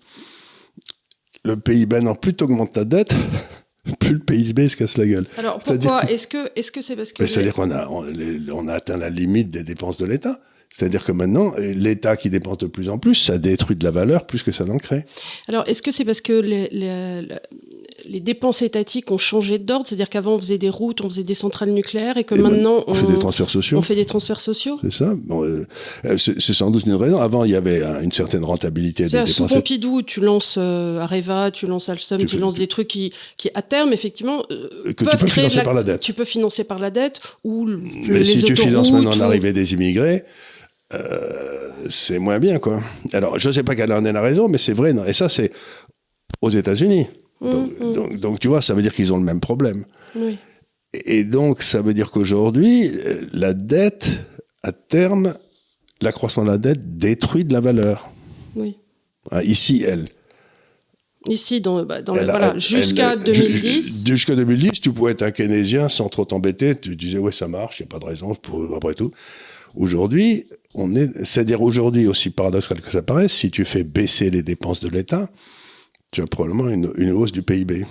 le 1.45 1.57
PIB 1.57 2.01
non 2.01 2.15
plus 2.15 2.35
augmente 2.43 2.73
ta 2.73 2.85
dette, 2.85 3.15
plus 3.99 4.13
le 4.13 4.19
PIB 4.19 4.69
se 4.69 4.77
casse 4.77 4.99
la 4.99 5.07
gueule. 5.07 5.27
Alors 5.39 5.59
pourquoi 5.59 6.05
Est-ce 6.11 6.27
que 6.27 6.51
est-ce 6.57 6.71
que 6.71 6.83
c'est 6.83 6.97
parce 6.97 7.13
que 7.13 7.27
c'est-à-dire 7.27 7.55
qu'on 7.55 7.71
a 7.71 7.89
on, 7.89 8.69
a 8.69 8.75
atteint 8.75 8.99
la 8.99 9.09
limite 9.09 9.51
des 9.51 9.65
dépenses 9.65 9.97
de 9.97 10.05
l'État. 10.05 10.41
C'est-à-dire 10.73 11.05
que 11.05 11.13
maintenant, 11.13 11.53
l'État 11.59 12.17
qui 12.17 12.31
dépense 12.31 12.59
de 12.59 12.67
plus 12.67 12.89
en 12.89 12.99
plus, 12.99 13.17
ça 13.17 13.39
détruit 13.39 13.77
de 13.77 13.85
la 13.85 13.91
valeur 13.91 14.27
plus 14.27 14.43
que 14.43 14.53
ça 14.53 14.65
n'en 14.65 14.79
crée. 14.79 15.05
Alors, 15.49 15.65
est-ce 15.67 15.83
que 15.83 15.91
c'est 15.91 16.05
parce 16.05 16.21
que 16.21 16.33
les, 16.33 16.69
les, 16.71 17.27
les 18.09 18.21
dépenses 18.21 18.63
étatiques 18.63 19.11
ont 19.11 19.19
changé 19.19 19.59
d'ordre, 19.59 19.87
c'est-à-dire 19.87 20.09
qu'avant 20.09 20.35
on 20.35 20.39
faisait 20.39 20.59
des 20.59 20.69
routes, 20.69 21.01
on 21.01 21.11
faisait 21.11 21.25
des 21.25 21.35
centrales 21.35 21.71
nucléaires, 21.71 22.17
et 22.17 22.25
que 22.25 22.35
maintenant 22.35 22.85
on, 22.87 22.95
fait 22.95 23.07
des 23.07 23.19
transferts 23.19 23.51
sociaux. 23.51 23.79
On 23.79 23.83
fait 23.83 23.95
des 23.95 24.05
transferts 24.05 24.41
sociaux. 24.41 24.79
C'est 24.83 24.93
ça. 24.93 25.15
Euh, 25.31 25.67
c'est 26.17 26.53
sans 26.53 26.71
doute 26.71 26.87
une 26.87 26.95
raison. 26.95 27.21
Avant, 27.21 27.45
il 27.45 27.51
y 27.51 27.57
avait 27.57 27.83
une 28.03 28.13
certaine 28.13 28.45
rentabilité 28.45 29.05
des 29.05 29.11
dépenses. 29.11 29.31
Sous 29.31 29.47
Pompidou, 29.47 30.03
tu 30.03 30.21
lances 30.21 30.57
euh, 30.59 31.01
Areva, 31.01 31.51
tu 31.51 31.67
lances 31.67 31.89
Alstom, 31.89 32.25
tu, 32.27 32.39
lances 32.39 32.55
des 32.55 32.69
trucs 32.69 32.89
qui, 32.89 33.13
qui, 33.37 33.51
à 33.55 33.63
terme, 33.63 33.93
effectivement, 33.93 34.45
euh, 34.51 34.93
que 34.93 35.05
tu 35.05 35.17
peux 35.17 35.27
financer 35.27 35.63
par 35.63 35.75
la 35.75 35.83
dette. 35.83 36.01
Tu 36.01 36.13
peux 36.13 36.25
financer 36.25 36.65
par 36.65 36.79
la 36.79 36.91
dette 36.91 37.21
ou 37.45 37.67
Mais 37.67 38.25
si 38.25 38.43
tu 38.43 38.57
finances 38.57 38.93
maintenant 38.93 39.17
l'arrivée 39.17 39.53
des 39.53 39.73
immigrés. 39.73 40.25
C'est 41.89 42.19
moins 42.19 42.39
bien, 42.39 42.59
quoi. 42.59 42.83
Alors, 43.13 43.39
je 43.39 43.49
ne 43.49 43.53
sais 43.53 43.63
pas 43.63 43.75
quelle 43.75 43.93
en 43.93 44.05
est 44.05 44.13
la 44.13 44.21
raison, 44.21 44.49
mais 44.49 44.59
c'est 44.59 44.73
vrai. 44.73 44.93
Non. 44.93 45.05
Et 45.05 45.13
ça, 45.13 45.29
c'est 45.29 45.53
aux 46.41 46.51
États-Unis. 46.51 47.07
Mmh, 47.41 47.49
mmh. 47.49 48.17
Donc, 48.17 48.41
tu 48.41 48.49
vois, 48.49 48.61
ça 48.61 48.75
veut 48.75 48.83
dire 48.83 48.95
qu'ils 48.95 49.13
ont 49.13 49.17
le 49.19 49.25
même 49.25 49.41
problème. 49.41 49.85
Et 50.93 51.25
donc, 51.25 51.63
ça 51.63 51.83
veut 51.83 51.95
dire 51.95 52.11
qu'aujourd'hui, 52.11 52.91
la 53.33 53.55
dette, 53.55 54.11
à 54.63 54.73
terme, 54.73 55.35
l'accroissement 56.01 56.45
de 56.45 56.51
la 56.51 56.59
dette 56.59 56.97
détruit 56.99 57.45
de 57.45 57.53
la 57.53 57.61
valeur. 57.61 58.11
Oui. 58.57 58.77
Ah, 59.31 59.43
ici, 59.43 59.85
elle. 59.87 60.09
Ici, 61.29 61.61
dans, 61.61 61.85
bah, 61.85 62.01
voilà, 62.07 62.59
jusqu'à 62.59 63.15
2010. 63.15 64.05
Jusqu'à 64.07 64.35
2010, 64.35 64.81
tu 64.81 64.91
pouvais 64.91 65.13
être 65.13 65.23
un 65.23 65.31
keynésien 65.31 65.89
sans 65.89 66.09
trop 66.09 66.25
t'embêter. 66.25 66.75
Tu 66.75 66.97
disais, 66.97 67.19
ouais, 67.19 67.33
ça 67.33 67.47
marche, 67.47 67.81
il 67.81 67.83
n'y 67.83 67.89
a 67.89 67.91
pas 67.91 67.99
de 67.99 68.07
raison, 68.07 68.35
pour, 68.35 68.75
après 68.75 68.95
tout. 68.95 69.11
Aujourd'hui, 69.75 70.47
on 70.75 70.95
est, 70.95 71.25
c'est-à-dire 71.25 71.63
aujourd'hui, 71.63 72.07
aussi 72.07 72.31
paradoxal 72.31 72.81
que 72.81 72.91
ça 72.91 73.03
paraisse, 73.03 73.33
si 73.33 73.51
tu 73.51 73.65
fais 73.65 73.85
baisser 73.85 74.31
les 74.31 74.43
dépenses 74.43 74.81
de 74.81 74.89
l'État, 74.89 75.31
tu 76.13 76.23
as 76.23 76.27
probablement 76.27 76.69
une, 76.69 77.13
hausse 77.13 77.31
du 77.31 77.43
PIB. 77.43 77.87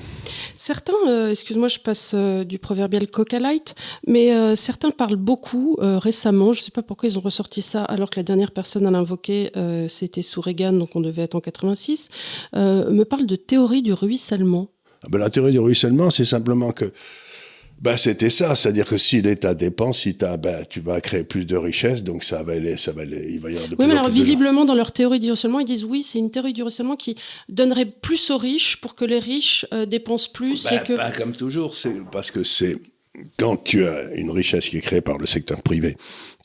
Certains, 0.58 0.94
euh, 1.08 1.32
excuse-moi, 1.32 1.70
je 1.70 1.80
passe 1.80 2.12
euh, 2.14 2.44
du 2.44 2.60
proverbial 2.60 3.08
coca 3.08 3.40
light, 3.40 3.76
mais 4.08 4.34
euh, 4.34 4.58
certains 4.58 4.92
parlent 4.92 5.16
beaucoup 5.16 5.78
récemment, 5.80 6.52
je 6.52 6.60
ne 6.60 6.66
sais 6.66 6.72
pas 6.72 6.84
pourquoi 6.84 7.08
ils 7.08 7.18
ont 7.18 7.22
ressorti 7.22 7.62
ça, 7.62 7.84
alors 7.84 8.10
que 8.10 8.20
la 8.20 8.24
dernière 8.24 8.52
personne 8.52 8.86
à 8.86 8.92
l'invoquer, 8.92 9.52
c'était 9.88 10.22
sous 10.22 10.42
Reagan, 10.42 10.74
donc 10.74 10.96
on 10.96 11.02
devait 11.02 11.24
être 11.24 11.36
en 11.36 11.42
86, 11.42 12.10
me 12.54 13.04
parle 13.04 13.26
de 13.26 13.36
théorie 13.36 13.82
du 13.82 13.94
ruissellement. 13.94 14.70
Ah 15.04 15.08
ben, 15.10 15.18
la 15.18 15.30
théorie 15.30 15.54
du 15.54 15.60
ruissellement, 15.60 16.10
c'est 16.10 16.26
simplement 16.26 16.72
que 16.74 16.92
bah, 17.82 17.98
c'était 17.98 18.30
ça, 18.30 18.56
c'est-à-dire 18.56 18.86
que 18.86 18.98
si 18.98 19.22
l'État 19.22 19.54
dépense, 19.54 20.00
si 20.00 20.18
as, 20.22 20.36
bah, 20.36 20.66
tu 20.66 20.82
vas 20.82 21.00
créer 21.00 21.24
plus 21.24 21.46
de 21.46 21.56
richesses, 21.56 22.04
donc 22.04 22.24
ça 22.24 22.44
va 22.44 22.54
aller, 22.54 22.76
ça 22.76 22.92
va 22.92 23.04
aller, 23.04 23.26
il 23.30 23.40
va 23.40 23.52
y 23.52 23.56
avoir 23.56 23.70
de 23.70 23.76
Oui, 23.80 23.86
mais 23.88 23.94
alors 23.94 24.10
visiblement, 24.10 24.66
dans 24.66 24.76
leur 24.76 24.92
théorie 24.92 25.20
du 25.20 25.28
ruissellement, 25.28 25.60
ils 25.60 25.66
disent 25.66 25.86
oui, 25.86 26.04
c'est 26.04 26.20
une 26.20 26.30
théorie 26.30 26.52
du 26.52 26.62
ruissellement 26.62 26.98
qui 26.98 27.16
donnerait 27.48 27.86
plus 27.86 28.32
aux 28.32 28.38
riches 28.38 28.82
pour 28.82 28.96
que 28.96 29.06
les 29.06 29.20
riches 29.20 29.66
euh, 29.74 29.86
dépensent 29.86 30.30
plus. 30.34 30.68
Que... 30.86 30.98
Bah, 30.98 31.12
comme 31.12 31.34
toujours, 31.34 31.76
c'est 31.76 32.02
parce 32.12 32.32
que 32.32 32.44
c'est 32.44 32.78
quand 33.38 33.64
tu 33.64 33.86
as 33.86 34.14
une 34.14 34.32
richesse 34.32 34.68
qui 34.68 34.78
est 34.78 34.82
créée 34.82 35.02
par 35.02 35.18
le 35.18 35.26
secteur 35.26 35.62
privé, 35.62 35.96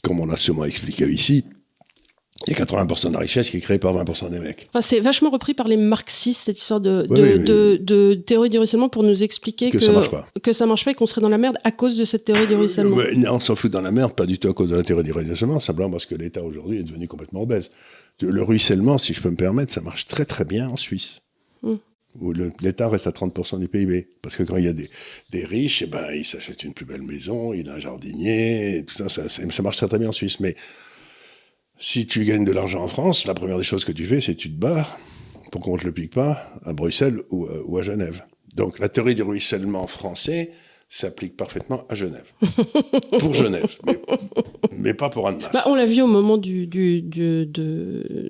comme 0.02 0.20
on 0.20 0.26
l'a 0.26 0.36
sûrement 0.36 0.64
expliqué 0.64 1.08
ici, 1.10 1.44
il 2.46 2.58
y 2.58 2.60
a 2.60 2.64
80% 2.64 3.08
de 3.08 3.12
la 3.12 3.20
richesse 3.20 3.50
qui 3.50 3.56
est 3.56 3.60
créée 3.60 3.78
par 3.78 3.94
20% 3.94 4.30
des 4.30 4.38
mecs. 4.38 4.68
Enfin, 4.70 4.82
c'est 4.82 5.00
vachement 5.00 5.30
repris 5.30 5.54
par 5.54 5.68
les 5.68 5.76
marxistes, 5.76 6.42
cette 6.42 6.58
histoire 6.58 6.80
de, 6.80 7.06
de, 7.06 7.76
de, 7.76 8.14
théorie 8.14 8.50
du 8.50 8.58
ruissellement 8.58 8.88
pour 8.88 9.02
nous 9.02 9.22
expliquer 9.22 9.70
que, 9.70 9.78
que, 9.78 9.84
ça 9.84 9.92
marche 9.92 10.10
pas. 10.10 10.26
Que 10.42 10.52
ça 10.52 10.66
marche 10.66 10.84
pas 10.84 10.90
et 10.90 10.94
qu'on 10.94 11.06
serait 11.06 11.20
dans 11.20 11.28
la 11.28 11.38
merde 11.38 11.56
à 11.64 11.70
cause 11.70 11.96
de 11.96 12.04
cette 12.04 12.24
théorie 12.24 12.46
du 12.46 12.54
ruissellement. 12.54 12.96
non, 13.16 13.34
on 13.34 13.40
s'en 13.40 13.56
fout 13.56 13.70
dans 13.70 13.80
la 13.80 13.90
merde, 13.90 14.14
pas 14.14 14.26
du 14.26 14.38
tout 14.38 14.48
à 14.48 14.52
cause 14.52 14.68
de 14.68 14.76
la 14.76 14.82
théorie 14.82 15.04
du 15.04 15.12
ruissellement, 15.12 15.60
simplement 15.60 15.90
parce 15.90 16.06
que 16.06 16.14
l'État 16.14 16.42
aujourd'hui 16.42 16.78
est 16.78 16.82
devenu 16.82 17.08
complètement 17.08 17.42
obèse. 17.42 17.70
Le 18.20 18.42
ruissellement, 18.42 18.98
si 18.98 19.12
je 19.12 19.20
peux 19.20 19.30
me 19.30 19.36
permettre, 19.36 19.72
ça 19.72 19.80
marche 19.80 20.06
très 20.06 20.24
très 20.24 20.44
bien 20.44 20.68
en 20.68 20.76
Suisse. 20.76 21.18
Hmm. 21.62 21.76
Où 22.20 22.32
l'État 22.32 22.88
reste 22.88 23.08
à 23.08 23.10
30% 23.10 23.58
du 23.58 23.66
PIB. 23.66 24.06
Parce 24.22 24.36
que 24.36 24.44
quand 24.44 24.56
il 24.56 24.64
y 24.64 24.68
a 24.68 24.72
des, 24.72 24.88
des 25.30 25.44
riches, 25.44 25.82
eh 25.82 25.86
ben, 25.86 26.12
ils 26.12 26.24
s'achètent 26.24 26.62
une 26.62 26.72
plus 26.72 26.84
belle 26.84 27.02
maison, 27.02 27.52
il 27.52 27.68
a 27.68 27.74
un 27.74 27.78
jardinier, 27.80 28.84
tout 28.86 28.94
ça, 28.94 29.08
ça, 29.08 29.28
ça 29.28 29.62
marche 29.62 29.78
très 29.78 29.88
très 29.88 29.98
bien 29.98 30.10
en 30.10 30.12
Suisse. 30.12 30.38
Mais 30.38 30.54
si 31.78 32.06
tu 32.06 32.24
gagnes 32.24 32.44
de 32.44 32.52
l'argent 32.52 32.82
en 32.82 32.88
France, 32.88 33.26
la 33.26 33.34
première 33.34 33.58
des 33.58 33.64
choses 33.64 33.84
que 33.84 33.92
tu 33.92 34.04
fais, 34.04 34.20
c'est 34.20 34.34
tu 34.34 34.50
te 34.50 34.58
barres 34.58 34.98
pour 35.50 35.60
qu'on 35.60 35.74
ne 35.74 35.80
te 35.80 35.86
le 35.86 35.92
pique 35.92 36.12
pas 36.12 36.52
à 36.64 36.72
Bruxelles 36.72 37.20
euh, 37.32 37.62
ou 37.64 37.78
à 37.78 37.82
Genève. 37.82 38.22
Donc 38.54 38.78
la 38.78 38.88
théorie 38.88 39.14
du 39.14 39.22
ruissellement 39.22 39.86
français, 39.86 40.52
s'applique 40.94 41.36
parfaitement 41.36 41.84
à 41.88 41.96
Genève. 41.96 42.30
pour 43.18 43.34
Genève, 43.34 43.76
mais, 44.76 44.94
pas 44.94 45.08
pour 45.08 45.26
Annemasse. 45.26 45.52
Bah, 45.52 45.64
on 45.66 45.74
l'a 45.74 45.86
vu 45.86 46.00
au 46.02 46.06
moment 46.06 46.36
du, 46.36 46.68
du, 46.68 47.02
de, 47.02 47.48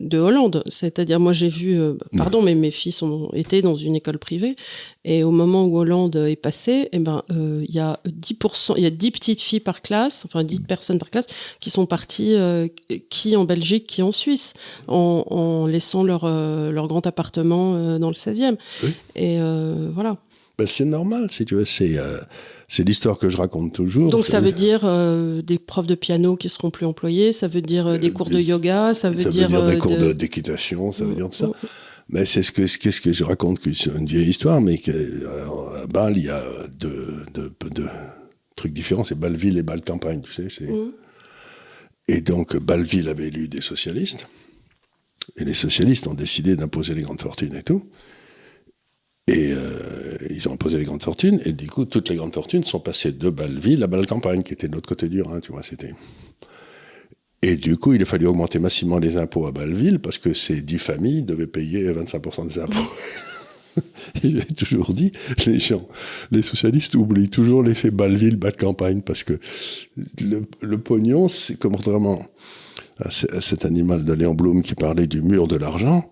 de, 0.01 0.19
Hollande. 0.19 0.63
C'est-à-dire, 0.69 1.21
moi, 1.21 1.35
j'ai 1.35 1.49
vu, 1.49 1.79
euh, 1.79 1.95
pardon, 2.17 2.41
mais 2.41 2.55
mes 2.55 2.71
fils 2.71 3.03
ont 3.03 3.31
été 3.35 3.61
dans 3.61 3.75
une 3.75 3.97
école 3.97 4.19
privée. 4.19 4.57
Et 5.05 5.25
au 5.25 5.31
moment 5.31 5.67
où 5.67 5.79
Hollande 5.79 6.17
est 6.17 6.37
passé, 6.37 6.89
eh 6.93 6.99
ben, 6.99 7.23
euh, 7.31 7.65
il 7.69 7.75
y 7.75 7.81
a 7.81 8.01
10%, 8.07 8.75
il 8.79 8.83
y 8.83 8.87
a 8.87 8.91
10 8.91 9.11
petites 9.11 9.43
filles 9.43 9.61
par 9.61 9.83
classe, 9.83 10.25
enfin 10.25 10.43
10 10.43 10.61
personnes 10.61 10.99
par 10.99 11.11
classe, 11.11 11.27
qui 11.61 11.69
sont 11.69 11.85
parties, 11.85 12.35
euh, 12.35 12.69
qui 13.11 13.37
en 13.37 13.45
Belgique, 13.45 13.87
qui 13.87 14.01
en 14.01 14.13
Suisse, 14.13 14.55
en, 14.89 15.27
en 15.29 15.67
laissant 15.67 16.03
leur, 16.03 16.25
leur 16.25 16.89
grand 16.89 17.07
appartement 17.07 17.99
dans 17.99 18.09
le 18.09 18.15
16e. 18.15 18.57
Et 19.17 19.39
voilà. 19.93 20.17
Ben, 20.57 20.67
c'est 20.67 20.85
normal, 20.85 21.31
si 21.31 21.45
tu 21.45 21.57
veux. 21.57 21.65
C'est 21.65 21.99
euh, 21.99 22.19
c'est 22.69 22.85
l'histoire 22.85 23.19
que 23.19 23.29
je 23.29 23.37
raconte 23.37 23.73
toujours. 23.73 24.11
Donc 24.11 24.27
ça 24.27 24.41
veut 24.41 24.53
dire 24.53 24.83
euh, 24.85 25.43
des 25.43 25.59
profs 25.59 25.87
de 25.87 25.95
piano 25.95 26.37
qui 26.37 26.49
seront 26.49 26.71
plus 26.71 26.87
employés, 26.87 27.33
ça 27.33 27.49
veut 27.49 27.63
dire 27.63 27.87
euh, 27.87 27.99
des 27.99 28.13
cours 28.13 28.31
de 28.31 28.41
yoga, 28.41 28.95
ça 28.95 29.11
veut 29.11 29.31
dire, 29.31 29.49
veut 29.49 29.59
dire 29.59 29.65
des 29.65 29.79
cours 29.79 30.15
d'équitation, 30.15 30.93
ça 30.93 31.05
veut 31.05 31.15
dire 31.15 31.29
tout 31.29 31.39
ça. 31.39 31.51
Mais 32.09 32.27
c'est 32.27 32.43
ce 32.43 32.53
que 32.53 32.63
qu'est-ce 32.63 33.01
que 33.01 33.13
je 33.13 33.25
raconte, 33.25 33.61
c'est 33.73 33.91
une 33.91 34.07
vieille 34.07 34.29
histoire, 34.29 34.61
mais 34.61 34.79
que, 34.79 35.27
à 35.83 35.87
Bâle 35.87 36.19
il 36.19 36.27
y 36.27 36.31
a 36.31 36.43
deux, 36.69 37.25
deux, 37.33 37.53
deux 37.71 37.89
trucs 38.57 38.73
différents, 38.73 39.05
c'est 39.05 39.19
Bâle-Ville 39.19 39.57
et 39.59 39.63
Bâle-Campagne, 39.63 40.21
tu 40.21 40.51
sais. 40.51 40.67
Mmh. 40.67 40.93
Et 42.09 42.21
donc 42.21 42.57
Bâle-Ville 42.57 43.09
avait 43.09 43.29
élu 43.29 43.49
des 43.49 43.63
socialistes. 43.63 44.29
Et 45.37 45.45
les 45.45 45.55
socialistes 45.55 46.07
ont 46.07 46.15
décidé 46.15 46.57
d'imposer 46.57 46.95
les 46.95 47.03
grandes 47.03 47.21
fortunes 47.21 47.55
et 47.57 47.63
tout. 47.63 47.89
Et 49.27 49.53
euh, 49.53 50.14
ils 50.31 50.49
ont 50.49 50.53
imposé 50.53 50.79
les 50.79 50.85
grandes 50.85 51.03
fortunes, 51.03 51.41
et 51.45 51.53
du 51.53 51.69
coup, 51.69 51.85
toutes 51.85 52.09
les 52.11 52.17
grandes 52.17 52.35
fortunes 52.35 52.65
sont 52.65 52.81
passées 52.81 53.13
de 53.13 53.31
Bâle-Ville 53.31 53.83
à 53.83 53.87
Bâle-Campagne, 53.87 54.43
qui 54.43 54.53
était 54.53 54.69
de 54.69 54.75
l'autre 54.75 54.89
côté 54.89 55.09
du 55.09 55.23
Rhin, 55.23 55.41
tu 55.41 55.53
vois, 55.53 55.63
c'était... 55.63 55.95
Et 57.43 57.57
du 57.57 57.77
coup, 57.77 57.93
il 57.93 58.01
a 58.01 58.07
fallu 58.07 58.27
augmenter 58.27 58.59
massivement 58.59 58.99
les 58.99 59.19
impôts 59.19 59.47
à 59.47 59.53
Bâle-Ville, 59.53 59.99
parce 59.99 60.19
que 60.19 60.33
ces 60.33 60.63
dix 60.63 60.79
familles 60.79 61.23
devaient 61.23 61.47
payer 61.47 61.93
25% 61.93 62.49
des 62.49 62.59
impôts. 62.59 62.91
J'ai 64.23 64.45
toujours 64.47 64.95
dit, 64.95 65.13
les 65.47 65.59
gens, 65.59 65.87
les 66.31 66.43
socialistes 66.43 66.95
oublient 66.95 67.29
toujours 67.29 67.63
l'effet 67.63 67.91
Bâle-Ville, 67.91 68.37
Bâle-Campagne, 68.37 69.03
parce 69.03 69.25
que 69.25 69.39
le, 70.21 70.47
le 70.63 70.79
pognon, 70.79 71.29
c'est 71.29 71.59
comme 71.59 71.75
vraiment 71.75 72.27
cet 73.11 73.65
animal 73.65 74.05
de 74.05 74.13
Léon 74.13 74.35
Blum 74.35 74.63
qui 74.63 74.75
parlait 74.75 75.07
du 75.07 75.21
mur 75.23 75.49
de 75.49 75.57
l'argent, 75.57 76.11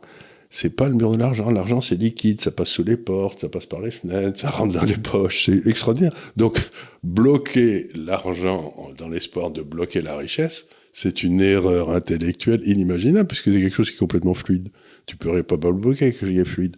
c'est 0.55 0.77
pas 0.77 0.87
le 0.87 0.95
mur 0.95 1.13
de 1.13 1.17
l'argent. 1.17 1.51
L'argent, 1.51 1.81
c'est 1.81 1.95
liquide, 1.95 2.43
ça 2.43 2.51
passe 2.51 2.69
sous 2.69 2.85
les 2.85 2.99
portes, 2.99 3.39
ça 3.39 3.49
passe 3.49 3.65
par 3.65 3.81
les 3.81 3.91
fenêtres, 3.91 4.39
ça 4.39 4.51
rentre 4.51 4.75
dans 4.75 4.85
les 4.85 4.99
poches, 4.99 5.47
c'est 5.47 5.67
extraordinaire. 5.67 6.13
Donc, 6.37 6.61
bloquer 7.03 7.89
l'argent 7.95 8.75
dans 8.99 9.09
l'espoir 9.09 9.51
de 9.51 9.63
bloquer 9.63 10.03
la 10.03 10.15
richesse, 10.15 10.67
c'est 10.93 11.23
une 11.23 11.41
erreur 11.41 11.89
intellectuelle 11.89 12.61
inimaginable, 12.67 13.29
puisque 13.29 13.45
c'est 13.45 13.63
quelque 13.63 13.75
chose 13.75 13.89
qui 13.89 13.97
est 13.97 13.99
complètement 13.99 14.35
fluide. 14.35 14.69
Tu 15.07 15.17
pourrais 15.17 15.43
pas 15.43 15.57
bloquer 15.57 16.13
quelque 16.13 16.21
chose 16.21 16.29
qui 16.29 16.39
est 16.39 16.45
fluide. 16.45 16.77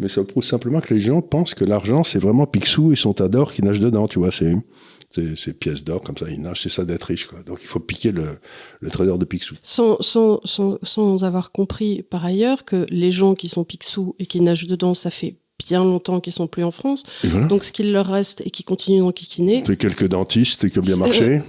Mais 0.00 0.08
ça 0.08 0.24
prouve 0.24 0.42
simplement 0.42 0.80
que 0.80 0.94
les 0.94 1.00
gens 1.00 1.20
pensent 1.20 1.54
que 1.54 1.66
l'argent, 1.66 2.02
c'est 2.02 2.18
vraiment 2.18 2.46
Picsou 2.46 2.92
et 2.92 2.96
son 2.96 3.12
tas 3.12 3.28
d'or 3.28 3.52
qui 3.52 3.62
nage 3.62 3.78
dedans, 3.78 4.08
tu 4.08 4.18
vois. 4.18 4.30
C'est 4.30 4.54
ces 5.10 5.52
pièces 5.52 5.84
d'or 5.84 6.02
comme 6.02 6.16
ça, 6.16 6.26
il 6.28 6.40
nage, 6.40 6.62
c'est 6.62 6.68
ça 6.68 6.84
d'être 6.84 7.04
riche. 7.04 7.26
Quoi. 7.26 7.42
Donc 7.42 7.60
il 7.62 7.66
faut 7.66 7.80
piquer 7.80 8.12
le, 8.12 8.38
le 8.80 8.90
trader 8.90 9.16
de 9.18 9.24
Picsou. 9.24 9.56
Sans, 9.62 9.96
sans, 10.00 10.40
sans, 10.44 10.78
sans, 10.82 11.24
avoir 11.24 11.52
compris 11.52 12.02
par 12.02 12.24
ailleurs 12.24 12.64
que 12.64 12.86
les 12.90 13.10
gens 13.10 13.34
qui 13.34 13.48
sont 13.48 13.64
Picsou 13.64 14.14
et 14.18 14.26
qui 14.26 14.40
nagent 14.40 14.66
dedans, 14.66 14.94
ça 14.94 15.10
fait 15.10 15.36
bien 15.58 15.82
longtemps 15.82 16.20
qu'ils 16.20 16.32
sont 16.32 16.46
plus 16.46 16.64
en 16.64 16.70
France. 16.70 17.02
Donc 17.48 17.64
ce 17.64 17.72
qu'il 17.72 17.92
leur 17.92 18.06
reste 18.06 18.42
et 18.44 18.50
qui 18.50 18.64
continuent 18.64 19.00
d'enquiquiner. 19.00 19.62
C'est 19.66 19.76
quelques 19.76 20.08
dentistes 20.08 20.68
qui 20.68 20.78
ont 20.78 20.82
bien 20.82 20.96
marché, 20.96 21.42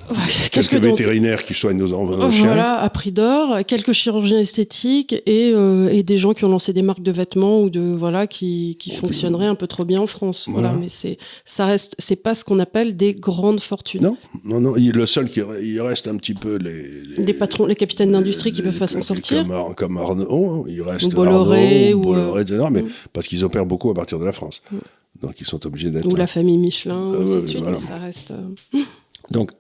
quelques, 0.52 0.76
vétérinaires 0.76 1.44
qui 1.44 1.54
soignent 1.54 1.78
nos, 1.78 1.88
nos 1.88 2.32
chiens. 2.32 2.46
Voilà, 2.46 2.80
à 2.80 2.90
prix 2.90 3.12
d'or, 3.12 3.58
quelques 3.66 3.94
chirurgiens 3.94 4.40
esthétiques 4.40 5.14
et, 5.26 5.52
euh, 5.54 5.90
et, 5.90 6.04
des 6.04 6.18
gens 6.18 6.34
qui 6.34 6.46
ont 6.46 6.50
lancé 6.50 6.74
des 6.74 6.82
marques 6.82 7.02
de 7.02 7.12
vêtements 7.12 7.62
ou 7.62 7.70
de 7.70 7.82
voilà 7.82 8.28
qui, 8.28 8.78
qui 8.80 8.92
fonctionneraient 8.92 9.48
un 9.48 9.56
peu 9.56 9.68
trop 9.68 9.86
bien 9.86 10.02
en 10.02 10.08
France. 10.08 10.48
Voilà, 10.50 10.74
mais 10.74 10.90
c'est 10.90 11.18
ça 11.46 11.66
reste, 11.66 11.96
c'est 12.00 12.16
pas 12.16 12.36
ce 12.36 12.44
qu'on 12.44 12.60
appelle 12.60 12.96
des 12.96 13.14
grandes 13.14 13.60
fortunes. 13.60 14.02
Non, 14.02 14.18
non, 14.44 14.62
non. 14.62 14.74
Le 14.78 15.06
seul 15.06 15.30
qui 15.30 15.42
il 15.62 15.82
reste 15.82 16.08
un 16.08 16.16
petit 16.16 16.34
peu 16.34 16.58
les 16.58 16.88
les, 17.18 17.34
patrons, 17.34 17.66
les 17.66 17.76
capitaines 17.76 18.12
d'industrie 18.12 18.52
qui 18.52 18.62
peuvent 18.62 18.78
pas 18.78 18.88
s'en 18.88 19.02
sortir. 19.02 19.46
Comme, 19.76 19.98
Arnaud, 19.98 20.66
il 20.68 20.82
reste 20.82 21.14
Bolloré, 21.14 21.92
Arnaud, 21.92 21.98
ou 21.98 22.02
Bolloré, 22.02 22.46
euh, 22.50 22.70
mais 22.72 22.82
mm. 22.84 22.90
parce 23.14 23.28
qu'ils 23.28 23.44
opèrent 23.44 23.66
beaucoup 23.66 23.90
partir 23.98 24.20
de 24.20 24.26
la 24.26 24.32
France. 24.32 24.62
Mm. 24.72 24.78
Donc 25.22 25.42
ils 25.42 25.48
sont 25.48 25.66
obligés 25.66 25.90
d'être. 25.90 26.06
Ou 26.06 26.16
la 26.16 26.28
famille 26.28 26.58
Michelin, 26.58 27.12
euh, 27.12 27.24
ainsi 27.24 27.36
de 27.36 27.46
suite, 27.46 27.66
mais 27.66 27.78
ça 27.78 27.98
reste. 27.98 28.32
Euh, 28.32 28.84
donc, 29.32 29.52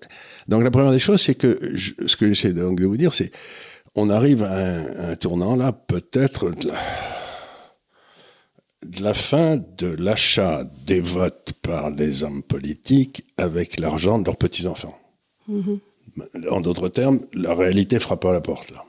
donc 0.47 0.63
la 0.63 0.71
première 0.71 0.91
des 0.91 0.99
choses, 0.99 1.21
c'est 1.21 1.35
que 1.35 1.75
ce 1.75 2.15
que 2.15 2.31
j'essaie 2.31 2.53
de, 2.53 2.73
de, 2.73 2.85
vous 2.85 2.97
dire, 2.97 3.13
c'est 3.13 3.31
on 3.95 4.09
arrive 4.09 4.43
à 4.43 4.55
un, 4.55 5.11
un 5.11 5.15
tournant 5.15 5.55
là, 5.55 5.71
peut-être 5.71 6.51
de, 6.51 6.69
de 8.85 9.03
la, 9.03 9.13
fin 9.13 9.57
de 9.57 9.87
l'achat 9.87 10.63
des 10.85 11.01
votes 11.01 11.53
par 11.61 11.89
les 11.89 12.23
hommes 12.23 12.43
politiques 12.43 13.25
avec 13.37 13.79
l'argent 13.79 14.19
de 14.19 14.25
leurs 14.25 14.37
petits-enfants. 14.37 14.97
Mm-hmm. 15.49 15.79
En 16.49 16.61
d'autres 16.61 16.89
termes, 16.89 17.21
la 17.33 17.53
réalité 17.53 17.99
frappe 17.99 18.25
à 18.25 18.31
la 18.31 18.41
porte 18.41 18.71
là. 18.71 18.85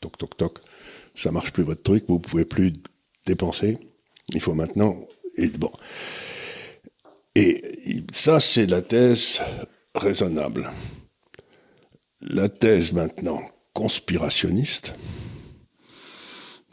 Toc, 0.00 0.18
toc, 0.18 0.36
toc. 0.36 0.58
Ça 1.14 1.30
marche 1.30 1.52
plus 1.52 1.62
votre 1.62 1.82
truc, 1.82 2.04
vous 2.08 2.18
pouvez 2.18 2.44
plus 2.44 2.72
dépenser. 3.26 3.78
Il 4.32 4.40
faut 4.40 4.54
maintenant 4.54 5.06
et 5.36 5.48
bon. 5.48 5.72
Et 7.34 7.62
ça, 8.10 8.40
c'est 8.40 8.66
la 8.66 8.82
thèse 8.82 9.40
raisonnable. 9.94 10.70
La 12.20 12.48
thèse 12.48 12.92
maintenant 12.92 13.42
conspirationniste, 13.72 14.94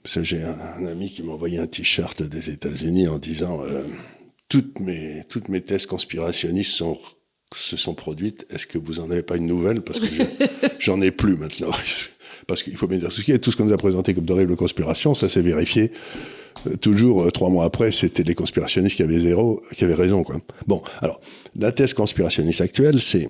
parce 0.04 0.16
que 0.16 0.24
j'ai 0.24 0.44
un, 0.44 0.86
ami 0.86 1.10
qui 1.10 1.24
m'a 1.24 1.34
envoyé 1.34 1.60
un 1.60 1.68
t-shirt 1.68 2.22
des 2.22 2.50
États-Unis 2.50 3.08
en 3.08 3.18
disant 3.18 3.64
euh, 3.64 3.84
toutes 4.50 4.80
mes 4.80 5.24
toutes 5.30 5.50
mes 5.50 5.62
thèses 5.62 5.86
conspirationnistes 5.86 6.72
sont 6.72 6.98
se 7.56 7.78
sont 7.78 7.94
produites. 7.94 8.46
Est-ce 8.50 8.68
que 8.68 8.78
vous 8.78 9.00
en 9.00 9.10
avez 9.12 9.24
pas 9.24 9.38
une 9.38 9.46
nouvelle? 9.46 9.82
Parce 9.82 10.00
que 10.00 10.06
j'en 10.80 11.02
ai 11.02 11.12
plus 11.12 11.36
maintenant. 11.36 11.72
Parce 12.48 12.64
qu'il 12.64 12.76
faut 12.78 12.88
bien 12.88 12.98
dire 12.98 13.10
tout 13.10 13.22
ce, 13.22 13.32
tout 13.38 13.52
ce 13.52 13.58
qu'on 13.58 13.66
nous 13.66 13.74
a 13.74 13.78
présenté 13.78 14.14
comme 14.14 14.26
d'horribles 14.26 14.56
conspirations, 14.56 15.14
ça 15.14 15.30
s'est 15.30 15.42
vérifié 15.42 15.92
toujours 16.82 17.24
euh, 17.24 17.32
trois 17.32 17.50
mois 17.50 17.66
après, 17.66 17.92
c'était 17.92 18.24
les 18.24 18.36
conspirationnistes 18.36 18.96
qui 18.96 19.04
avaient 19.04 19.20
zéro, 19.20 19.62
qui 19.74 19.84
avaient 19.84 19.94
raison, 19.94 20.24
quoi. 20.24 20.40
Bon, 20.68 20.82
alors 21.02 21.20
la 21.56 21.72
thèse 21.72 21.94
conspirationniste 21.94 22.62
actuelle, 22.62 23.02
c'est 23.02 23.30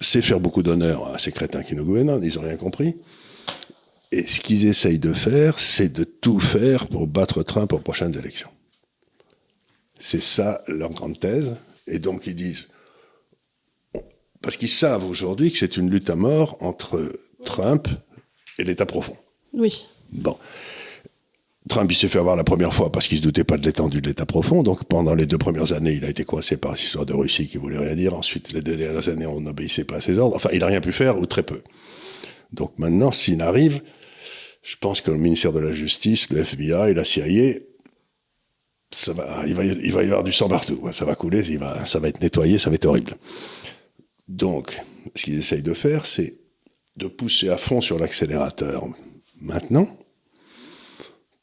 c'est 0.00 0.22
faire 0.22 0.38
beaucoup 0.38 0.62
d'honneur 0.62 1.12
à 1.12 1.18
ces 1.18 1.32
crétins 1.32 1.62
qui 1.62 1.74
nous 1.74 1.84
gouvernent. 1.84 2.20
Ils 2.22 2.38
ont 2.38 2.42
rien 2.42 2.56
compris. 2.56 2.96
Et 4.12 4.26
ce 4.26 4.40
qu'ils 4.40 4.66
essayent 4.66 4.98
de 4.98 5.12
faire, 5.12 5.58
c'est 5.58 5.92
de 5.92 6.04
tout 6.04 6.38
faire 6.38 6.86
pour 6.86 7.06
battre 7.06 7.42
Trump 7.42 7.72
aux 7.72 7.78
prochaines 7.78 8.16
élections. 8.16 8.50
C'est 9.98 10.22
ça 10.22 10.62
leur 10.68 10.90
grande 10.90 11.18
thèse. 11.18 11.56
Et 11.86 11.98
donc 11.98 12.26
ils 12.26 12.34
disent, 12.34 12.68
parce 14.40 14.56
qu'ils 14.56 14.68
savent 14.68 15.08
aujourd'hui 15.08 15.50
que 15.50 15.58
c'est 15.58 15.76
une 15.76 15.90
lutte 15.90 16.10
à 16.10 16.16
mort 16.16 16.56
entre 16.60 17.20
Trump 17.44 17.88
et 18.58 18.64
l'État 18.64 18.86
profond. 18.86 19.16
Oui. 19.52 19.86
Bon. 20.12 20.38
Trump, 21.68 21.90
il 21.90 21.94
s'est 21.94 22.08
fait 22.08 22.18
avoir 22.18 22.36
la 22.36 22.44
première 22.44 22.74
fois 22.74 22.90
parce 22.90 23.06
qu'il 23.06 23.18
se 23.18 23.22
doutait 23.22 23.44
pas 23.44 23.56
de 23.56 23.64
l'étendue 23.64 24.00
de 24.00 24.08
l'État 24.08 24.26
profond. 24.26 24.62
Donc, 24.62 24.84
pendant 24.84 25.14
les 25.14 25.26
deux 25.26 25.38
premières 25.38 25.72
années, 25.72 25.92
il 25.92 26.04
a 26.04 26.10
été 26.10 26.24
coincé 26.24 26.56
par 26.56 26.76
cette 26.76 26.86
histoire 26.86 27.06
de 27.06 27.14
Russie 27.14 27.46
qui 27.46 27.58
voulait 27.58 27.78
rien 27.78 27.94
dire. 27.94 28.14
Ensuite, 28.14 28.52
les 28.52 28.62
deux 28.62 28.76
dernières 28.76 29.08
années, 29.08 29.26
on 29.26 29.40
n'obéissait 29.40 29.84
pas 29.84 29.96
à 29.96 30.00
ses 30.00 30.18
ordres. 30.18 30.36
Enfin, 30.36 30.50
il 30.52 30.62
a 30.62 30.66
rien 30.66 30.80
pu 30.80 30.92
faire 30.92 31.18
ou 31.18 31.26
très 31.26 31.42
peu. 31.42 31.62
Donc 32.52 32.72
maintenant, 32.78 33.12
s'il 33.12 33.42
arrive, 33.42 33.82
je 34.62 34.76
pense 34.76 35.00
que 35.00 35.10
le 35.10 35.18
ministère 35.18 35.52
de 35.52 35.60
la 35.60 35.72
Justice, 35.72 36.30
le 36.30 36.38
FBI, 36.38 36.94
la 36.94 37.04
CIA, 37.04 37.60
ça 38.90 39.12
va, 39.12 39.44
il 39.46 39.54
va, 39.54 39.64
y 39.64 40.06
avoir 40.06 40.24
du 40.24 40.32
sang 40.32 40.48
partout. 40.48 40.88
Ça 40.92 41.04
va 41.04 41.14
couler, 41.14 41.42
ça 41.84 42.00
va 42.00 42.08
être 42.08 42.20
nettoyé, 42.20 42.58
ça 42.58 42.70
va 42.70 42.76
être 42.76 42.86
horrible. 42.86 43.16
Donc, 44.28 44.80
ce 45.14 45.24
qu'ils 45.24 45.38
essayent 45.38 45.62
de 45.62 45.74
faire, 45.74 46.06
c'est 46.06 46.38
de 46.96 47.06
pousser 47.06 47.48
à 47.48 47.58
fond 47.58 47.80
sur 47.80 47.98
l'accélérateur 47.98 48.88
maintenant 49.40 49.96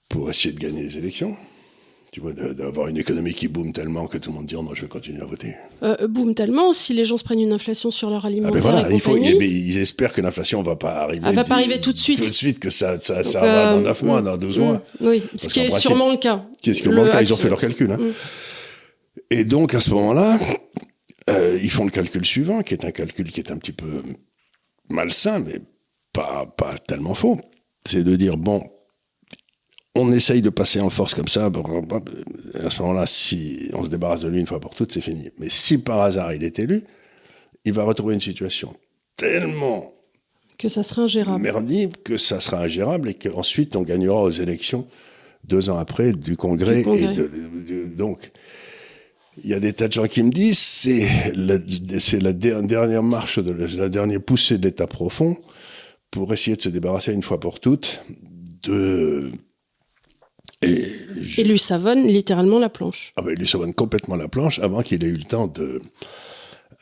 pour 0.09 0.29
essayer 0.29 0.53
de 0.53 0.59
gagner 0.59 0.83
les 0.83 0.97
élections. 0.97 1.35
Tu 2.15 2.21
vois, 2.21 2.31
d'avoir 2.31 2.87
une 2.87 2.97
économie 2.97 3.33
qui 3.33 3.49
boom 3.49 3.73
tellement 3.73 4.07
que 4.07 4.17
tout 4.17 4.29
le 4.29 4.37
monde 4.37 4.45
dit 4.45 4.55
oh, 4.55 4.63
non, 4.63 4.73
je 4.73 4.83
vais 4.83 4.87
continuer 4.87 5.21
à 5.21 5.25
voter. 5.25 5.55
Euh, 5.83 6.07
boom 6.07 6.33
tellement, 6.33 6.71
si 6.71 6.93
les 6.93 7.03
gens 7.03 7.17
se 7.17 7.25
prennent 7.25 7.41
une 7.41 7.51
inflation 7.51 7.91
sur 7.91 8.09
leur 8.09 8.25
aliment. 8.25 8.47
Ah 8.47 8.51
ben 8.51 8.61
voilà, 8.61 8.89
il 8.89 9.01
faut, 9.01 9.17
ils 9.17 9.77
espèrent 9.77 10.13
que 10.13 10.21
l'inflation 10.21 10.61
va 10.61 10.77
pas 10.77 10.93
arriver. 11.01 11.25
Elle 11.27 11.35
va 11.35 11.43
pas 11.43 11.55
arriver 11.55 11.81
tout 11.81 11.91
de 11.91 11.97
suite. 11.97 12.21
Tout 12.21 12.29
de 12.29 12.33
suite, 12.33 12.59
que 12.59 12.69
ça, 12.69 13.01
ça, 13.01 13.21
ça 13.23 13.41
va 13.41 13.73
dans 13.73 13.81
9 13.81 14.03
mois, 14.03 14.21
mm, 14.21 14.25
dans 14.25 14.37
12 14.37 14.59
mois. 14.59 14.83
Mm, 15.01 15.07
oui, 15.07 15.23
ce 15.35 15.49
qui 15.49 15.59
est 15.59 15.71
sûrement 15.71 16.09
le 16.09 16.15
cas. 16.15 16.45
Qui 16.61 16.69
est 16.69 16.73
sûrement 16.75 17.03
le, 17.03 17.09
cas, 17.09 17.21
ils 17.21 17.33
ont 17.33 17.37
fait 17.37 17.49
leur 17.49 17.59
calcul. 17.59 17.91
Hein. 17.91 17.97
Mm. 17.97 18.11
Et 19.31 19.43
donc, 19.43 19.73
à 19.73 19.81
ce 19.81 19.89
moment-là, 19.89 20.39
euh, 21.29 21.59
ils 21.61 21.71
font 21.71 21.83
le 21.83 21.91
calcul 21.91 22.25
suivant, 22.25 22.61
qui 22.61 22.75
est 22.75 22.85
un 22.85 22.91
calcul 22.91 23.29
qui 23.29 23.41
est 23.41 23.51
un 23.51 23.57
petit 23.57 23.73
peu 23.73 24.03
malsain, 24.89 25.39
mais 25.39 25.59
pas, 26.13 26.45
pas 26.57 26.75
tellement 26.77 27.13
faux. 27.13 27.41
C'est 27.83 28.03
de 28.03 28.15
dire, 28.15 28.37
bon, 28.37 28.63
on 29.95 30.11
essaye 30.11 30.41
de 30.41 30.49
passer 30.49 30.81
en 30.81 30.89
force 30.89 31.13
comme 31.13 31.27
ça. 31.27 31.45
À 31.45 32.69
ce 32.69 32.81
moment-là, 32.81 33.05
si 33.05 33.69
on 33.73 33.83
se 33.83 33.89
débarrasse 33.89 34.21
de 34.21 34.27
lui 34.27 34.39
une 34.39 34.45
fois 34.45 34.59
pour 34.59 34.75
toutes, 34.75 34.91
c'est 34.91 35.01
fini. 35.01 35.29
Mais 35.39 35.49
si 35.49 35.77
par 35.77 36.01
hasard 36.01 36.33
il 36.33 36.43
est 36.43 36.59
élu, 36.59 36.83
il 37.63 37.73
va 37.73 37.83
retrouver 37.83 38.13
une 38.13 38.21
situation 38.21 38.75
tellement 39.15 39.93
que 40.57 40.69
ça 40.69 40.83
sera 40.83 41.03
ingérable. 41.03 41.41
Merdique, 41.41 42.03
que 42.03 42.17
ça 42.17 42.39
sera 42.39 42.61
ingérable 42.61 43.09
et 43.09 43.13
qu'ensuite 43.13 43.75
on 43.75 43.81
gagnera 43.81 44.21
aux 44.21 44.31
élections 44.31 44.87
deux 45.43 45.69
ans 45.69 45.77
après 45.77 46.11
du 46.11 46.37
Congrès. 46.37 46.81
Et 46.81 47.07
de, 47.07 47.29
donc, 47.85 48.31
il 49.43 49.49
y 49.49 49.53
a 49.53 49.59
des 49.59 49.73
tas 49.73 49.87
de 49.87 49.93
gens 49.93 50.07
qui 50.07 50.23
me 50.23 50.31
disent 50.31 50.59
c'est 50.59 51.07
la, 51.35 51.57
c'est 51.99 52.21
la 52.21 52.33
dernière 52.33 53.03
marche, 53.03 53.39
de 53.39 53.51
la 53.51 53.89
dernière 53.89 54.21
poussée 54.21 54.57
de 54.57 54.63
l'État 54.67 54.87
profond 54.87 55.37
pour 56.09 56.33
essayer 56.33 56.55
de 56.55 56.61
se 56.61 56.69
débarrasser 56.69 57.13
une 57.13 57.23
fois 57.23 57.39
pour 57.39 57.59
toutes 57.59 58.03
de 58.63 59.31
et, 60.61 61.43
lui 61.43 61.59
savonne 61.59 62.07
littéralement 62.07 62.59
la 62.59 62.69
planche. 62.69 63.13
Ah 63.15 63.21
ben, 63.21 63.31
il 63.31 63.39
lui 63.39 63.47
savonne 63.47 63.73
complètement 63.73 64.15
la 64.15 64.27
planche 64.27 64.59
avant 64.59 64.81
qu'il 64.81 65.03
ait 65.03 65.07
eu 65.07 65.17
le 65.17 65.23
temps 65.23 65.47
de. 65.47 65.81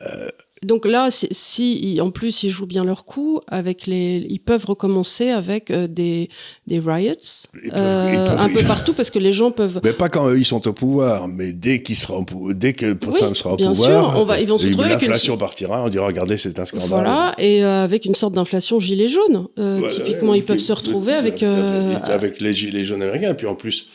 Euh, 0.02 0.28
Donc 0.64 0.86
là, 0.86 1.10
si, 1.10 1.28
si, 1.30 1.98
en 2.00 2.10
plus 2.10 2.42
ils 2.42 2.50
jouent 2.50 2.66
bien 2.66 2.84
leur 2.84 3.04
coup, 3.04 3.40
avec 3.48 3.86
les, 3.86 4.26
ils 4.28 4.40
peuvent 4.40 4.64
recommencer 4.66 5.30
avec 5.30 5.70
euh, 5.70 5.86
des, 5.86 6.28
des 6.66 6.78
riots 6.80 7.12
peuvent- 7.52 7.72
euh, 7.74 8.24
peuvent- 8.26 8.38
un 8.40 8.48
peu 8.48 8.62
partout 8.64 8.92
parce 8.94 9.10
que 9.10 9.18
les 9.18 9.32
gens 9.32 9.50
peuvent. 9.50 9.80
Mais 9.84 9.92
pas 9.92 10.08
quand 10.08 10.28
eux, 10.28 10.38
ils 10.38 10.44
sont 10.44 10.66
au 10.66 10.72
pouvoir, 10.72 11.28
mais 11.28 11.52
dès 11.52 11.82
qu'il 11.82 11.96
sera 11.96 12.18
dès 12.50 12.72
que 12.72 12.92
Trump 12.92 13.36
sera 13.36 13.52
au 13.54 13.56
bien 13.56 13.70
pouvoir, 13.72 14.12
sûr, 14.12 14.20
on 14.20 14.24
va- 14.24 14.40
ils 14.40 14.48
vont 14.48 14.58
se 14.58 14.66
retrouver 14.66 14.88
avec 14.90 15.02
une- 15.02 15.08
l'inflation 15.08 15.36
partira, 15.36 15.84
on 15.84 15.88
dira 15.88 16.06
regardez, 16.06 16.36
c'est 16.38 16.58
un 16.58 16.64
scandale. 16.64 16.88
Voilà, 16.88 17.34
et 17.38 17.64
euh, 17.64 17.84
avec 17.84 18.04
une 18.04 18.14
sorte 18.14 18.34
d'inflation 18.34 18.78
gilet 18.80 19.08
jaune. 19.08 19.46
Euh, 19.58 19.88
typiquement, 19.90 20.34
ils 20.34 20.44
peuvent 20.44 20.58
se 20.58 20.72
retrouver 20.72 21.12
avec. 21.12 21.42
avec 21.42 22.40
les 22.40 22.54
gilets 22.54 22.84
jaunes 22.84 23.02
américains. 23.02 23.30
Et 23.30 23.34
puis 23.34 23.46
en 23.46 23.54
plus, 23.54 23.88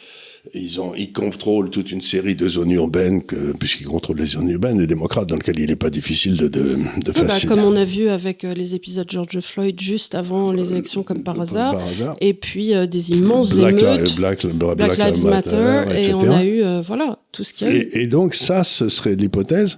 ils 0.54 0.80
ont, 0.80 0.94
ils 0.96 1.12
contrôlent 1.12 1.70
toute 1.70 1.92
une 1.92 2.02
série 2.02 2.36
de 2.36 2.48
zones 2.48 2.72
urbaines, 2.72 3.22
puisqu'ils 3.60 3.88
contrôlent 3.88 4.20
les 4.20 4.26
zones 4.26 4.50
urbaines 4.50 4.78
des 4.78 4.88
démocrates, 4.88 5.28
dans 5.28 5.36
lesquelles 5.36 5.60
il 5.60 5.68
n'est 5.68 5.76
pas 5.76 5.90
difficile 5.90 6.38
de, 6.38 6.48
de, 6.48 6.62
de 7.04 7.12
ouais, 7.12 7.28
bah, 7.28 7.36
comme 7.48 7.60
on 7.60 7.76
a 7.76 7.86
vu 7.86 8.10
avec 8.10 8.44
euh, 8.44 8.54
les 8.54 8.76
épisodes 8.76 9.10
George 9.10 9.40
Floyd 9.42 9.80
juste 9.80 10.16
avant 10.16 10.52
les 10.52 10.72
élections, 10.72 11.04
comme 11.04 11.24
par 11.24 11.40
hasard. 11.40 11.74
Par 11.74 11.88
hasard. 11.88 12.16
Et 12.22 12.34
puis 12.34 12.74
euh, 12.74 12.88
des 12.88 13.12
immenses 13.12 13.54
Black, 13.54 13.82
émeutes. 13.82 14.16
Black, 14.16 14.46
Black, 14.46 14.78
Black 14.78 14.98
Lives 14.98 15.26
Matter, 15.26 15.84
et 15.92 15.98
etc. 15.98 16.16
on 16.16 16.32
a 16.32 16.44
eu 16.44 16.64
euh, 16.64 16.82
voilà 16.82 17.20
tout 17.32 17.44
ce 17.44 17.54
qu'il 17.54 17.68
y 17.68 17.70
a 17.70 17.74
eu. 17.74 17.78
Et, 17.78 18.04
et 18.04 18.08
donc 18.08 18.34
ça, 18.34 18.64
ce 18.64 18.90
serait 18.90 19.16
l'hypothèse 19.16 19.78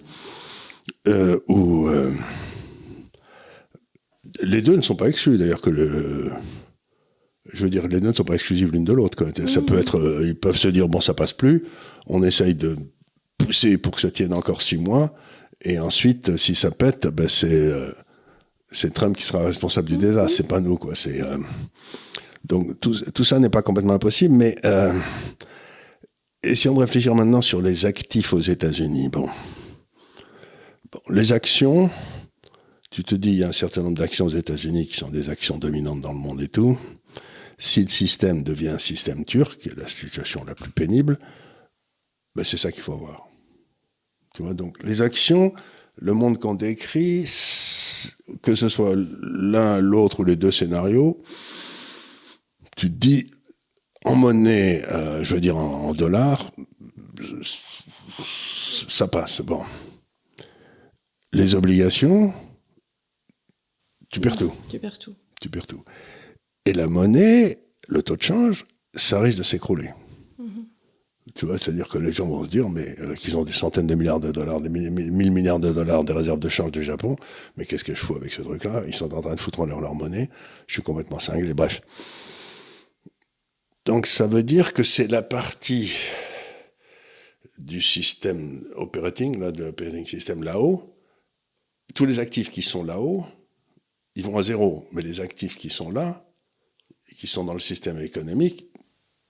euh, 1.07 1.39
où 1.47 1.87
euh, 1.87 2.11
les 4.41 4.61
deux 4.61 4.75
ne 4.75 4.81
sont 4.81 4.95
pas 4.95 5.09
exclus. 5.09 5.37
D'ailleurs 5.37 5.61
que 5.61 5.69
le, 5.69 6.31
je 7.53 7.63
veux 7.63 7.69
dire, 7.69 7.87
les 7.87 7.99
deux 7.99 8.09
ne 8.09 8.13
sont 8.13 8.23
pas 8.23 8.35
exclusives 8.35 8.71
l'une 8.71 8.85
de 8.85 8.93
l'autre. 8.93 9.17
Ça 9.47 9.61
peut 9.61 9.77
être, 9.77 9.99
euh, 9.99 10.25
ils 10.25 10.35
peuvent 10.35 10.57
se 10.57 10.67
dire 10.67 10.87
bon, 10.87 11.01
ça 11.01 11.13
passe 11.13 11.33
plus. 11.33 11.65
On 12.07 12.23
essaye 12.23 12.55
de 12.55 12.77
pousser 13.37 13.77
pour 13.77 13.93
que 13.93 14.01
ça 14.01 14.11
tienne 14.11 14.33
encore 14.33 14.61
six 14.61 14.77
mois, 14.77 15.13
et 15.63 15.79
ensuite, 15.79 16.37
si 16.37 16.55
ça 16.55 16.71
pète, 16.71 17.07
ben 17.07 17.27
c'est 17.27 17.51
euh, 17.51 17.91
c'est 18.71 18.93
Trump 18.93 19.15
qui 19.15 19.23
sera 19.23 19.43
responsable 19.43 19.89
du 19.89 19.97
désastre. 19.97 20.35
C'est 20.35 20.47
pas 20.47 20.59
nous, 20.59 20.77
quoi. 20.77 20.95
C'est 20.95 21.21
euh, 21.21 21.37
donc 22.45 22.79
tout, 22.79 22.95
tout 23.11 23.23
ça 23.23 23.39
n'est 23.39 23.49
pas 23.49 23.61
complètement 23.61 23.93
impossible, 23.93 24.33
mais 24.33 24.55
euh, 24.65 24.93
essayons 26.41 26.73
de 26.73 26.79
réfléchir 26.79 27.13
maintenant 27.13 27.41
sur 27.41 27.61
les 27.61 27.85
actifs 27.85 28.33
aux 28.33 28.39
États-Unis. 28.39 29.09
Bon. 29.09 29.29
Bon, 30.91 30.99
les 31.09 31.31
actions, 31.31 31.89
tu 32.89 33.03
te 33.03 33.15
dis, 33.15 33.29
il 33.29 33.37
y 33.37 33.43
a 33.43 33.49
un 33.49 33.53
certain 33.53 33.81
nombre 33.81 33.97
d'actions 33.97 34.25
aux 34.25 34.35
États-Unis 34.35 34.87
qui 34.87 34.97
sont 34.97 35.09
des 35.09 35.29
actions 35.29 35.57
dominantes 35.57 36.01
dans 36.01 36.11
le 36.11 36.19
monde 36.19 36.41
et 36.41 36.49
tout. 36.49 36.77
Si 37.61 37.83
le 37.83 37.89
système 37.89 38.41
devient 38.41 38.69
un 38.69 38.79
système 38.79 39.23
turc, 39.23 39.59
qui 39.59 39.69
est 39.69 39.77
la 39.77 39.85
situation 39.85 40.43
la 40.43 40.55
plus 40.55 40.71
pénible, 40.71 41.19
ben 42.35 42.43
c'est 42.43 42.57
ça 42.57 42.71
qu'il 42.71 42.81
faut 42.81 42.97
voir. 42.97 43.27
Tu 44.33 44.41
vois, 44.41 44.55
donc 44.55 44.81
les 44.81 45.03
actions, 45.03 45.53
le 45.95 46.13
monde 46.13 46.39
qu'on 46.39 46.55
décrit, 46.55 47.25
que 48.41 48.55
ce 48.55 48.67
soit 48.67 48.95
l'un, 48.95 49.79
l'autre 49.79 50.21
ou 50.21 50.23
les 50.23 50.37
deux 50.37 50.49
scénarios, 50.49 51.21
tu 52.75 52.87
te 52.91 52.95
dis, 52.95 53.29
en 54.05 54.15
monnaie, 54.15 54.83
euh, 54.89 55.23
je 55.23 55.35
veux 55.35 55.41
dire 55.41 55.57
en, 55.57 55.89
en 55.89 55.93
dollars, 55.93 56.51
ça 58.17 59.07
passe. 59.07 59.41
Bon. 59.41 59.63
Les 61.31 61.53
obligations, 61.53 62.33
tu 64.09 64.19
perds 64.19 64.37
tout. 64.37 64.53
Tu 64.67 64.79
perds 64.79 64.97
tout. 64.97 65.15
Tu 65.39 65.47
perds 65.47 65.67
tout. 65.67 65.83
Et 66.65 66.73
la 66.73 66.87
monnaie, 66.87 67.59
le 67.87 68.03
taux 68.03 68.15
de 68.15 68.21
change, 68.21 68.65
ça 68.93 69.19
risque 69.19 69.39
de 69.39 69.43
s'écrouler. 69.43 69.89
Tu 71.35 71.45
vois, 71.45 71.57
c'est-à-dire 71.57 71.87
que 71.87 71.97
les 71.97 72.11
gens 72.11 72.25
vont 72.25 72.43
se 72.43 72.49
dire, 72.49 72.67
mais 72.67 72.99
euh, 72.99 73.13
qu'ils 73.13 73.37
ont 73.37 73.43
des 73.43 73.51
centaines 73.51 73.87
de 73.87 73.95
milliards 73.95 74.19
de 74.19 74.31
dollars, 74.31 74.59
des 74.59 74.69
mille, 74.69 74.91
mille- 74.91 75.31
milliards 75.31 75.59
de 75.59 75.71
dollars 75.71 76.03
des 76.03 76.13
réserves 76.13 76.39
de 76.39 76.49
change 76.49 76.71
du 76.71 76.83
Japon, 76.83 77.15
mais 77.55 77.65
qu'est-ce 77.65 77.83
que 77.83 77.93
je 77.95 77.99
fous 77.99 78.15
avec 78.15 78.33
ce 78.33 78.41
truc-là? 78.41 78.83
Ils 78.87 78.93
sont 78.93 79.13
en 79.13 79.21
train 79.21 79.35
de 79.35 79.39
foutre 79.39 79.61
en 79.61 79.65
l'air 79.65 79.79
leur 79.79 79.93
monnaie. 79.93 80.29
Je 80.67 80.73
suis 80.73 80.81
complètement 80.81 81.19
cinglé. 81.19 81.53
Bref. 81.53 81.81
Donc 83.85 84.07
ça 84.07 84.27
veut 84.27 84.43
dire 84.43 84.73
que 84.73 84.83
c'est 84.83 85.07
la 85.07 85.21
partie 85.21 85.93
du 87.59 87.81
système 87.81 88.65
operating, 88.75 89.39
là, 89.39 89.51
de 89.51 89.63
l'operating 89.65 90.05
system 90.05 90.43
là-haut. 90.43 90.95
Tous 91.93 92.05
les 92.05 92.19
actifs 92.19 92.49
qui 92.49 92.63
sont 92.63 92.83
là-haut, 92.83 93.25
ils 94.15 94.23
vont 94.25 94.37
à 94.37 94.41
zéro. 94.41 94.87
Mais 94.91 95.03
les 95.03 95.21
actifs 95.21 95.55
qui 95.55 95.69
sont 95.69 95.91
là, 95.91 96.25
qui 97.21 97.27
sont 97.27 97.43
dans 97.43 97.53
le 97.53 97.59
système 97.59 97.99
économique, 97.99 98.65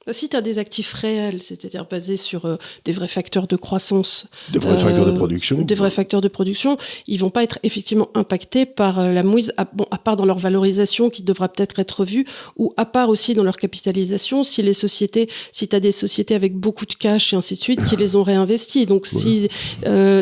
Si 0.10 0.30
tu 0.30 0.36
as 0.36 0.42
des 0.42 0.58
actifs 0.58 0.94
réels, 0.94 1.44
c'est-à-dire 1.44 1.86
basés 1.86 2.18
sur 2.18 2.46
euh, 2.46 2.56
des 2.86 2.92
vrais 2.92 3.08
facteurs 3.08 3.46
de 3.46 3.56
croissance, 3.56 4.28
des 4.52 4.58
vrais 4.58 4.74
Euh, 4.74 4.78
facteurs 4.78 5.06
de 5.06 5.12
production. 5.12 5.62
des 5.62 5.76
vrais 5.76 5.92
facteurs 5.92 6.22
de 6.22 6.28
production, 6.28 6.78
ils 7.06 7.20
vont 7.20 7.30
pas 7.30 7.44
être 7.44 7.60
effectivement 7.62 8.10
impactés 8.16 8.66
par 8.66 9.00
euh, 9.00 9.14
la 9.14 9.22
mouise, 9.22 9.54
à, 9.58 9.66
bon, 9.66 9.86
à 9.92 10.00
part 10.00 10.16
dans 10.16 10.26
leur 10.26 10.40
valorisation 10.40 11.12
qui 11.12 11.22
devra 11.22 11.50
peut-être 11.50 11.78
être 11.78 12.00
revue, 12.00 12.26
ou 12.58 12.74
à 12.78 12.86
part 12.86 13.10
aussi 13.10 13.36
dans 13.36 13.44
leur 13.44 13.58
capitalisation, 13.58 14.44
si 14.44 14.64
les 14.64 14.74
sociétés, 14.74 15.30
si 15.52 15.68
tu 15.68 15.76
as 15.76 15.80
des 15.80 15.92
sociétés 15.92 16.34
avec 16.34 16.56
beaucoup 16.56 16.88
de 16.88 16.96
cash 16.96 17.34
et 17.34 17.36
ainsi 17.36 17.54
de 17.54 17.60
suite, 17.60 17.86
qui 17.86 17.96
les 17.96 18.16
ont 18.16 18.24
réinvestis. 18.24 18.88
Donc 18.88 19.06
si 19.06 19.50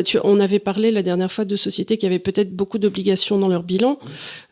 tu, 0.04 0.18
on 0.22 0.40
avait 0.40 0.58
parlé 0.58 0.90
la 0.90 1.02
dernière 1.02 1.32
fois 1.32 1.46
de 1.46 1.56
sociétés 1.56 1.96
qui 1.96 2.04
avaient 2.04 2.18
peut-être 2.18 2.54
beaucoup 2.54 2.78
d'obligations 2.78 3.38
dans 3.38 3.48
leur 3.48 3.62
bilan, 3.62 3.98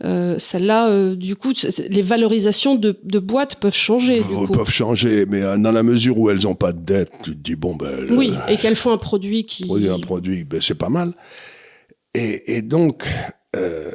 celles-là, 0.01 1.15
du 1.15 1.37
coup, 1.37 1.53
les 1.91 2.03
valorisations 2.03 2.75
de, 2.77 2.99
de 3.05 3.19
boîtes 3.19 3.57
peuvent 3.57 3.75
changer. 3.75 4.21
Du 4.21 4.23
coup. 4.35 4.47
peuvent 4.47 4.71
changer, 4.71 5.18
mais 5.27 5.43
euh, 5.43 5.57
dans 5.57 5.73
la 5.73 5.83
mesure 5.83 6.19
où 6.19 6.31
elles 6.31 6.43
n'ont 6.43 6.55
pas 6.55 6.73
de 6.73 6.81
dette, 6.81 7.11
tu 7.25 7.31
te 7.33 7.37
dis, 7.37 7.57
bon, 7.57 7.75
ben, 7.77 8.01
le- 8.01 8.17
Oui, 8.17 8.33
et 8.49 8.57
qu'elles 8.57 8.77
font 8.77 8.93
un 8.93 8.99
produit 8.99 9.45
qui... 9.45 9.65
produire 9.65 9.95
un 9.95 10.01
produit, 10.01 10.45
ben, 10.45 10.61
c'est 10.61 10.75
pas 10.75 10.89
mal. 10.89 11.15
Et, 12.15 12.57
et 12.57 12.63
donc, 12.63 13.07
euh, 13.57 13.91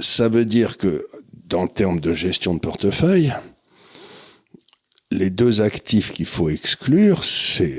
ça 0.00 0.28
veut 0.28 0.44
dire 0.44 0.76
que, 0.76 1.06
dans 1.46 1.66
termes 1.66 2.00
de 2.00 2.12
gestion 2.12 2.54
de 2.54 2.60
portefeuille, 2.60 3.32
les 5.10 5.30
deux 5.30 5.60
actifs 5.62 6.12
qu'il 6.12 6.26
faut 6.26 6.48
exclure, 6.50 7.24
c'est 7.24 7.78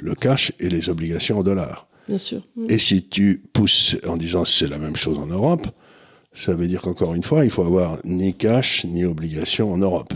le 0.00 0.14
cash 0.14 0.52
et 0.60 0.68
les 0.68 0.88
obligations 0.90 1.38
en 1.38 1.42
dollars. 1.42 1.88
Bien 2.08 2.18
sûr. 2.18 2.42
Et 2.68 2.78
si 2.78 3.08
tu 3.08 3.42
pousses 3.52 3.96
en 4.06 4.16
disant 4.16 4.44
c'est 4.44 4.66
la 4.66 4.78
même 4.78 4.96
chose 4.96 5.18
en 5.18 5.26
Europe, 5.26 5.66
ça 6.32 6.54
veut 6.54 6.66
dire 6.66 6.82
qu'encore 6.82 7.14
une 7.14 7.22
fois, 7.22 7.44
il 7.44 7.50
faut 7.50 7.62
avoir 7.64 7.98
ni 8.04 8.34
cash 8.34 8.84
ni 8.84 9.04
obligation 9.04 9.72
en 9.72 9.78
Europe. 9.78 10.12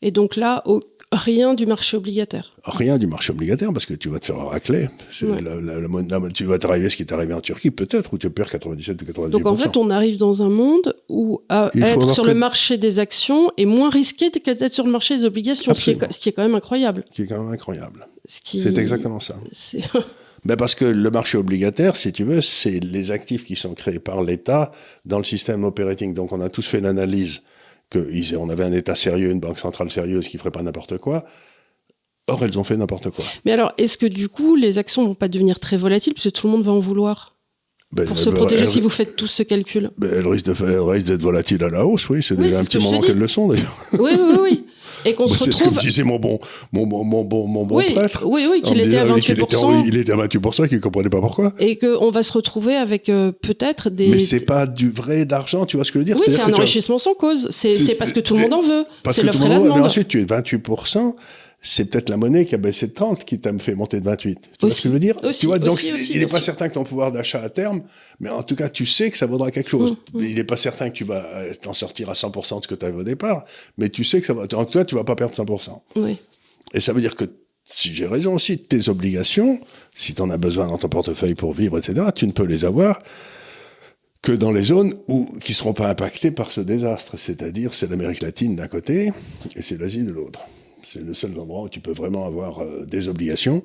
Et 0.00 0.10
donc 0.10 0.36
là, 0.36 0.62
au- 0.66 0.82
rien 1.12 1.52
du 1.54 1.66
marché 1.66 1.96
obligataire. 1.96 2.54
Rien 2.64 2.96
du 2.96 3.06
marché 3.06 3.32
obligataire 3.32 3.70
parce 3.72 3.84
que 3.86 3.92
tu 3.94 4.08
vas 4.08 4.18
te 4.18 4.24
faire 4.26 4.38
racler. 4.38 4.88
C'est 5.10 5.26
Ouais. 5.26 5.42
la- 5.42 5.60
la- 5.60 5.78
la 5.80 5.86
mon- 5.88 6.06
la- 6.08 6.30
tu 6.30 6.44
vas 6.44 6.58
t'arriver 6.58 6.88
ce 6.90 6.96
qui 6.96 7.02
est 7.02 7.12
arrivé 7.12 7.34
en 7.34 7.40
Turquie, 7.40 7.70
peut-être, 7.70 8.14
où 8.14 8.18
tu 8.18 8.30
perds 8.30 8.50
97 8.50 9.00
ou 9.02 9.04
98%. 9.04 9.28
Donc 9.38 9.46
en 9.46 9.56
fait, 9.56 9.76
on 9.76 9.90
arrive 9.90 10.16
dans 10.16 10.42
un 10.42 10.48
monde 10.48 10.96
où 11.08 11.40
à 11.50 11.70
être 11.74 12.08
sur 12.10 12.22
que- 12.24 12.28
le 12.28 12.34
marché 12.34 12.78
des 12.78 12.98
actions 12.98 13.50
est 13.58 13.66
moins 13.66 13.90
risqué 13.90 14.30
que 14.30 14.50
d'être 14.50 14.72
sur 14.72 14.86
le 14.86 14.90
marché 14.90 15.16
des 15.18 15.24
obligations, 15.24 15.74
ce 15.74 15.80
qui, 15.82 15.90
est, 15.90 15.92
Absolument. 15.94 16.12
ce 16.12 16.18
qui 16.18 16.28
est 16.30 16.32
quand 16.32 16.42
même 16.42 16.54
incroyable. 16.54 17.04
Qui 17.10 17.22
est 17.22 17.26
quand 17.26 17.42
même 17.42 17.52
incroyable. 17.52 18.06
Ce 18.26 18.40
qui- 18.40 18.62
C'est 18.62 18.78
exactement 18.78 19.20
ça. 19.20 19.36
Ben 20.44 20.56
parce 20.56 20.74
que 20.74 20.84
le 20.84 21.10
marché 21.10 21.38
obligataire, 21.38 21.94
si 21.94 22.12
tu 22.12 22.24
veux, 22.24 22.40
c'est 22.40 22.80
les 22.80 23.12
actifs 23.12 23.44
qui 23.44 23.54
sont 23.54 23.74
créés 23.74 24.00
par 24.00 24.22
l'État 24.22 24.72
dans 25.04 25.18
le 25.18 25.24
système 25.24 25.62
operating. 25.64 26.14
Donc 26.14 26.32
on 26.32 26.40
a 26.40 26.48
tous 26.48 26.66
fait 26.66 26.80
l'analyse 26.80 27.42
qu'on 27.90 28.48
avait 28.48 28.64
un 28.64 28.72
État 28.72 28.94
sérieux, 28.94 29.30
une 29.30 29.40
banque 29.40 29.58
centrale 29.58 29.90
sérieuse 29.90 30.26
qui 30.28 30.38
ferait 30.38 30.50
pas 30.50 30.62
n'importe 30.62 30.98
quoi. 30.98 31.24
Or, 32.28 32.44
elles 32.44 32.58
ont 32.58 32.64
fait 32.64 32.76
n'importe 32.76 33.10
quoi. 33.10 33.24
Mais 33.44 33.52
alors, 33.52 33.72
est-ce 33.78 33.98
que 33.98 34.06
du 34.06 34.28
coup, 34.28 34.56
les 34.56 34.78
actions 34.78 35.04
vont 35.04 35.14
pas 35.14 35.28
devenir 35.28 35.60
très 35.60 35.76
volatiles 35.76 36.14
parce 36.14 36.24
que 36.24 36.30
tout 36.30 36.46
le 36.46 36.52
monde 36.52 36.64
va 36.64 36.72
en 36.72 36.78
vouloir 36.78 37.36
Ben, 37.92 38.06
pour 38.06 38.18
se 38.18 38.30
protéger 38.30 38.66
si 38.66 38.80
vous 38.80 38.88
faites 38.88 39.16
tout 39.16 39.26
ce 39.26 39.42
calcul? 39.42 39.90
Ben, 39.98 40.10
elles 40.12 40.26
risquent 40.26 40.46
d'être 40.46 41.22
volatiles 41.22 41.62
à 41.64 41.68
la 41.68 41.84
hausse, 41.84 42.08
oui. 42.10 42.22
C'est 42.22 42.34
Oui, 42.34 42.44
déjà 42.44 42.60
un 42.60 42.64
petit 42.64 42.78
moment 42.78 43.00
qu'elles 43.00 43.18
le 43.18 43.28
sont, 43.28 43.48
d'ailleurs. 43.48 43.76
Oui, 43.92 44.12
oui, 44.18 44.36
oui. 44.40 44.66
Et 45.04 45.14
qu'on 45.14 45.26
se 45.26 45.38
C'est 45.38 45.44
ce 45.52 45.58
que 45.58 45.64
me 45.64 45.70
retrouve. 45.70 45.82
disait 45.82 46.04
mon 46.04 46.18
bon, 46.18 46.38
mon, 46.72 46.86
bon, 46.86 47.04
mon 47.04 47.24
bon, 47.24 47.46
mon 47.46 47.64
bon 47.64 47.76
Oui, 47.78 47.92
prêtre. 47.94 48.24
oui, 48.26 48.46
oui, 48.50 48.62
qu'il 48.62 48.80
était 48.80 48.96
à 48.98 49.02
disant 49.04 49.14
qu'il 49.18 49.34
28%. 49.36 49.80
était, 49.80 49.88
il 49.88 49.96
était 49.96 50.12
à 50.12 50.16
28%, 50.16 50.68
qu'il 50.68 50.76
ne 50.78 50.82
comprenait 50.82 51.08
pas 51.10 51.20
pourquoi. 51.20 51.52
Et 51.58 51.76
qu'on 51.76 52.10
va 52.10 52.22
se 52.22 52.32
retrouver 52.32 52.76
avec 52.76 53.08
euh, 53.08 53.32
peut-être 53.32 53.90
des. 53.90 54.08
Mais 54.08 54.18
c'est 54.18 54.40
pas 54.40 54.66
du 54.66 54.90
vrai 54.90 55.24
d'argent, 55.24 55.66
tu 55.66 55.76
vois 55.76 55.84
ce 55.84 55.90
que 55.92 55.98
je 55.98 55.98
veux 56.00 56.04
dire? 56.04 56.16
Oui, 56.18 56.26
c'est 56.28 56.40
un 56.40 56.50
as- 56.52 56.56
enrichissement 56.56 56.98
sans 56.98 57.14
cause. 57.14 57.48
C'est 57.50 57.94
parce 57.96 58.12
que 58.12 58.20
tout 58.20 58.34
le 58.34 58.42
monde 58.42 58.52
en 58.54 58.62
veut. 58.62 58.84
C'est 59.10 59.22
l'offre 59.22 59.44
et 59.44 59.48
la 59.48 59.54
monde, 59.56 59.64
mais 59.68 59.74
demande. 59.74 59.86
ensuite 59.86 60.08
tu 60.08 60.20
es 60.20 60.24
28%, 60.24 61.14
c'est 61.62 61.84
peut-être 61.84 62.08
la 62.08 62.16
monnaie 62.16 62.44
qui 62.44 62.56
a 62.56 62.58
baissé 62.58 62.88
de 62.88 62.92
30 62.92 63.24
qui 63.24 63.38
t'a 63.38 63.56
fait 63.58 63.76
monter 63.76 64.00
de 64.00 64.04
28. 64.04 64.40
Tu 64.40 64.48
vois 64.60 64.70
ce 64.70 64.82
que 64.82 64.88
je 64.88 64.92
veux 64.92 64.98
dire? 64.98 65.16
Aussi, 65.22 65.40
Tu 65.40 65.46
vois, 65.46 65.60
donc 65.60 65.74
aussi, 65.74 66.12
il 66.12 66.18
n'est 66.18 66.26
pas 66.26 66.40
certain 66.40 66.68
que 66.68 66.74
ton 66.74 66.82
pouvoir 66.82 67.12
d'achat 67.12 67.40
à 67.40 67.48
terme, 67.48 67.82
mais 68.18 68.28
en 68.28 68.42
tout 68.42 68.56
cas 68.56 68.68
tu 68.68 68.84
sais 68.84 69.10
que 69.10 69.16
ça 69.16 69.26
vaudra 69.26 69.52
quelque 69.52 69.70
chose. 69.70 69.92
Mmh, 69.92 70.18
mmh. 70.18 70.24
Il 70.24 70.34
n'est 70.34 70.44
pas 70.44 70.56
certain 70.56 70.90
que 70.90 70.94
tu 70.94 71.04
vas 71.04 71.24
euh, 71.24 71.54
t'en 71.60 71.72
sortir 71.72 72.10
à 72.10 72.14
100% 72.14 72.58
de 72.58 72.62
ce 72.64 72.68
que 72.68 72.74
tu 72.74 72.84
avais 72.84 72.98
au 72.98 73.04
départ, 73.04 73.44
mais 73.78 73.88
tu 73.88 74.02
sais 74.02 74.20
que 74.20 74.26
ça 74.26 74.34
va. 74.34 74.42
En 74.42 74.64
tout 74.64 74.78
cas, 74.78 74.84
tu 74.84 74.96
vas 74.96 75.04
pas 75.04 75.14
perdre 75.14 75.34
100%. 75.34 75.80
Oui. 75.96 76.18
Et 76.74 76.80
ça 76.80 76.92
veut 76.92 77.00
dire 77.00 77.14
que 77.14 77.26
si 77.64 77.94
j'ai 77.94 78.06
raison 78.06 78.34
aussi, 78.34 78.58
tes 78.58 78.88
obligations, 78.88 79.60
si 79.94 80.14
tu 80.14 80.22
en 80.22 80.30
as 80.30 80.38
besoin 80.38 80.66
dans 80.66 80.78
ton 80.78 80.88
portefeuille 80.88 81.36
pour 81.36 81.52
vivre, 81.52 81.78
etc., 81.78 82.06
tu 82.12 82.26
ne 82.26 82.32
peux 82.32 82.44
les 82.44 82.64
avoir 82.64 82.98
que 84.20 84.32
dans 84.32 84.50
les 84.52 84.64
zones 84.64 84.94
où, 85.06 85.26
qui 85.40 85.52
ne 85.52 85.56
seront 85.56 85.74
pas 85.74 85.88
impactées 85.88 86.30
par 86.32 86.50
ce 86.50 86.60
désastre. 86.60 87.18
C'est-à-dire, 87.18 87.74
c'est 87.74 87.88
l'Amérique 87.88 88.20
latine 88.20 88.56
d'un 88.56 88.68
côté 88.68 89.12
et 89.56 89.62
c'est 89.62 89.78
l'Asie 89.78 90.04
de 90.04 90.12
l'autre. 90.12 90.40
C'est 90.92 91.02
le 91.04 91.14
seul 91.14 91.38
endroit 91.38 91.62
où 91.62 91.68
tu 91.68 91.80
peux 91.80 91.92
vraiment 91.92 92.26
avoir 92.26 92.60
euh, 92.60 92.84
des 92.84 93.08
obligations. 93.08 93.62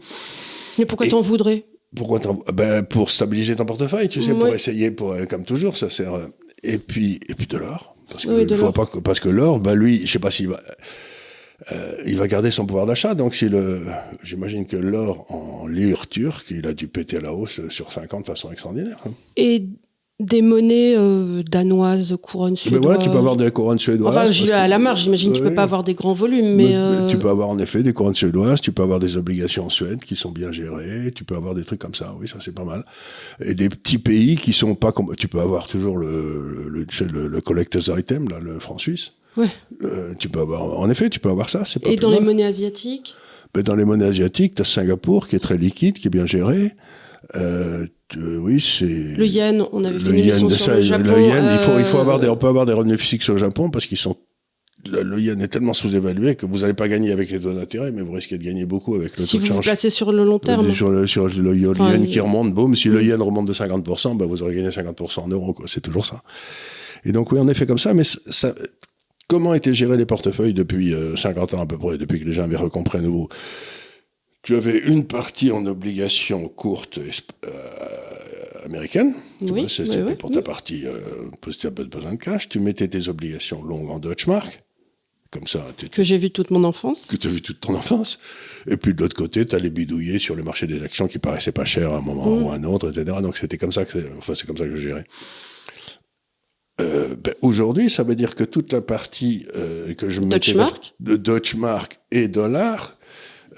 Mais 0.78 0.86
pourquoi 0.86 1.08
t'en 1.08 1.22
voudrais? 1.22 1.66
Pourquoi 1.96 2.20
t'en- 2.20 2.40
ben, 2.54 2.84
Pour 2.84 3.10
stabiliser 3.10 3.56
ton 3.56 3.66
portefeuille, 3.66 4.08
tu 4.10 4.22
sais, 4.22 4.34
pour 4.34 4.54
essayer, 4.54 4.92
pour, 4.92 5.12
euh, 5.14 5.26
comme 5.26 5.44
toujours, 5.46 5.76
ça 5.78 5.90
sert. 5.90 6.14
euh, 6.14 6.28
Et 6.64 6.78
puis, 6.78 7.20
et 7.30 7.34
puis 7.36 7.48
de 7.48 7.58
l'or. 7.58 7.96
Parce 8.10 8.26
que, 8.26 8.32
Oui, 8.32 8.46
de 8.46 8.54
je 8.54 8.60
vois 8.60 8.68
l'or. 8.68 8.74
pas 8.74 8.86
que, 8.86 9.00
parce 9.00 9.20
que 9.20 9.30
l'or, 9.30 9.60
bah 9.60 9.76
lui, 9.76 10.06
je 10.06 10.12
sais 10.14 10.20
pas 10.20 10.32
s'il 10.32 10.48
va. 10.50 10.62
euh, 11.72 11.96
il 12.06 12.16
va 12.18 12.28
garder 12.28 12.52
son 12.52 12.66
pouvoir 12.66 12.86
d'achat, 12.86 13.16
donc 13.16 13.34
si 13.36 13.50
le, 13.50 13.88
j'imagine 14.24 14.66
que 14.68 14.78
l'or 14.78 15.26
en 15.34 15.66
lire 15.68 16.08
turque, 16.08 16.52
il 16.52 16.68
a 16.68 16.74
dû 16.74 16.88
péter 16.88 17.18
à 17.18 17.22
la 17.22 17.34
hausse 17.34 17.68
sur 17.70 17.92
5 17.92 18.14
ans 18.14 18.22
de 18.22 18.26
façon 18.28 18.52
extraordinaire. 18.52 18.98
hein. 19.06 19.12
Et 19.36 19.64
des 20.20 20.42
monnaies 20.42 20.96
euh, 20.98 21.44
danoises, 21.44 22.16
couronnes 22.22 22.52
Mais 22.52 22.56
suédoises. 22.56 22.82
voilà, 22.84 22.98
tu 23.04 23.10
peux 23.12 23.18
avoir 23.18 23.36
des 23.36 23.52
couronnes 23.52 23.78
suédoises. 23.78 24.18
Enfin, 24.18 24.32
j'y 24.32 24.48
vais 24.48 24.54
à 24.54 24.68
la 24.68 24.80
marge, 24.80 25.04
j'imagine 25.04 25.32
que 25.32 25.38
tu 25.38 25.44
peux 25.44 25.54
pas 25.54 25.62
avoir 25.64 25.84
des 25.84 25.94
grands 25.94 26.14
volumes, 26.14 26.56
mais. 26.56 26.70
Mais, 26.70 26.76
euh, 26.76 27.06
Tu 27.08 27.20
peux 27.20 27.30
avoir 27.30 27.50
en 27.50 27.60
effet 27.60 27.84
des 27.84 27.94
couronnes 27.94 28.16
suédoises, 28.16 28.60
tu 28.60 28.72
peux 28.72 28.82
avoir 28.82 29.00
des 29.00 29.16
obligations 29.16 29.66
en 29.68 29.70
Suède 29.70 30.00
qui 30.04 30.16
sont 30.16 30.32
bien 30.32 30.52
gérées, 30.52 31.12
tu 31.14 31.24
peux 31.24 31.36
avoir 31.36 31.54
des 31.54 31.64
trucs 31.66 31.80
comme 31.80 31.94
ça, 31.94 32.16
oui, 32.20 32.28
ça 32.28 32.38
c'est 32.40 32.54
pas 32.56 32.64
mal. 32.64 32.84
Et 33.46 33.54
des 33.54 33.70
petits 33.70 34.00
pays 34.00 34.38
qui 34.38 34.54
sont 34.54 34.74
pas 34.74 34.92
comme. 34.92 35.16
Tu 35.16 35.28
peux 35.28 35.40
avoir 35.40 35.68
toujours 35.68 35.98
le, 35.98 36.66
le, 36.68 36.86
le, 37.12 37.28
le- 37.28 37.42
collector's 37.42 37.92
item, 37.96 38.28
là, 38.30 38.40
le 38.42 38.60
franc 38.60 38.80
suisse. 38.80 39.12
Ouais. 39.38 39.46
Euh, 39.84 40.16
tu 40.18 40.30
peux 40.30 40.40
avoir, 40.40 40.80
en 40.80 40.90
effet, 40.90 41.12
tu 41.12 41.20
peux 41.20 41.30
avoir 41.30 41.48
ça, 41.50 41.64
c'est 41.64 41.80
pas 41.80 41.92
Et 41.92 41.96
dans 41.96 42.10
les 42.10 42.20
monnaies 42.20 42.44
asiatiques? 42.46 43.14
Mais 43.56 43.62
dans 43.62 43.76
les 43.76 43.86
monnaies 43.86 44.06
asiatiques, 44.06 44.56
tu 44.56 44.64
as 44.64 44.66
Singapour 44.66 45.28
qui 45.28 45.36
est 45.36 45.40
très 45.40 45.58
liquide, 45.58 46.00
qui 46.00 46.08
est 46.08 46.12
bien 46.12 46.26
géré. 46.26 46.72
Euh, 47.36 47.86
tu- 48.10 48.38
oui, 48.38 48.62
c'est. 48.62 48.86
Le 48.86 49.26
yen, 49.26 49.66
on 49.72 49.84
avait 49.84 50.00
fait 50.00 50.10
une 50.10 50.16
émission 50.18 50.50
sur 50.50 50.60
ça, 50.60 50.76
le 50.76 50.82
Japon. 50.82 51.04
le 51.16 51.22
yen, 51.22 51.46
il 51.52 51.60
faut, 51.60 51.78
il 51.80 51.86
faut 51.86 51.98
euh, 51.98 52.02
avoir 52.02 52.20
des, 52.20 52.28
on 52.30 52.38
peut 52.38 52.48
avoir 52.48 52.66
des 52.66 52.74
revenus 52.74 53.00
fixes 53.02 53.30
au 53.30 53.38
Japon 53.38 53.70
parce 53.70 53.86
qu'ils 53.86 53.98
sont, 53.98 54.16
le, 54.90 55.04
le 55.04 55.20
yen 55.20 55.42
est 55.42 55.48
tellement 55.50 55.74
sous-évalué 55.74 56.36
que 56.36 56.46
vous 56.46 56.60
n'allez 56.60 56.74
pas 56.74 56.88
gagner 56.88 57.12
avec 57.12 57.30
les 57.32 57.40
taux 57.40 57.54
d'intérêt, 57.54 57.92
mais 57.92 58.02
vous 58.02 58.14
risquez 58.14 58.38
de 58.38 58.44
gagner 58.46 58.66
beaucoup 58.66 58.96
avec 58.96 59.18
le 59.18 59.24
Si 59.26 59.32
taux 59.32 59.38
de 59.38 59.42
vous 59.42 59.48
vous 59.48 59.54
change. 59.56 59.66
placez 59.66 59.90
sur 59.90 60.12
le 60.14 60.24
long 60.24 60.40
terme. 60.40 60.74
Sur 60.74 60.90
le, 60.90 61.06
sur 61.08 61.28
le, 61.28 61.34
le 61.54 61.70
Enfin, 61.72 61.92
yen 61.92 62.04
il- 62.04 62.10
qui 62.10 62.20
remonte, 62.20 62.54
boum, 62.54 62.76
si 62.76 62.88
le 62.88 63.04
yen 63.04 63.22
remonte 63.22 63.48
de 63.48 63.54
50%, 63.54 64.16
ben 64.18 64.26
vous 64.26 64.42
aurez 64.42 64.56
gagné 64.56 64.70
50% 64.70 65.22
en 65.24 65.28
euros. 65.28 65.56
C'est 65.66 65.82
toujours 65.82 66.06
ça. 66.06 66.24
Et 67.04 67.12
donc, 67.12 67.32
oui, 67.32 67.40
en 67.40 67.48
effet, 67.50 67.66
comme 67.66 67.78
ça, 67.78 67.94
mais 67.94 68.04
ça, 68.06 68.54
comment 69.28 69.54
étaient 69.54 69.74
gérés 69.74 69.98
les 69.98 70.06
portefeuilles 70.06 70.54
depuis 70.54 70.94
euh, 70.94 71.16
50 71.18 71.54
ans 71.56 71.62
à 71.62 71.66
peu 71.66 71.78
près, 71.78 71.98
depuis 71.98 72.20
que 72.22 72.26
les 72.26 72.32
gens 72.34 72.44
avaient 72.44 72.56
recompris 72.56 73.00
à 73.00 73.02
nouveau? 73.02 73.28
Tu 74.48 74.56
avais 74.56 74.78
une 74.78 75.06
partie 75.06 75.52
en 75.52 75.66
obligations 75.66 76.48
courtes 76.48 77.00
euh, 77.00 77.52
américaines. 78.64 79.14
Tu 79.46 79.52
Oui, 79.52 79.66
C'était 79.68 80.04
oui, 80.04 80.16
pour 80.16 80.30
oui. 80.30 80.36
ta 80.38 80.42
partie, 80.42 80.86
euh, 80.86 81.02
parce 81.42 81.58
que 81.58 81.62
tu 81.64 81.68
as 81.68 81.70
besoin 81.70 82.14
de 82.14 82.16
cash. 82.18 82.48
Tu 82.48 82.62
mettais 82.62 82.88
tes 82.88 83.10
obligations 83.10 83.62
longues 83.62 83.90
en 83.90 84.00
Deutschmark. 84.00 84.62
Comme 85.32 85.48
ça, 85.48 85.66
Que 85.92 86.02
j'ai 86.02 86.18
vu 86.18 86.32
toute 86.32 86.50
mon 86.52 86.64
enfance. 86.64 87.08
que 87.08 87.18
tu 87.18 87.28
as 87.28 87.30
vu 87.30 87.42
toute 87.42 87.60
ton 87.60 87.76
enfance. 87.76 88.20
Et 88.68 88.78
puis 88.78 88.94
de 88.94 89.02
l'autre 89.02 89.18
côté, 89.18 89.46
tu 89.46 89.54
as 89.54 89.60
les 89.60 89.70
bidouillés 89.70 90.18
sur 90.18 90.34
le 90.34 90.44
marché 90.44 90.66
des 90.66 90.82
actions 90.82 91.08
qui 91.08 91.20
paraissaient 91.20 91.52
pas 91.52 91.66
chères 91.66 91.92
à 91.92 91.98
un 91.98 92.02
moment 92.02 92.34
Mm. 92.34 92.44
ou 92.44 92.50
à 92.52 92.54
un 92.56 92.64
autre, 92.64 92.90
etc. 92.90 93.18
Donc 93.22 93.36
c'était 93.36 93.58
comme 93.58 93.74
ça 93.74 93.84
que 93.84 93.98
enfin, 94.18 94.34
c'est 94.34 94.48
comme 94.48 94.56
ça 94.56 94.64
que 94.64 94.78
je 94.78 94.82
gérais. 94.82 95.04
Euh, 96.80 97.18
ben, 97.22 97.34
Aujourd'hui, 97.42 97.90
ça 97.90 98.04
veut 98.04 98.16
dire 98.16 98.34
que 98.34 98.46
toute 98.46 98.72
la 98.72 98.80
partie 98.82 99.46
euh, 99.58 99.94
que 99.96 100.10
je 100.10 100.22
mettais 100.22 100.54
Deutschmark 100.54 100.94
de 101.02 101.18
Deutschmark 101.18 102.00
et 102.12 102.30
dollars, 102.30 102.97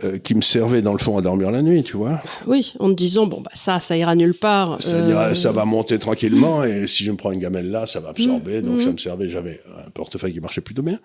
euh, 0.04 0.18
qui 0.18 0.36
me 0.36 0.42
servait 0.42 0.82
dans 0.82 0.94
le 0.94 0.98
fond 0.98 1.18
à 1.18 1.22
dormir 1.22 1.52
la 1.52 1.62
nuit, 1.62 1.84
tu 1.84 1.98
vois. 1.98 2.22
Oui, 2.48 2.74
en 2.80 2.90
te 2.90 2.96
disant, 2.96 3.26
bon, 3.26 3.42
bah, 3.42 3.52
ça, 3.54 3.80
ça 3.80 3.98
ira 3.98 4.16
nulle 4.16 4.34
part. 4.34 4.82
Ça, 4.82 4.96
euh, 4.96 5.34
ça 5.34 5.52
va 5.52 5.66
monter 5.66 6.00
tranquillement 6.00 6.64
et 6.64 6.88
si 6.88 7.04
je 7.04 7.12
me 7.12 7.18
prends 7.18 7.32
une 7.32 7.40
gamelle 7.40 7.70
là, 7.70 7.86
ça 7.86 8.00
va 8.00 8.10
absorber. 8.10 8.62
Mm, 8.62 8.66
Donc 8.66 8.76
mm. 8.78 8.80
ça 8.80 8.92
me 8.92 8.98
servait, 8.98 9.28
j'avais 9.28 9.62
un 9.86 9.90
portefeuille 9.90 10.34
qui 10.34 10.40
marchait 10.40 10.62
plutôt 10.62 10.84
bien. 10.84 11.00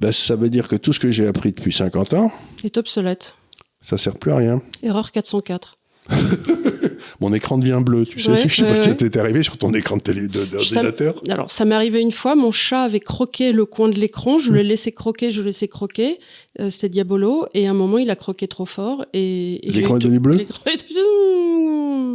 Ben, 0.00 0.12
ça 0.12 0.36
veut 0.36 0.50
dire 0.50 0.68
que 0.68 0.76
tout 0.76 0.92
ce 0.92 1.00
que 1.00 1.10
j'ai 1.10 1.26
appris 1.26 1.52
depuis 1.52 1.72
50 1.72 2.14
ans, 2.14 2.32
est 2.64 2.76
obsolète. 2.76 3.34
ça 3.80 3.98
sert 3.98 4.16
plus 4.16 4.32
à 4.32 4.36
rien. 4.36 4.62
Erreur 4.82 5.12
404. 5.12 5.76
Mon 7.20 7.32
écran 7.34 7.58
devient 7.58 7.80
bleu, 7.84 8.04
tu 8.06 8.18
sais. 8.20 8.30
Ouais, 8.30 8.36
je 8.48 8.54
sais 8.54 8.62
pas 8.62 8.76
si 8.76 8.88
ça 8.88 8.94
t'est 8.94 9.16
arrivé 9.18 9.42
sur 9.42 9.58
ton 9.58 9.72
écran 9.74 9.96
de 9.96 10.02
télé 10.02 10.22
de- 10.28 10.44
d'ordinateur. 10.44 11.20
Alors, 11.28 11.50
ça 11.50 11.64
m'est 11.64 11.74
arrivé 11.74 12.00
une 12.00 12.12
fois, 12.12 12.34
mon 12.34 12.50
chat 12.52 12.82
avait 12.82 13.00
croqué 13.00 13.52
le 13.52 13.64
coin 13.66 13.88
de 13.88 13.98
l'écran, 13.98 14.38
je 14.38 14.52
le 14.52 14.62
laissais 14.62 14.92
croquer, 14.92 15.30
je 15.30 15.40
le 15.40 15.46
laissais 15.46 15.68
croquer, 15.68 16.18
Euh, 16.58 16.68
c'était 16.70 16.88
Diabolo, 16.88 17.46
et 17.54 17.66
à 17.68 17.70
un 17.70 17.74
moment, 17.74 17.98
il 17.98 18.10
a 18.10 18.16
croqué 18.16 18.48
trop 18.48 18.66
fort, 18.66 19.04
et... 19.12 19.60
L'écran 19.62 19.96
est 19.96 20.00
devenu 20.00 20.18
bleu 20.20 20.38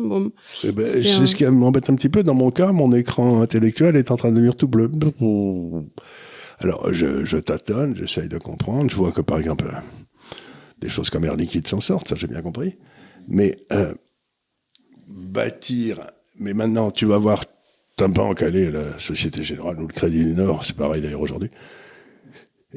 Bon. 0.07 0.31
Eh 0.63 0.71
ben, 0.71 0.85
C'est 0.85 1.11
un- 1.11 1.25
ce 1.25 1.35
qui 1.35 1.45
m'embête 1.45 1.89
un 1.89 1.95
petit 1.95 2.09
peu. 2.09 2.21
Dans 2.23 2.33
mon 2.35 2.51
cas, 2.51 2.71
mon 2.71 2.91
écran 2.93 3.41
intellectuel 3.41 3.95
est 3.95 4.11
en 4.11 4.17
train 4.17 4.29
de 4.29 4.35
devenir 4.35 4.55
tout 4.55 4.67
bleu. 4.67 4.89
Alors, 6.59 6.93
je, 6.93 7.25
je 7.25 7.37
tâtonne, 7.37 7.95
j'essaye 7.95 8.29
de 8.29 8.37
comprendre. 8.37 8.89
Je 8.89 8.95
vois 8.95 9.11
que, 9.11 9.21
par 9.21 9.39
exemple, 9.39 9.65
euh, 9.67 9.77
des 10.79 10.89
choses 10.89 11.09
comme 11.09 11.25
Air 11.25 11.35
Liquide 11.35 11.67
s'en 11.67 11.79
sortent, 11.81 12.07
ça 12.09 12.15
j'ai 12.15 12.27
bien 12.27 12.41
compris. 12.41 12.75
Mais 13.27 13.55
euh, 13.71 13.93
bâtir... 15.07 16.11
Mais 16.37 16.53
maintenant, 16.53 16.91
tu 16.91 17.05
vas 17.05 17.17
voir 17.17 17.45
ta 17.95 18.07
banque, 18.07 18.41
allez, 18.41 18.69
la 18.69 18.99
Société 18.99 19.41
Générale 19.41 19.79
ou 19.79 19.87
le 19.87 19.93
Crédit 19.93 20.23
du 20.23 20.33
Nord, 20.33 20.65
c'est 20.65 20.75
pareil 20.75 21.01
d'ailleurs 21.01 21.21
aujourd'hui. 21.21 21.49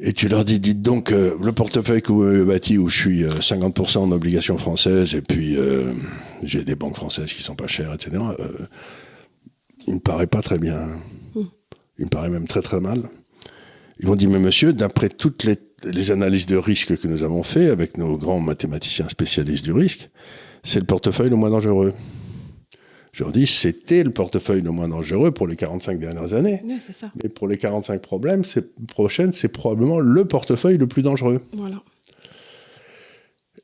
Et 0.01 0.13
tu 0.13 0.29
leur 0.29 0.45
dis, 0.45 0.59
dites 0.59 0.81
donc, 0.81 1.11
euh, 1.11 1.35
le 1.41 1.51
portefeuille 1.51 2.01
que 2.01 2.13
vous 2.13 2.23
avez 2.23 2.45
bâti 2.45 2.77
où 2.77 2.87
je 2.87 2.97
suis 2.97 3.23
euh, 3.23 3.39
50% 3.39 3.97
en 3.97 4.11
obligations 4.11 4.57
françaises 4.57 5.13
et 5.13 5.21
puis 5.21 5.57
euh, 5.57 5.93
j'ai 6.41 6.63
des 6.63 6.75
banques 6.75 6.95
françaises 6.95 7.33
qui 7.33 7.43
sont 7.43 7.55
pas 7.55 7.67
chères, 7.67 7.93
etc. 7.93 8.23
il 9.87 9.95
me 9.95 9.99
paraît 9.99 10.27
pas 10.27 10.41
très 10.41 10.57
bien. 10.57 10.99
Mm. 11.35 11.41
Il 11.97 12.05
me 12.05 12.09
paraît 12.09 12.29
même 12.29 12.47
très 12.47 12.61
très 12.61 12.79
mal. 12.79 13.09
Ils 13.99 14.07
vont 14.07 14.15
dire, 14.15 14.29
mais 14.29 14.39
monsieur, 14.39 14.71
d'après 14.71 15.09
toutes 15.09 15.43
les, 15.43 15.57
les 15.83 16.11
analyses 16.11 16.45
de 16.45 16.57
risque 16.57 16.97
que 16.97 17.07
nous 17.07 17.23
avons 17.23 17.43
fait 17.43 17.69
avec 17.69 17.97
nos 17.97 18.17
grands 18.17 18.39
mathématiciens 18.39 19.09
spécialistes 19.09 19.63
du 19.63 19.71
risque, 19.71 20.09
c'est 20.63 20.79
le 20.79 20.85
portefeuille 20.85 21.29
le 21.29 21.35
moins 21.35 21.49
dangereux. 21.49 21.93
Je 23.11 23.23
leur 23.23 23.31
dis, 23.31 23.47
c'était 23.47 24.03
le 24.03 24.11
portefeuille 24.11 24.61
le 24.61 24.71
moins 24.71 24.87
dangereux 24.87 25.31
pour 25.31 25.47
les 25.47 25.55
45 25.55 25.99
dernières 25.99 26.33
années. 26.33 26.61
Ça. 26.91 27.11
Mais 27.21 27.29
pour 27.29 27.47
les 27.47 27.57
45 27.57 28.01
problèmes, 28.01 28.43
c'est, 28.43 28.75
prochaines, 28.87 29.33
c'est 29.33 29.47
probablement 29.47 29.99
le 29.99 30.25
portefeuille 30.25 30.77
le 30.77 30.87
plus 30.87 31.01
dangereux. 31.01 31.41
Voilà. 31.53 31.81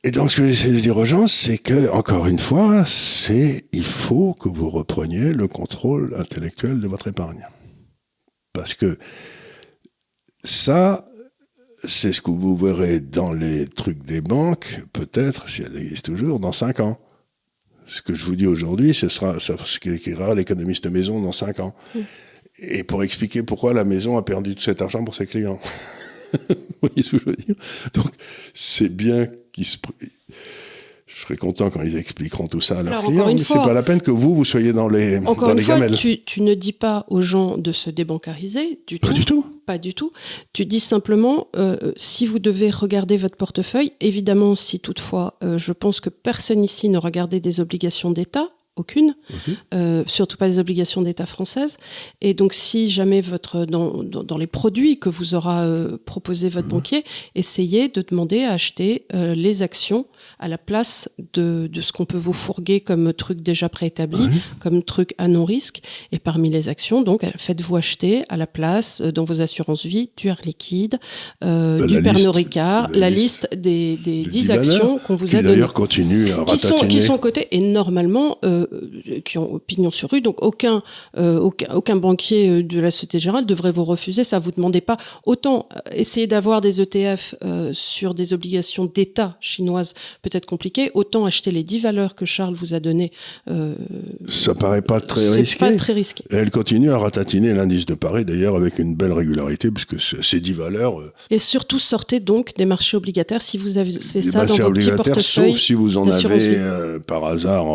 Et 0.03 0.11
donc, 0.11 0.31
ce 0.31 0.37
que 0.37 0.47
j'essaie 0.47 0.71
de 0.71 0.79
dire 0.79 0.97
aux 0.97 1.05
gens, 1.05 1.25
c'est 1.25 1.57
que, 1.57 1.89
encore 1.89 2.27
une 2.27 2.37
fois, 2.37 2.85
c'est, 2.85 3.65
il 3.71 3.83
faut 3.83 4.33
que 4.33 4.49
vous 4.49 4.69
repreniez 4.69 5.33
le 5.33 5.47
contrôle 5.47 6.15
intellectuel 6.17 6.79
de 6.79 6.87
votre 6.87 7.07
épargne. 7.07 7.47
Parce 8.53 8.73
que 8.73 8.97
ça, 10.43 11.07
c'est 11.87 12.13
ce 12.13 12.21
que 12.21 12.31
vous 12.31 12.55
verrez 12.55 12.99
dans 12.99 13.33
les 13.33 13.67
trucs 13.67 14.03
des 14.03 14.21
banques, 14.21 14.81
peut-être, 14.93 15.49
si 15.49 15.61
elles 15.61 15.77
existent 15.77 16.11
toujours, 16.11 16.39
dans 16.39 16.51
5 16.51 16.79
ans. 16.79 16.99
Ce 17.85 18.01
que 18.01 18.15
je 18.15 18.25
vous 18.25 18.35
dis 18.35 18.47
aujourd'hui, 18.47 18.93
ce 18.93 19.09
sera 19.09 19.39
ce 19.39 19.79
qu'écrira 19.79 20.33
l'économiste 20.33 20.87
maison 20.87 21.21
dans 21.21 21.31
5 21.31 21.59
ans. 21.59 21.75
Et 22.59 22.83
pour 22.83 23.03
expliquer 23.03 23.43
pourquoi 23.43 23.73
la 23.73 23.83
maison 23.83 24.17
a 24.17 24.23
perdu 24.23 24.55
tout 24.55 24.63
cet 24.63 24.81
argent 24.81 25.03
pour 25.03 25.15
ses 25.15 25.27
clients. 25.27 25.59
vous 26.49 26.55
voyez 26.81 27.01
ce 27.01 27.11
que 27.11 27.17
je 27.19 27.25
veux 27.25 27.35
dire? 27.35 27.55
Donc, 27.93 28.11
c'est 28.53 28.89
bien 28.89 29.27
qu'ils 29.51 29.65
se... 29.65 29.77
Je 31.15 31.21
serais 31.21 31.37
content 31.37 31.69
quand 31.69 31.81
ils 31.81 31.95
expliqueront 31.95 32.49
tout 32.49 32.59
ça 32.59 32.79
à 32.79 32.83
leurs 32.83 33.01
clients, 33.01 33.33
mais 33.33 33.41
c'est 33.41 33.53
pas 33.53 33.71
la 33.71 33.83
peine 33.83 34.01
que 34.01 34.11
vous, 34.11 34.35
vous 34.35 34.43
soyez 34.43 34.73
dans 34.73 34.89
les, 34.89 35.19
Encore 35.19 35.35
dans 35.47 35.51
une 35.51 35.57
les 35.59 35.63
fois, 35.63 35.75
gamelles. 35.75 35.95
tu, 35.95 36.21
tu 36.25 36.41
ne 36.41 36.53
dis 36.53 36.73
pas 36.73 37.05
aux 37.07 37.21
gens 37.21 37.57
de 37.57 37.71
se 37.71 37.89
débancariser 37.89 38.81
du 38.85 38.99
Pas 38.99 39.07
tout. 39.07 39.13
du 39.13 39.23
tout. 39.23 39.45
Pas 39.65 39.77
du 39.77 39.93
tout. 39.93 40.11
Tu 40.51 40.65
dis 40.65 40.81
simplement, 40.81 41.47
euh, 41.55 41.93
si 41.95 42.25
vous 42.25 42.37
devez 42.39 42.69
regarder 42.69 43.15
votre 43.15 43.37
portefeuille, 43.37 43.93
évidemment, 44.01 44.55
si 44.55 44.81
toutefois, 44.81 45.35
euh, 45.41 45.57
je 45.57 45.71
pense 45.71 46.01
que 46.01 46.09
personne 46.09 46.65
ici 46.65 46.89
ne 46.89 46.97
regardait 46.97 47.39
des 47.39 47.61
obligations 47.61 48.11
d'État, 48.11 48.49
aucune, 48.75 49.15
Mhm. 49.29 49.55
euh, 49.73 50.03
surtout 50.05 50.37
pas 50.37 50.47
des 50.47 50.59
obligations 50.59 51.01
d'État 51.01 51.25
françaises. 51.25 51.77
Et 52.21 52.33
donc, 52.33 52.53
si 52.53 52.89
jamais 52.89 53.21
votre 53.21 53.65
dans, 53.65 54.03
dans, 54.03 54.23
dans 54.23 54.37
les 54.37 54.47
produits 54.47 54.99
que 54.99 55.09
vous 55.09 55.33
aura 55.33 55.63
euh, 55.63 55.97
proposé 56.05 56.49
votre 56.49 56.67
Mhm. 56.67 56.73
banquier, 56.73 57.03
essayez 57.35 57.87
de 57.87 58.01
demander 58.07 58.43
à 58.43 58.51
acheter 58.53 59.05
euh, 59.13 59.33
les 59.35 59.61
actions 59.61 60.05
à 60.39 60.47
la 60.47 60.57
place 60.57 61.09
de, 61.33 61.69
de 61.71 61.81
ce 61.81 61.91
qu'on 61.93 62.05
peut 62.05 62.17
vous 62.17 62.33
fourguer 62.33 62.81
comme 62.81 63.13
truc 63.13 63.41
déjà 63.41 63.69
préétabli, 63.69 64.23
Ouais. 64.23 64.29
comme 64.59 64.83
truc 64.83 65.13
à 65.17 65.27
non 65.27 65.45
risque. 65.45 65.81
Et 66.11 66.19
parmi 66.19 66.49
les 66.49 66.67
actions, 66.67 67.01
donc, 67.01 67.25
faites-vous 67.37 67.75
acheter 67.77 68.23
à 68.29 68.37
la 68.37 68.47
place 68.47 69.01
euh, 69.01 69.11
dans 69.11 69.23
vos 69.23 69.41
assurances 69.41 69.85
vie 69.85 70.09
du 70.17 70.27
Air 70.27 70.39
Liquide, 70.43 70.99
euh, 71.43 71.79
Bah, 71.79 71.85
du 71.87 72.01
Pernod 72.01 72.35
Ricard, 72.35 72.89
la 72.91 72.99
la 72.99 73.09
liste 73.09 73.47
liste 73.51 73.61
des, 73.61 73.97
des 73.97 74.23
des 74.23 74.29
10 74.29 74.29
10 74.29 74.51
actions 74.51 74.99
qu'on 74.99 75.15
vous 75.15 75.25
Qui 75.27 75.35
a 75.37 75.41
données 75.41 75.55
d'ailleurs 75.55 75.73
continue 75.73 76.31
à 76.31 76.43
qui 76.45 76.57
sont, 76.57 76.77
qui 76.79 77.01
sont 77.01 77.17
cotées 77.17 77.47
et 77.51 77.59
normalement 77.59 78.37
euh, 78.43 78.63
euh, 78.63 78.64
qui 79.23 79.37
ont 79.37 79.53
opinion 79.53 79.91
sur 79.91 80.09
rue. 80.09 80.21
Donc 80.21 80.41
aucun, 80.41 80.83
euh, 81.17 81.39
aucun, 81.39 81.73
aucun 81.73 81.95
banquier 81.95 82.49
euh, 82.49 82.63
de 82.63 82.79
la 82.79 82.91
Société 82.91 83.19
Générale 83.19 83.45
devrait 83.45 83.71
vous 83.71 83.83
refuser. 83.83 84.23
Ça 84.23 84.39
vous 84.39 84.51
demandez 84.51 84.81
pas. 84.81 84.97
Autant 85.25 85.67
euh, 85.75 85.79
essayer 85.93 86.27
d'avoir 86.27 86.61
des 86.61 86.81
ETF 86.81 87.35
euh, 87.43 87.71
sur 87.73 88.13
des 88.13 88.33
obligations 88.33 88.85
d'État 88.85 89.37
chinoises 89.39 89.93
peut-être 90.21 90.45
compliqué. 90.45 90.91
Autant 90.93 91.25
acheter 91.25 91.51
les 91.51 91.63
10 91.63 91.79
valeurs 91.79 92.15
que 92.15 92.25
Charles 92.25 92.55
vous 92.55 92.73
a 92.73 92.79
données. 92.79 93.11
Euh, 93.49 93.75
Ça 94.27 94.53
paraît 94.53 94.81
pas 94.81 95.01
très 95.01 95.29
risqué. 95.29 95.59
pas 95.59 95.75
très 95.75 95.93
risqué. 95.93 96.23
Et 96.31 96.35
elle 96.35 96.51
continue 96.51 96.91
à 96.91 96.97
ratatiner 96.97 97.53
l'indice 97.53 97.85
de 97.85 97.93
Paris, 97.93 98.25
d'ailleurs, 98.25 98.55
avec 98.55 98.79
une 98.79 98.95
belle 98.95 99.13
régularité, 99.13 99.71
puisque 99.71 99.99
ces 99.99 100.39
dix 100.39 100.53
valeurs, 100.53 100.99
euh, 100.99 101.13
Et 101.29 101.39
surtout 101.39 101.79
sortez 101.79 102.19
donc 102.19 102.53
des 102.55 102.65
marchés 102.65 102.97
obligataires 102.97 103.41
si 103.41 103.57
vous 103.57 103.77
avez 103.77 103.91
fait 103.91 104.19
eh 104.19 104.23
ça 104.23 104.39
ben, 104.39 104.45
dans 104.45 104.53
petits 104.53 104.61
obligataire, 104.61 104.95
portefeuilles. 104.97 105.53
sauf 105.53 105.57
si 105.57 105.73
vous 105.73 105.97
en 105.97 106.09
avez 106.09 106.57
euh, 106.57 106.99
par 106.99 107.25
hasard, 107.25 107.65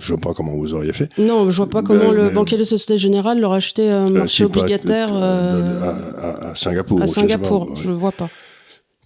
je 0.00 0.12
ne 0.12 0.18
pas 0.30 0.34
comment 0.36 0.52
vous 0.52 0.72
auriez 0.74 0.92
fait. 0.92 1.08
Non, 1.18 1.50
je 1.50 1.56
vois 1.56 1.68
pas 1.68 1.82
comment 1.82 2.10
le 2.12 2.30
banquier 2.30 2.56
de 2.56 2.64
Société 2.64 2.98
Générale 2.98 3.40
leur 3.40 3.52
acheter 3.52 3.88
un 3.90 4.06
Euh, 4.06 4.10
marché 4.10 4.44
sais 4.44 4.48
pas, 4.48 4.60
obligataire 4.60 5.08
euh, 5.12 6.50
à, 6.50 6.54
Singapour. 6.54 7.02
à 7.02 7.06
je 7.06 7.12
Singapour. 7.12 7.76
Je 7.76 7.90
vois 7.90 8.12
pas. 8.12 8.28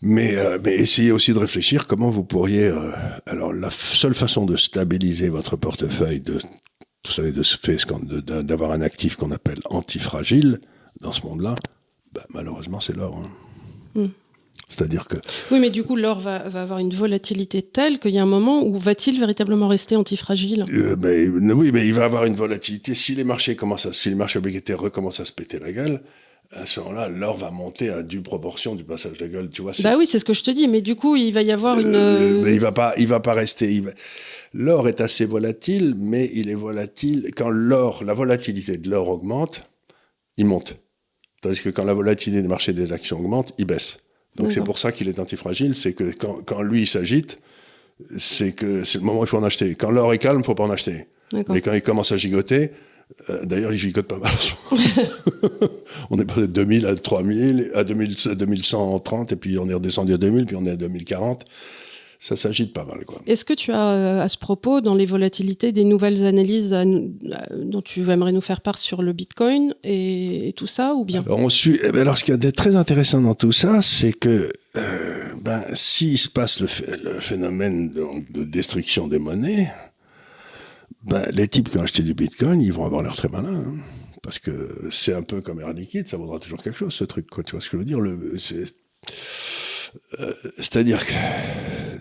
Mais, 0.03 0.37
euh, 0.37 0.59
mais 0.63 0.75
essayez 0.75 1.13
aussi 1.13 1.33
de 1.33 1.39
réfléchir 1.39 1.87
comment 1.87 2.11
vous 2.11 2.25
pourriez. 2.25 2.67
euh, 2.69 2.91
alors, 3.27 3.53
la 3.53 3.71
seule 3.71 4.15
façon 4.15 4.45
de 4.45 4.57
stabiliser 4.57 5.31
votre 5.31 5.57
portefeuille, 5.57 6.21
de, 6.21 6.35
vous 6.35 7.11
savez, 7.11 7.33
de 7.33 7.43
ce 7.43 7.57
d'avoir 8.43 8.73
un 8.73 8.83
actif 8.83 9.17
qu'on 9.17 9.31
appelle 9.31 9.61
antifragile 9.71 10.61
dans 11.01 11.13
ce 11.13 11.23
monde-là, 11.23 11.55
bah, 12.13 12.25
malheureusement, 12.33 12.81
c'est 12.81 12.97
l'or. 12.97 13.19
hein. 13.23 13.29
Hmm. 13.95 14.09
C'est-à-dire 14.69 15.07
que 15.07 15.17
Oui, 15.51 15.61
mais 15.61 15.71
du 15.71 15.83
coup, 15.85 15.95
l'or 15.97 16.21
va, 16.21 16.49
va 16.49 16.63
avoir 16.63 16.79
une 16.79 16.91
volatilité 16.95 17.63
telle 17.63 17.99
qu'il 17.99 18.13
y 18.13 18.19
a 18.19 18.23
un 18.23 18.27
moment 18.27 18.63
où 18.65 18.77
va-t-il 18.79 19.19
véritablement 19.21 19.69
rester 19.69 19.95
antifragile? 19.97 20.65
Euh, 20.73 20.97
ben, 20.97 21.31
oui, 21.53 21.71
mais 21.73 21.87
il 21.87 21.95
va 21.95 22.05
avoir 22.05 22.25
une 22.25 22.35
volatilité. 22.35 22.95
Si 22.95 23.15
les 23.15 23.25
marchés 23.25 23.57
commencent 23.57 23.87
à, 23.87 23.93
si 23.93 24.09
les 24.09 24.15
marchés 24.15 24.39
obligataires 24.39 24.81
recommencent 24.81 25.21
à 25.21 25.25
se 25.25 25.33
péter 25.33 25.59
la 25.59 25.71
gueule, 25.73 26.01
à 26.53 26.67
ce 26.67 26.81
moment-là, 26.81 27.09
l'or 27.09 27.37
va 27.37 27.51
monter 27.51 27.89
à 27.91 28.03
due 28.03 28.21
proportion 28.23 28.75
du 28.75 28.85
passage 28.85 29.19
de 29.19 29.27
gueule. 29.27 29.49
Tu 29.51 29.63
vois, 29.63 29.73
Bah 29.83 29.97
oui, 29.99 30.07
c'est 30.07 30.19
ce 30.19 30.25
que 30.25 30.35
je 30.35 30.43
te 30.43 30.51
dis. 30.51 30.69
Mais 30.69 30.83
du 30.83 30.95
coup, 30.95 31.17
il 31.17 31.33
va 31.33 31.43
y 31.43 31.51
avoir 31.53 31.79
une. 31.81 31.95
Euh, 31.95 32.43
mais 32.43 32.55
il 32.55 32.61
va 32.61 32.73
pas, 32.73 32.95
il 32.97 33.07
va 33.07 33.21
pas 33.21 33.33
rester. 33.33 33.81
va- 33.81 33.91
L'or 34.53 34.87
est 34.89 35.01
assez 35.01 35.25
volatile, 35.27 35.95
mais 35.99 36.31
il 36.33 36.49
est 36.49 36.55
volatile 36.55 37.31
quand 37.37 37.51
l'or, 37.51 38.05
la 38.05 38.15
volatilité 38.15 38.77
de 38.77 38.89
l'or 38.89 39.09
augmente, 39.09 39.69
il 40.37 40.47
monte. 40.47 40.77
Tandis 41.43 41.61
que 41.61 41.71
quand 41.71 41.85
la 41.85 41.95
volatilité 41.95 42.41
des 42.41 42.49
marchés 42.49 42.73
des 42.73 42.93
actions 42.93 43.19
augmente, 43.19 43.53
il 43.59 43.65
baisse. 43.67 43.99
Donc 44.37 44.51
c'est 44.51 44.65
pour 44.65 44.79
ça 44.79 44.91
qu'il 44.93 45.09
est 45.09 45.19
antifragile, 45.19 45.75
c'est 45.75 45.93
que 45.93 46.13
quand, 46.13 46.41
quand 46.45 46.63
lui 46.63 46.83
il 46.83 46.87
s'agite, 46.87 47.39
c'est 48.19 48.53
que 48.53 48.85
c'est 48.85 48.99
le 48.99 49.05
moment 49.05 49.21
où 49.21 49.25
il 49.25 49.29
faut 49.29 49.39
en 49.39 49.45
acheter. 49.45 49.75
Quand 49.75 49.91
l'or 49.91 50.13
est 50.13 50.19
calme, 50.19 50.41
il 50.41 50.45
faut 50.45 50.55
pas 50.55 50.65
en 50.65 50.71
acheter. 50.71 51.07
Mais 51.49 51.61
quand 51.61 51.73
il 51.73 51.83
commence 51.83 52.13
à 52.13 52.17
gigoter, 52.17 52.71
euh, 53.31 53.45
d'ailleurs, 53.45 53.73
il 53.73 53.79
gigote 53.79 54.07
pas 54.07 54.19
mal. 54.19 54.33
on 56.11 56.19
est 56.19 56.25
passé 56.25 56.43
de 56.43 56.47
2000 56.47 56.87
à 56.87 56.95
3000, 56.95 57.71
à 57.75 57.85
2000, 57.85 58.17
2130, 58.35 59.33
et 59.33 59.37
puis 59.37 59.59
on 59.59 59.69
est 59.69 59.75
redescendu 59.75 60.15
à 60.15 60.17
2000, 60.17 60.47
puis 60.47 60.57
on 60.57 60.65
est 60.67 60.71
à 60.71 60.77
2040. 60.77 61.45
Ça 62.27 62.37
s'agite 62.37 62.73
pas 62.73 62.87
mal. 62.87 63.01
Est-ce 63.27 63.45
que 63.45 63.53
tu 63.53 63.71
as, 63.71 63.91
euh, 63.91 64.23
à 64.23 64.31
ce 64.31 64.39
propos, 64.39 64.81
dans 64.81 64.95
les 64.95 65.05
volatilités, 65.05 65.73
des 65.73 65.85
nouvelles 65.85 66.25
analyses 66.25 66.73
à 66.73 66.87
nous- 66.87 67.13
à- 67.31 67.55
dont 67.55 67.83
tu 67.83 68.09
aimerais 68.09 68.33
nous 68.33 68.41
faire 68.41 68.63
part 68.63 68.79
sur 68.79 69.03
le 69.03 69.13
Bitcoin 69.13 69.75
et, 69.85 70.49
et 70.49 70.53
tout 70.55 70.67
ça, 70.67 70.95
ou 70.95 71.05
bien? 71.05 71.23
Alors, 71.27 71.39
on 71.41 71.51
suit, 71.51 71.79
eh 71.85 71.93
ben, 71.93 72.01
alors, 72.01 72.17
ce 72.17 72.33
a 72.33 72.39
de 72.39 72.49
très 72.51 72.77
intéressant 72.77 73.21
dans 73.21 73.35
tout 73.35 73.53
ça, 73.53 73.83
c'est 73.83 74.15
que 74.15 74.51
euh, 74.79 75.35
ben, 75.43 75.65
s'il 75.75 76.17
se 76.17 76.31
passe 76.31 76.61
le, 76.61 76.67
ph- 76.67 76.99
le 77.03 77.21
phénomène 77.21 77.91
de, 77.91 78.07
de 78.33 78.45
destruction 78.45 79.07
des 79.07 79.19
monnaies, 79.19 79.71
ben, 81.03 81.27
les 81.31 81.47
types 81.47 81.69
qui 81.69 81.77
ont 81.77 81.83
acheté 81.83 82.03
du 82.03 82.15
Bitcoin, 82.15 82.63
ils 82.63 82.73
vont 82.73 82.87
avoir 82.87 83.03
l'air 83.03 83.15
très 83.17 83.29
malins. 83.29 83.65
hein. 83.67 83.75
parce 84.23 84.39
que 84.39 84.87
c'est 84.91 85.13
un 85.13 85.23
peu 85.23 85.43
comme 85.43 85.61
Air 85.61 85.75
Liquide, 85.75 86.09
ça 86.09 86.17
vaudra 86.17 86.39
toujours 86.39 86.63
quelque 86.63 86.79
chose, 86.79 86.95
ce 86.95 87.05
truc. 87.05 87.29
Quoi, 87.29 87.45
tu 87.45 87.51
vois 87.53 87.61
ce 87.61 87.67
que 87.69 87.73
je 87.77 87.81
veux 87.81 87.85
dire 87.85 88.01
le, 88.01 88.33
euh, 90.21 90.33
C'est-à-dire 90.59 91.05
que 91.05 91.13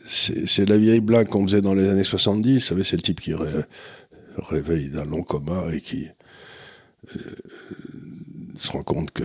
c'est, 0.08 0.68
la 0.68 0.78
vieille 0.78 1.00
blague 1.02 1.28
qu'on 1.28 1.44
faisait 1.48 1.62
dans 1.62 1.74
les 1.74 1.88
années 1.88 2.04
70. 2.04 2.54
Vous 2.56 2.60
savez, 2.60 2.84
c'est 2.84 2.96
le 2.98 3.02
type 3.02 3.20
qui 3.22 3.34
ré- 3.34 3.66
réveille 4.38 4.90
d'un 4.90 5.06
long 5.06 5.24
coma 5.24 5.74
et 5.74 5.82
qui 5.82 6.08
se 8.58 8.72
rend 8.72 8.84
compte 8.84 9.12
que 9.12 9.24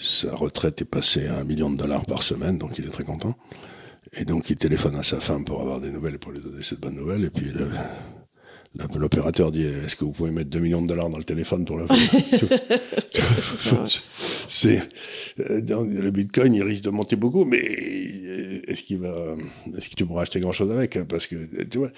sa 0.00 0.34
retraite 0.34 0.80
est 0.82 0.86
passée 0.86 1.26
à 1.26 1.38
un 1.38 1.44
million 1.44 1.70
de 1.70 1.76
dollars 1.76 2.04
par 2.06 2.22
semaine, 2.22 2.58
donc 2.58 2.78
il 2.78 2.84
est 2.86 2.90
très 2.90 3.04
content. 3.04 3.34
Et 4.12 4.24
donc 4.24 4.50
il 4.50 4.56
téléphone 4.56 4.96
à 4.96 5.02
sa 5.02 5.20
femme 5.20 5.44
pour 5.44 5.60
avoir 5.60 5.80
des 5.80 5.90
nouvelles 5.90 6.18
pour 6.18 6.32
lui 6.32 6.40
donner 6.40 6.62
cette 6.62 6.80
bonne 6.80 6.94
nouvelle. 6.94 7.24
Et 7.24 7.30
puis 7.30 7.46
le- 7.50 7.68
l'opérateur 8.98 9.50
dit 9.50 9.62
Est-ce 9.62 9.96
que 9.96 10.04
vous 10.04 10.12
pouvez 10.12 10.30
mettre 10.30 10.50
2 10.50 10.58
millions 10.60 10.82
de 10.82 10.86
dollars 10.86 11.08
dans 11.10 11.18
le 11.18 11.24
téléphone 11.24 11.64
pour 11.64 11.76
le 11.78 11.86
C'est 14.48 14.80
euh, 15.40 15.60
le 15.84 16.10
Bitcoin, 16.10 16.54
il 16.54 16.62
risque 16.62 16.84
de 16.84 16.90
monter 16.90 17.16
beaucoup, 17.16 17.44
mais 17.44 17.60
euh, 17.62 18.60
est-ce 18.66 18.82
qu'il 18.82 18.98
va, 18.98 19.34
est-ce 19.76 19.88
que 19.90 19.94
tu 19.94 20.06
pourras 20.06 20.22
acheter 20.22 20.40
grand 20.40 20.52
chose 20.52 20.70
avec 20.70 20.98
Parce 21.08 21.26
que 21.26 21.36
tu 21.64 21.78
vois, 21.78 21.90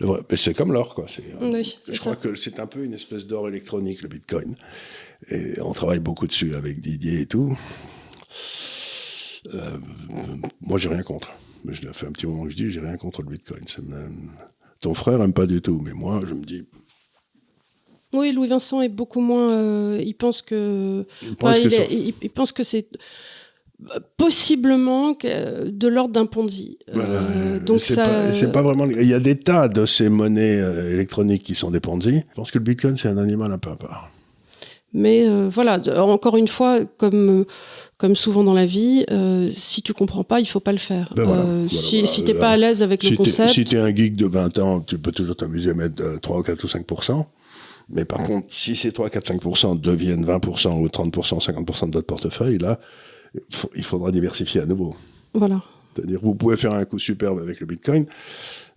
le 0.00 0.06
vrai- 0.06 0.20
mais 0.30 0.36
c'est 0.36 0.54
comme 0.54 0.72
l'or, 0.72 0.94
quoi. 0.94 1.06
Euh, 1.40 1.50
Oui, 1.52 1.76
c'est 1.82 1.94
je 1.94 2.00
crois 2.00 2.14
ça. 2.14 2.20
que 2.20 2.34
c'est 2.34 2.58
un 2.60 2.66
peu 2.66 2.84
une 2.84 2.94
espèce 2.94 3.26
d'or 3.26 3.48
électronique, 3.48 4.02
le 4.02 4.08
Bitcoin. 4.08 4.56
Et 5.30 5.60
on 5.60 5.72
travaille 5.72 6.00
beaucoup 6.00 6.26
dessus 6.26 6.54
avec 6.54 6.80
Didier 6.80 7.20
et 7.20 7.26
tout. 7.26 7.56
Euh, 9.54 9.76
moi, 10.60 10.78
j'ai 10.78 10.88
rien 10.88 11.02
contre. 11.02 11.28
Mais 11.64 11.74
je 11.74 11.82
l'ai 11.82 11.92
fait 11.92 12.06
un 12.06 12.12
petit 12.12 12.26
moment 12.26 12.44
que 12.44 12.50
je 12.50 12.56
dis, 12.56 12.70
j'ai 12.72 12.80
rien 12.80 12.96
contre 12.96 13.22
le 13.22 13.28
Bitcoin. 13.28 13.62
Ça 13.68 13.82
me- 13.82 14.08
Ton 14.82 14.92
frère 14.94 15.22
aime 15.22 15.32
pas 15.32 15.46
du 15.46 15.62
tout, 15.62 15.80
mais 15.82 15.92
moi, 15.92 16.20
je 16.26 16.34
me 16.34 16.44
dis, 16.44 16.64
Oui, 18.12 18.32
Louis 18.32 18.48
Vincent 18.48 18.82
est 18.82 18.88
beaucoup 18.90 19.20
moins. 19.20 19.50
euh, 19.52 20.02
il 20.04 20.14
pense 20.14 20.42
que. 20.42 21.06
il 21.22 21.34
pense 21.36 21.54
que 21.56 21.60
il, 21.64 21.70
ça- 21.70 21.82
est- 21.84 21.92
il- 21.92 22.14
il 22.20 22.30
pense 22.30 22.52
que 22.52 22.62
c'est 22.62 22.88
euh, 23.94 24.00
possiblement 24.16 25.12
de 25.22 25.88
l'ordre 25.88 26.12
d'un 26.14 26.26
Ponzi. 26.26 26.78
Voilà, 26.92 27.08
Euh, 27.08 27.58
donc 27.58 27.80
c'est 27.80 27.94
ça. 27.94 28.04
pas, 28.06 28.32
c'est 28.34 28.52
pas 28.52 28.62
vraiment. 28.62 28.84
Il 28.86 29.06
y 29.08 29.14
a 29.14 29.20
des 29.20 29.38
tas 29.38 29.68
de 29.68 29.86
ces 29.86 30.08
monnaies 30.10 30.58
électroniques 30.92 31.42
qui 31.44 31.54
sont 31.54 31.70
des 31.70 31.80
Ponzi. 31.80 32.18
Je 32.30 32.34
pense 32.34 32.50
que 32.50 32.58
le 32.58 32.64
Bitcoin 32.64 32.96
c'est 32.98 33.08
un 33.08 33.18
animal 33.18 33.50
un 33.52 33.58
peu 33.58 33.70
à 33.70 33.76
part. 33.76 34.10
Mais 34.94 35.26
euh, 35.26 35.48
voilà, 35.48 35.80
encore 36.04 36.36
une 36.36 36.48
fois, 36.48 36.84
comme, 36.84 37.46
comme 38.02 38.16
souvent 38.16 38.42
dans 38.42 38.52
la 38.52 38.66
vie, 38.66 39.04
euh, 39.12 39.52
si 39.54 39.80
tu 39.80 39.94
comprends 39.94 40.24
pas, 40.24 40.40
il 40.40 40.46
faut 40.46 40.58
pas 40.58 40.72
le 40.72 40.78
faire. 40.78 41.12
Ben 41.14 41.22
voilà, 41.22 41.42
Euh, 41.42 41.66
voilà, 41.68 41.68
si 41.68 41.98
voilà. 42.00 42.06
si 42.12 42.24
t'es 42.24 42.34
pas 42.34 42.50
à 42.50 42.56
l'aise 42.56 42.82
avec 42.82 43.04
le 43.04 43.10
Si 43.10 43.14
concept, 43.16 43.50
si 43.50 43.64
t'es 43.64 43.76
un 43.78 43.94
geek 43.94 44.16
de 44.16 44.26
20 44.26 44.58
ans, 44.58 44.80
tu 44.80 44.98
peux 44.98 45.12
toujours 45.12 45.36
t'amuser 45.36 45.70
à 45.70 45.74
mettre 45.74 46.02
euh, 46.02 46.16
3 46.18 46.40
ou 46.40 46.42
4 46.42 46.64
ou 46.64 46.66
5% 46.66 47.24
Mais 47.90 48.04
par 48.04 48.24
contre, 48.26 48.48
si 48.50 48.74
ces 48.74 48.90
3, 48.90 49.08
4, 49.08 49.34
5% 49.34 49.80
deviennent 49.80 50.24
20 50.24 50.44
ou 50.48 50.88
30% 50.88 51.38
50% 51.40 51.90
de 51.90 51.92
votre 51.92 52.06
portefeuille, 52.08 52.58
là, 52.58 52.80
il 53.76 53.84
faudra 53.84 54.10
diversifier 54.10 54.60
à 54.62 54.66
nouveau. 54.66 54.96
voilà. 55.32 55.62
C'est-à-dire, 55.94 56.18
vous 56.22 56.34
pouvez 56.34 56.56
faire 56.56 56.72
un 56.72 56.84
coup 56.86 56.98
superbe 56.98 57.38
avec 57.38 57.60
le 57.60 57.66
Bitcoin, 57.66 58.06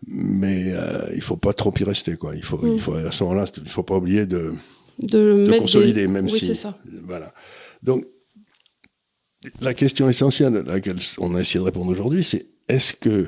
mais 0.07 0.65
euh, 0.73 1.09
il 1.15 1.21
faut 1.21 1.37
pas 1.37 1.53
trop 1.53 1.73
y 1.79 1.83
rester, 1.83 2.15
quoi. 2.15 2.35
Il 2.35 2.43
faut, 2.43 2.57
Mm. 2.57 2.73
il 2.73 2.79
faut 2.79 2.93
à 2.93 3.11
ce 3.11 3.23
moment-là, 3.23 3.45
il 3.63 3.69
faut 3.69 3.83
pas 3.83 3.95
oublier 3.95 4.27
de 4.27 4.53
De, 4.99 5.47
de 5.47 5.57
consolider, 5.57 6.01
des... 6.01 6.07
même 6.07 6.25
oui, 6.25 6.37
si. 6.39 6.45
c'est 6.45 6.53
ça. 6.53 6.77
Voilà. 7.07 7.33
Donc, 7.83 8.05
la 9.61 9.73
question 9.73 10.09
essentielle 10.09 10.57
à 10.57 10.73
laquelle 10.73 10.97
on 11.17 11.35
a 11.35 11.41
essayé 11.41 11.59
de 11.59 11.65
répondre 11.65 11.91
aujourd'hui, 11.91 12.23
c'est 12.23 12.45
est-ce 12.67 12.93
que 12.93 13.27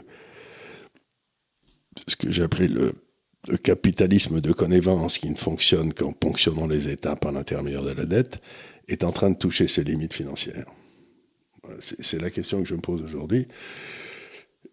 ce 2.07 2.15
que 2.15 2.31
j'ai 2.31 2.43
appelé 2.43 2.67
le, 2.67 2.93
capitalisme 3.63 4.41
de 4.41 4.51
connivence 4.51 5.17
qui 5.17 5.29
ne 5.29 5.35
fonctionne 5.35 5.93
qu'en 5.93 6.11
ponctionnant 6.11 6.67
les 6.67 6.89
États 6.89 7.15
par 7.15 7.31
l'intermédiaire 7.31 7.83
de 7.83 7.91
la 7.91 8.03
dette 8.03 8.41
est 8.89 9.05
en 9.05 9.13
train 9.13 9.29
de 9.29 9.37
toucher 9.37 9.69
ses 9.69 9.85
limites 9.85 10.13
financières 10.13 10.65
C'est 11.79 12.21
la 12.21 12.29
question 12.29 12.61
que 12.61 12.67
je 12.67 12.75
me 12.75 12.81
pose 12.81 13.01
aujourd'hui. 13.03 13.47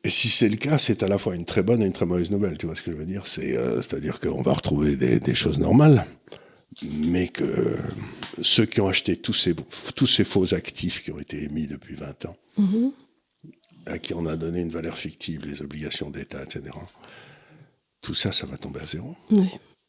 Et 0.03 0.11
si 0.11 0.29
c'est 0.29 0.49
le 0.49 0.57
cas, 0.57 0.77
c'est 0.77 1.05
à 1.05 1.09
la 1.09 1.19
fois 1.19 1.37
une 1.37 1.45
très 1.45 1.63
bonne 1.63 1.85
et 1.85 1.87
une 1.87 1.93
très 1.93 2.05
mauvaise 2.05 2.33
nouvelle. 2.33 2.59
Tu 2.59 2.67
vois 2.67 2.75
ce 2.75 2.83
que 2.83 2.91
je 2.91 2.97
veux 2.97 3.07
dire? 3.07 3.23
Euh, 3.39 3.81
C'est-à-dire 3.81 4.19
qu'on 4.19 4.43
va 4.43 4.53
retrouver 4.53 4.97
des 4.97 5.35
choses 5.35 5.61
normales, 5.61 6.05
mais 6.83 7.29
que 7.29 7.77
ceux 8.43 8.67
qui 8.67 8.81
ont 8.81 8.89
acheté 8.89 9.17
tous 9.17 9.33
ces, 9.33 9.55
tous 9.95 10.07
ces 10.07 10.25
faux 10.25 10.55
actifs 10.55 11.03
qui 11.05 11.11
ont 11.13 11.21
été 11.21 11.43
émis 11.45 11.67
depuis 11.67 11.95
20 11.95 12.27
ans, 12.27 12.37
Mhm. 12.59 12.93
à 13.87 13.99
qui 13.99 14.15
on 14.15 14.27
a 14.27 14.37
donné 14.37 14.61
une 14.61 14.69
valeur 14.71 14.97
fictive, 14.99 15.45
les 15.47 15.63
obligations 15.63 16.11
d'État, 16.11 16.43
etc., 16.43 16.63
tout 18.01 18.15
ça, 18.15 18.33
ça 18.33 18.47
va 18.47 18.57
tomber 18.59 18.81
à 18.81 18.87
zéro. 18.87 19.17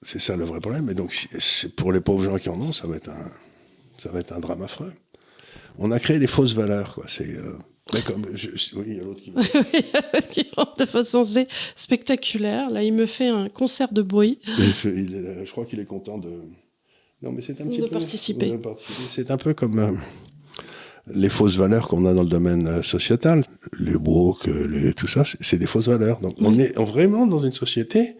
C'est 0.01 0.19
ça 0.19 0.35
le 0.37 0.43
vrai 0.45 0.59
problème. 0.59 0.89
Et 0.89 0.93
donc, 0.93 1.27
pour 1.75 1.91
les 1.91 1.99
pauvres 1.99 2.23
gens 2.23 2.37
qui 2.37 2.49
en 2.49 2.61
ont, 2.61 2.71
ça 2.71 2.87
va 2.87 2.95
être 2.97 3.09
un, 3.09 3.31
ça 3.97 4.09
va 4.11 4.19
être 4.19 4.31
un 4.33 4.39
drame 4.39 4.61
affreux. 4.61 4.93
On 5.77 5.91
a 5.91 5.99
créé 5.99 6.19
des 6.19 6.27
fausses 6.27 6.53
valeurs, 6.53 6.93
quoi. 6.95 7.05
C'est, 7.07 7.27
euh, 7.35 7.57
mais 7.93 8.01
comme, 8.01 8.25
je- 8.33 8.49
oui, 8.75 8.85
il 8.87 8.95
y 8.95 8.99
a 8.99 9.03
l'autre 9.03 9.21
qui. 9.21 9.33
qui 10.43 10.47
rentre 10.55 10.77
de 10.77 10.85
façon 10.85 11.23
spectaculaire. 11.75 12.69
Là, 12.69 12.83
il 12.83 12.93
me 12.93 13.05
fait 13.05 13.27
un 13.27 13.49
concert 13.49 13.91
de 13.91 14.01
bruit. 14.01 14.39
je 14.45 15.49
crois 15.51 15.65
qu'il 15.65 15.79
est 15.79 15.85
content 15.85 16.17
de. 16.17 16.31
Non, 17.21 17.31
mais 17.31 17.41
c'est 17.41 17.59
un 17.61 17.65
petit 17.67 17.79
De 17.79 17.85
peu. 17.85 17.91
participer. 17.91 18.59
C'est 19.09 19.31
un 19.31 19.37
peu 19.37 19.53
comme 19.53 19.79
euh, 19.79 19.91
les 21.07 21.29
fausses 21.29 21.57
valeurs 21.57 21.87
qu'on 21.87 22.05
a 22.05 22.13
dans 22.13 22.23
le 22.23 22.29
domaine 22.29 22.67
euh, 22.67 22.81
sociétal. 22.81 23.43
Les 23.79 23.95
woke, 23.95 24.47
euh, 24.47 24.67
les, 24.67 24.93
tout 24.93 25.07
ça, 25.07 25.23
c'est 25.41 25.57
des 25.57 25.65
fausses 25.67 25.87
valeurs. 25.87 26.19
Donc, 26.19 26.35
on 26.39 26.57
est 26.59 26.77
vraiment 26.77 27.25
dans 27.25 27.43
une 27.43 27.51
société 27.51 28.15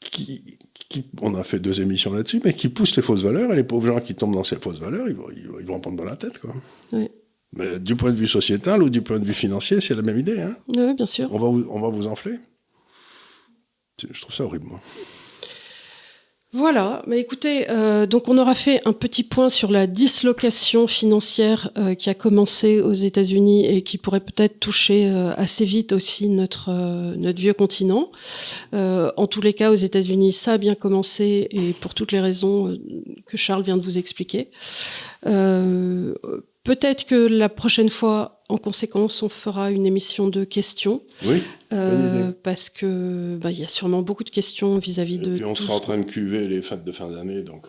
qui, 0.00 0.58
qui- 0.88 1.06
on 1.22 1.34
a 1.34 1.42
fait 1.44 1.58
deux 1.58 1.80
émissions 1.80 2.12
là-dessus, 2.12 2.40
mais 2.44 2.52
qui 2.52 2.68
pousse 2.68 2.94
les 2.94 3.02
fausses 3.02 3.22
valeurs, 3.22 3.52
et 3.52 3.56
les 3.56 3.64
pauvres 3.64 3.86
gens 3.86 4.00
qui 4.00 4.14
tombent 4.14 4.34
dans 4.34 4.44
ces 4.44 4.56
fausses 4.56 4.78
valeurs, 4.78 5.08
ils 5.08 5.14
vont, 5.16 5.28
ils 5.34 5.48
vont, 5.48 5.58
ils 5.60 5.66
vont 5.66 5.74
en 5.76 5.80
prendre 5.80 5.96
dans 5.96 6.04
la 6.04 6.16
tête, 6.16 6.38
quoi. 6.38 6.54
Oui. 6.92 7.08
Mais 7.56 7.78
du 7.78 7.96
point 7.96 8.10
de 8.12 8.16
vue 8.16 8.26
sociétal 8.26 8.82
ou 8.82 8.90
du 8.90 9.00
point 9.00 9.18
de 9.18 9.24
vue 9.24 9.32
financier, 9.34 9.80
c'est 9.80 9.94
la 9.94 10.02
même 10.02 10.18
idée, 10.18 10.40
hein. 10.40 10.56
Oui, 10.68 10.92
bien 10.94 11.06
sûr. 11.06 11.28
On 11.32 11.38
va 11.38 11.48
vous, 11.48 11.66
on 11.70 11.80
va 11.80 11.88
vous 11.88 12.06
enfler. 12.06 12.34
Je 14.12 14.20
trouve 14.20 14.34
ça 14.34 14.44
horrible, 14.44 14.66
moi. 14.66 14.80
Voilà, 16.56 17.02
mais 17.08 17.18
écoutez, 17.18 17.68
euh, 17.68 18.06
donc 18.06 18.28
on 18.28 18.38
aura 18.38 18.54
fait 18.54 18.80
un 18.84 18.92
petit 18.92 19.24
point 19.24 19.48
sur 19.48 19.72
la 19.72 19.88
dislocation 19.88 20.86
financière 20.86 21.72
euh, 21.76 21.96
qui 21.96 22.10
a 22.10 22.14
commencé 22.14 22.80
aux 22.80 22.92
États-Unis 22.92 23.66
et 23.66 23.82
qui 23.82 23.98
pourrait 23.98 24.20
peut-être 24.20 24.60
toucher 24.60 25.10
euh, 25.10 25.34
assez 25.36 25.64
vite 25.64 25.90
aussi 25.90 26.28
notre 26.28 26.70
notre 27.16 27.40
vieux 27.40 27.54
continent. 27.54 28.12
En 28.72 29.26
tous 29.26 29.40
les 29.40 29.52
cas, 29.52 29.72
aux 29.72 29.74
États-Unis, 29.74 30.32
ça 30.32 30.52
a 30.52 30.58
bien 30.58 30.76
commencé 30.76 31.48
et 31.50 31.72
pour 31.72 31.92
toutes 31.92 32.12
les 32.12 32.20
raisons 32.20 32.78
que 33.26 33.36
Charles 33.36 33.64
vient 33.64 33.76
de 33.76 33.82
vous 33.82 33.98
expliquer. 33.98 34.50
Peut-être 35.22 37.04
que 37.04 37.26
la 37.26 37.48
prochaine 37.48 37.90
fois, 37.90 38.33
en 38.48 38.58
conséquence, 38.58 39.22
on 39.22 39.28
fera 39.28 39.70
une 39.70 39.86
émission 39.86 40.28
de 40.28 40.44
questions. 40.44 41.02
Oui. 41.24 41.42
Euh, 41.72 42.30
parce 42.42 42.68
que 42.68 43.36
bah, 43.36 43.50
il 43.50 43.58
y 43.58 43.64
a 43.64 43.68
sûrement 43.68 44.02
beaucoup 44.02 44.24
de 44.24 44.30
questions 44.30 44.78
vis-à-vis 44.78 45.14
Et 45.16 45.18
de. 45.18 45.34
puis 45.36 45.44
on 45.44 45.54
sera 45.54 45.74
en 45.74 45.80
train 45.80 45.98
de 45.98 46.04
cuver 46.04 46.46
les 46.46 46.60
fêtes 46.60 46.84
de 46.84 46.92
fin 46.92 47.10
d'année, 47.10 47.42
donc 47.42 47.66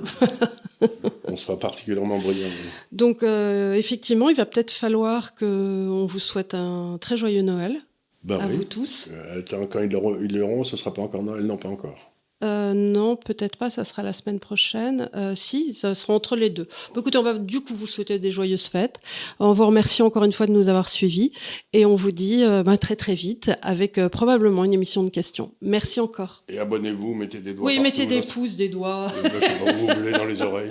euh, 0.82 0.88
on 1.24 1.38
sera 1.38 1.58
particulièrement 1.58 2.20
brillant. 2.20 2.50
Donc 2.92 3.24
euh, 3.24 3.74
effectivement, 3.76 4.30
il 4.30 4.36
va 4.36 4.46
peut-être 4.46 4.72
falloir 4.72 5.34
que 5.34 5.88
on 5.90 6.06
vous 6.06 6.20
souhaite 6.20 6.54
un 6.54 6.98
très 7.00 7.16
joyeux 7.16 7.42
Noël 7.42 7.78
Ben 8.24 8.40
à 8.40 8.48
oui. 8.48 8.58
vous 8.58 8.64
tous. 8.66 9.10
Quand 9.50 9.80
ils 9.82 10.38
l'auront, 10.38 10.64
ce 10.66 10.76
sera 10.76 10.94
pas 10.94 11.02
encore 11.02 11.24
Noël, 11.24 11.46
non, 11.46 11.58
pas 11.58 11.70
encore. 11.70 12.12
Euh, 12.44 12.74
non, 12.74 13.16
peut-être 13.16 13.58
pas. 13.58 13.70
Ça 13.70 13.84
sera 13.84 14.04
la 14.04 14.14
semaine 14.14 14.40
prochaine. 14.40 15.10
Euh, 15.16 15.36
si, 15.36 15.74
ça 15.74 15.96
sera 15.96 16.14
entre 16.14 16.36
les 16.36 16.50
deux. 16.50 16.68
Bon, 16.94 17.02
écoutez, 17.02 17.18
on 17.18 17.24
va 17.24 17.34
du 17.34 17.62
coup 17.62 17.74
vous 17.74 17.88
souhaiter 17.88 18.20
des 18.20 18.32
joyeuses 18.32 18.68
fêtes. 18.68 19.00
On 19.40 19.54
vous 19.54 19.66
remercie 19.66 20.02
encore 20.02 20.24
une 20.24 20.34
fois 20.34 20.46
de 20.46 20.52
nous 20.52 20.68
avoir 20.68 20.90
suivis 20.90 21.32
et 21.74 21.86
on 21.86 21.96
vous 21.96 22.12
dit 22.12 22.44
euh, 22.44 22.64
bah, 22.64 22.78
très 22.78 22.96
très 22.96 23.14
vite 23.14 23.52
avec 23.62 24.00
probablement 24.08 24.64
une 24.66 24.74
émission 24.74 25.04
de 25.04 25.10
questions. 25.10 25.54
Merci 25.62 26.00
encore. 26.00 26.44
Et 26.50 26.60
abonnez-vous, 26.60 27.14
mettez 27.14 27.40
des 27.40 27.54
doigts. 27.54 27.66
Oui, 27.68 27.76
partout, 27.76 27.84
mettez 27.84 28.06
des 28.06 28.22
là. 28.22 28.28
pouces, 28.28 28.56
des 28.58 28.70
doigts, 28.70 29.08
vous 29.08 29.88
voulez 29.96 30.12
dans 30.12 30.26
les 30.26 30.42
oreilles. 30.42 30.70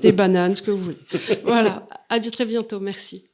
des 0.00 0.12
bananes, 0.12 0.54
ce 0.54 0.62
que 0.62 0.70
vous 0.70 0.84
voulez. 0.84 0.98
Voilà. 1.44 1.86
À 2.08 2.18
très 2.20 2.44
bientôt. 2.44 2.80
Merci. 2.80 3.24